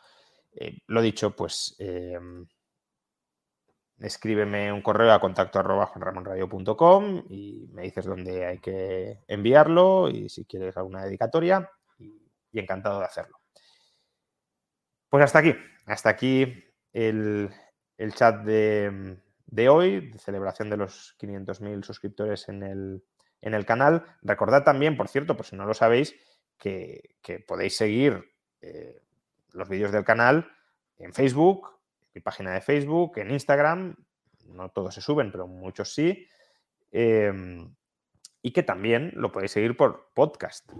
Eh, 0.57 0.79
lo 0.89 1.03
dicho, 1.03 1.37
pues 1.37 1.77
eh, 1.79 2.19
escríbeme 4.05 4.71
un 4.71 4.83
correo 4.83 5.13
a 5.13 5.21
contacto 5.21 5.59
arroba 5.59 5.91
y 7.29 7.69
me 7.73 7.83
dices 7.83 8.05
dónde 8.05 8.45
hay 8.47 8.59
que 8.59 9.21
enviarlo 9.27 10.11
y 10.11 10.29
si 10.29 10.45
quieres 10.45 10.77
alguna 10.77 11.05
dedicatoria 11.05 11.71
y, 11.99 12.31
encantado 12.53 13.01
de 13.01 13.07
hacerlo. 13.07 13.41
Pues 15.09 15.25
hasta 15.25 15.39
aquí, 15.39 15.55
hasta 15.87 16.11
aquí 16.11 16.65
el, 16.93 17.51
chat 18.15 18.43
de, 18.43 19.69
hoy, 19.69 20.11
de 20.11 20.19
celebración 20.19 20.71
de 20.71 20.77
los 20.77 21.17
500.000 21.19 21.83
suscriptores 21.83 22.49
en 22.49 22.63
el, 22.63 23.05
en 23.41 23.55
el, 23.55 23.65
canal. 23.65 24.05
Recordad 24.23 24.65
también, 24.65 24.97
por 24.97 25.09
cierto, 25.09 25.37
por 25.37 25.47
si 25.47 25.57
no 25.57 25.65
lo 25.65 25.75
sabéis, 25.75 26.15
que, 26.59 27.17
podéis 27.47 27.77
seguir 27.77 28.33
eh, 28.61 29.03
los 29.53 29.69
vídeos 29.69 29.93
del 29.93 30.05
canal 30.05 30.51
en 30.99 31.13
Facebook, 31.13 31.75
mi 32.15 32.21
página 32.21 32.53
de 32.53 32.61
Facebook, 32.61 33.19
en 33.19 33.31
Instagram, 33.31 33.97
no 34.47 34.71
todos 34.71 34.95
se 34.95 35.01
suben, 35.01 35.31
pero 35.33 35.47
muchos 35.47 35.93
sí. 35.93 36.27
Em, 36.91 37.75
y 38.47 38.53
que 38.53 38.63
también 38.63 39.11
lo 39.15 39.33
podéis 39.33 39.53
seguir 39.53 39.75
por 39.75 40.13
podcast, 40.13 40.71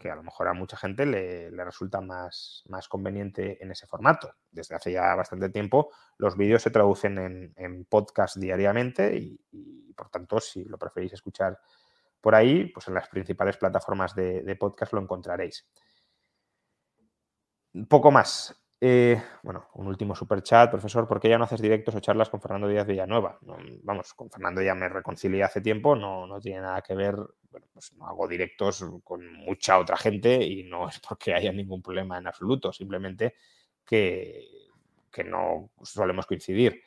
que 0.00 0.10
a 0.10 0.16
lo 0.16 0.24
mejor 0.24 0.48
a 0.48 0.54
mucha 0.54 0.76
gente 0.76 1.06
le, 1.06 1.50
resulta 1.64 2.00
más, 2.00 2.64
más, 2.66 2.88
conveniente 2.88 3.62
en 3.62 3.70
ese 3.70 3.86
formato. 3.86 4.34
Desde 4.50 4.74
hace 4.74 4.90
ya 4.90 5.14
bastante 5.14 5.48
tiempo 5.48 5.92
los 6.18 6.36
vídeos 6.36 6.62
se 6.62 6.70
traducen 6.70 7.54
en, 7.56 7.84
podcast 7.84 8.38
diariamente 8.38 9.16
y, 9.16 9.92
por 9.96 10.10
tanto, 10.10 10.40
si 10.40 10.64
lo 10.64 10.78
preferís 10.78 11.12
escuchar 11.12 11.60
por 12.20 12.34
ahí, 12.34 12.66
pues 12.66 12.88
en 12.88 12.94
las 12.94 13.08
principales 13.08 13.56
plataformas 13.56 14.16
de, 14.16 14.42
de 14.42 14.56
podcast 14.56 14.92
lo 14.92 15.00
encontraréis. 15.00 15.68
Poco 17.88 18.10
más. 18.10 18.61
Eh, 18.84 19.16
bueno, 19.44 19.68
un 19.74 19.86
último 19.86 20.12
super 20.16 20.42
chat, 20.42 20.68
profesor, 20.68 21.06
¿por 21.06 21.20
qué 21.20 21.28
ya 21.28 21.38
no 21.38 21.44
haces 21.44 21.60
directos 21.62 21.94
o 21.94 22.00
charlas 22.00 22.28
con 22.28 22.40
Fernando 22.40 22.66
Díaz 22.66 22.84
Villanueva? 22.84 23.38
vamos, 23.84 24.12
con 24.14 24.28
Fernando 24.28 24.60
ya 24.60 24.74
me 24.74 24.88
reconcilié 24.88 25.44
hace 25.44 25.60
tiempo, 25.60 25.94
no, 25.94 26.26
no 26.26 26.40
tiene 26.40 26.62
nada 26.62 26.82
que 26.82 26.96
ver, 26.96 27.14
bueno, 27.52 27.66
pues 27.72 27.92
no 27.94 28.08
hago 28.08 28.26
directos 28.26 28.84
con 29.04 29.24
mucha 29.34 29.78
otra 29.78 29.96
gente 29.96 30.44
y 30.44 30.64
no 30.64 30.88
es 30.88 30.98
porque 30.98 31.32
haya 31.32 31.52
ningún 31.52 31.80
problema 31.80 32.18
en 32.18 32.26
absoluto, 32.26 32.72
simplemente 32.72 33.36
que, 33.86 34.48
que 35.12 35.22
no 35.22 35.70
solemos 35.80 36.26
coincidir. 36.26 36.82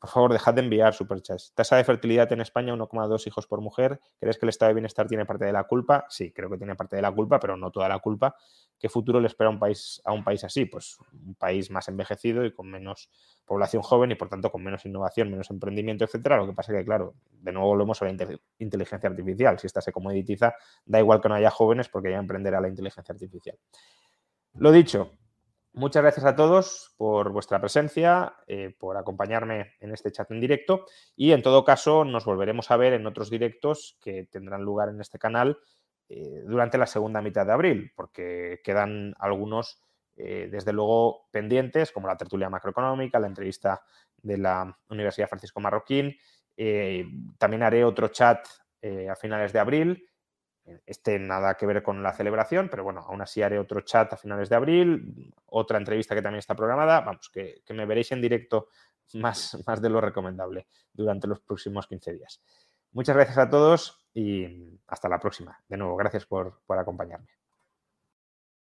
Por 0.00 0.08
favor, 0.08 0.32
dejad 0.32 0.54
de 0.54 0.62
enviar 0.62 0.94
superchats. 0.94 1.52
Tasa 1.54 1.76
de 1.76 1.84
fertilidad 1.84 2.32
en 2.32 2.40
España, 2.40 2.72
1,2 2.72 3.26
hijos 3.26 3.46
por 3.46 3.60
mujer. 3.60 4.00
¿Crees 4.18 4.38
que 4.38 4.46
el 4.46 4.48
estado 4.48 4.70
de 4.70 4.74
bienestar 4.76 5.06
tiene 5.06 5.26
parte 5.26 5.44
de 5.44 5.52
la 5.52 5.64
culpa? 5.64 6.06
Sí, 6.08 6.32
creo 6.32 6.48
que 6.48 6.56
tiene 6.56 6.74
parte 6.74 6.96
de 6.96 7.02
la 7.02 7.12
culpa, 7.12 7.38
pero 7.38 7.54
no 7.58 7.70
toda 7.70 7.86
la 7.86 7.98
culpa. 7.98 8.34
¿Qué 8.78 8.88
futuro 8.88 9.20
le 9.20 9.26
espera 9.26 9.48
a 9.48 9.52
un 9.52 9.58
país, 9.58 10.00
a 10.06 10.12
un 10.12 10.24
país 10.24 10.42
así? 10.42 10.64
Pues 10.64 10.96
un 11.12 11.34
país 11.34 11.70
más 11.70 11.86
envejecido 11.88 12.46
y 12.46 12.54
con 12.54 12.70
menos 12.70 13.10
población 13.44 13.82
joven 13.82 14.12
y 14.12 14.14
por 14.14 14.30
tanto 14.30 14.50
con 14.50 14.64
menos 14.64 14.86
innovación, 14.86 15.30
menos 15.30 15.50
emprendimiento, 15.50 16.04
etcétera. 16.06 16.38
Lo 16.38 16.46
que 16.46 16.54
pasa 16.54 16.72
es 16.72 16.78
que, 16.78 16.84
claro, 16.86 17.12
de 17.32 17.52
nuevo 17.52 17.68
volvemos 17.68 18.00
a 18.00 18.06
la 18.06 18.16
inteligencia 18.58 19.10
artificial. 19.10 19.58
Si 19.58 19.66
esta 19.66 19.82
se 19.82 19.92
comoditiza, 19.92 20.54
da 20.86 20.98
igual 20.98 21.20
que 21.20 21.28
no 21.28 21.34
haya 21.34 21.50
jóvenes 21.50 21.90
porque 21.90 22.10
ya 22.10 22.16
emprenderá 22.16 22.58
la 22.58 22.68
inteligencia 22.68 23.12
artificial. 23.12 23.58
Lo 24.54 24.72
dicho, 24.72 25.18
Muchas 25.72 26.02
gracias 26.02 26.26
a 26.26 26.34
todos 26.34 26.92
por 26.96 27.30
vuestra 27.30 27.60
presencia, 27.60 28.34
eh, 28.48 28.74
por 28.76 28.96
acompañarme 28.96 29.74
en 29.78 29.92
este 29.92 30.10
chat 30.10 30.28
en 30.32 30.40
directo 30.40 30.84
y 31.14 31.30
en 31.30 31.42
todo 31.42 31.64
caso 31.64 32.04
nos 32.04 32.24
volveremos 32.24 32.72
a 32.72 32.76
ver 32.76 32.92
en 32.92 33.06
otros 33.06 33.30
directos 33.30 33.96
que 34.02 34.24
tendrán 34.24 34.62
lugar 34.64 34.88
en 34.88 35.00
este 35.00 35.20
canal 35.20 35.58
eh, 36.08 36.42
durante 36.44 36.76
la 36.76 36.86
segunda 36.86 37.22
mitad 37.22 37.46
de 37.46 37.52
abril, 37.52 37.92
porque 37.94 38.60
quedan 38.64 39.14
algunos, 39.20 39.80
eh, 40.16 40.48
desde 40.50 40.72
luego, 40.72 41.28
pendientes, 41.30 41.92
como 41.92 42.08
la 42.08 42.16
tertulia 42.16 42.50
macroeconómica, 42.50 43.20
la 43.20 43.28
entrevista 43.28 43.80
de 44.20 44.38
la 44.38 44.76
Universidad 44.88 45.28
Francisco 45.28 45.60
Marroquín. 45.60 46.16
también 47.38 47.62
haré 47.62 47.84
otro 47.84 48.08
chat 48.08 48.44
a 49.08 49.14
finales 49.14 49.52
de 49.52 49.58
abril 49.60 50.09
este 50.86 51.18
nada 51.18 51.54
que 51.54 51.66
ver 51.66 51.82
con 51.82 52.02
la 52.02 52.12
celebración, 52.12 52.68
pero 52.70 52.84
bueno, 52.84 53.00
aún 53.00 53.22
así 53.22 53.42
haré 53.42 53.58
otro 53.58 53.80
chat 53.82 54.12
a 54.12 54.16
finales 54.16 54.48
de 54.48 54.56
abril, 54.56 55.32
otra 55.46 55.78
entrevista 55.78 56.14
que 56.14 56.22
también 56.22 56.38
está 56.38 56.54
programada, 56.54 57.00
vamos, 57.00 57.30
que, 57.30 57.62
me 57.70 57.86
veréis 57.86 58.12
en 58.12 58.20
directo 58.20 58.68
más, 59.14 59.62
más 59.66 59.80
de 59.82 59.90
lo 59.90 60.00
recomendable 60.00 60.66
durante 60.92 61.26
los 61.26 61.40
próximos 61.40 61.86
15 61.86 62.12
días. 62.12 62.42
Muchas 62.92 63.16
gracias 63.16 63.38
a 63.38 63.48
todos 63.48 64.06
y 64.12 64.78
hasta 64.88 65.08
la 65.08 65.20
próxima. 65.20 65.62
De 65.68 65.76
nuevo, 65.76 65.96
gracias 65.96 66.26
por 66.26 66.60
acompañarme. 66.68 67.39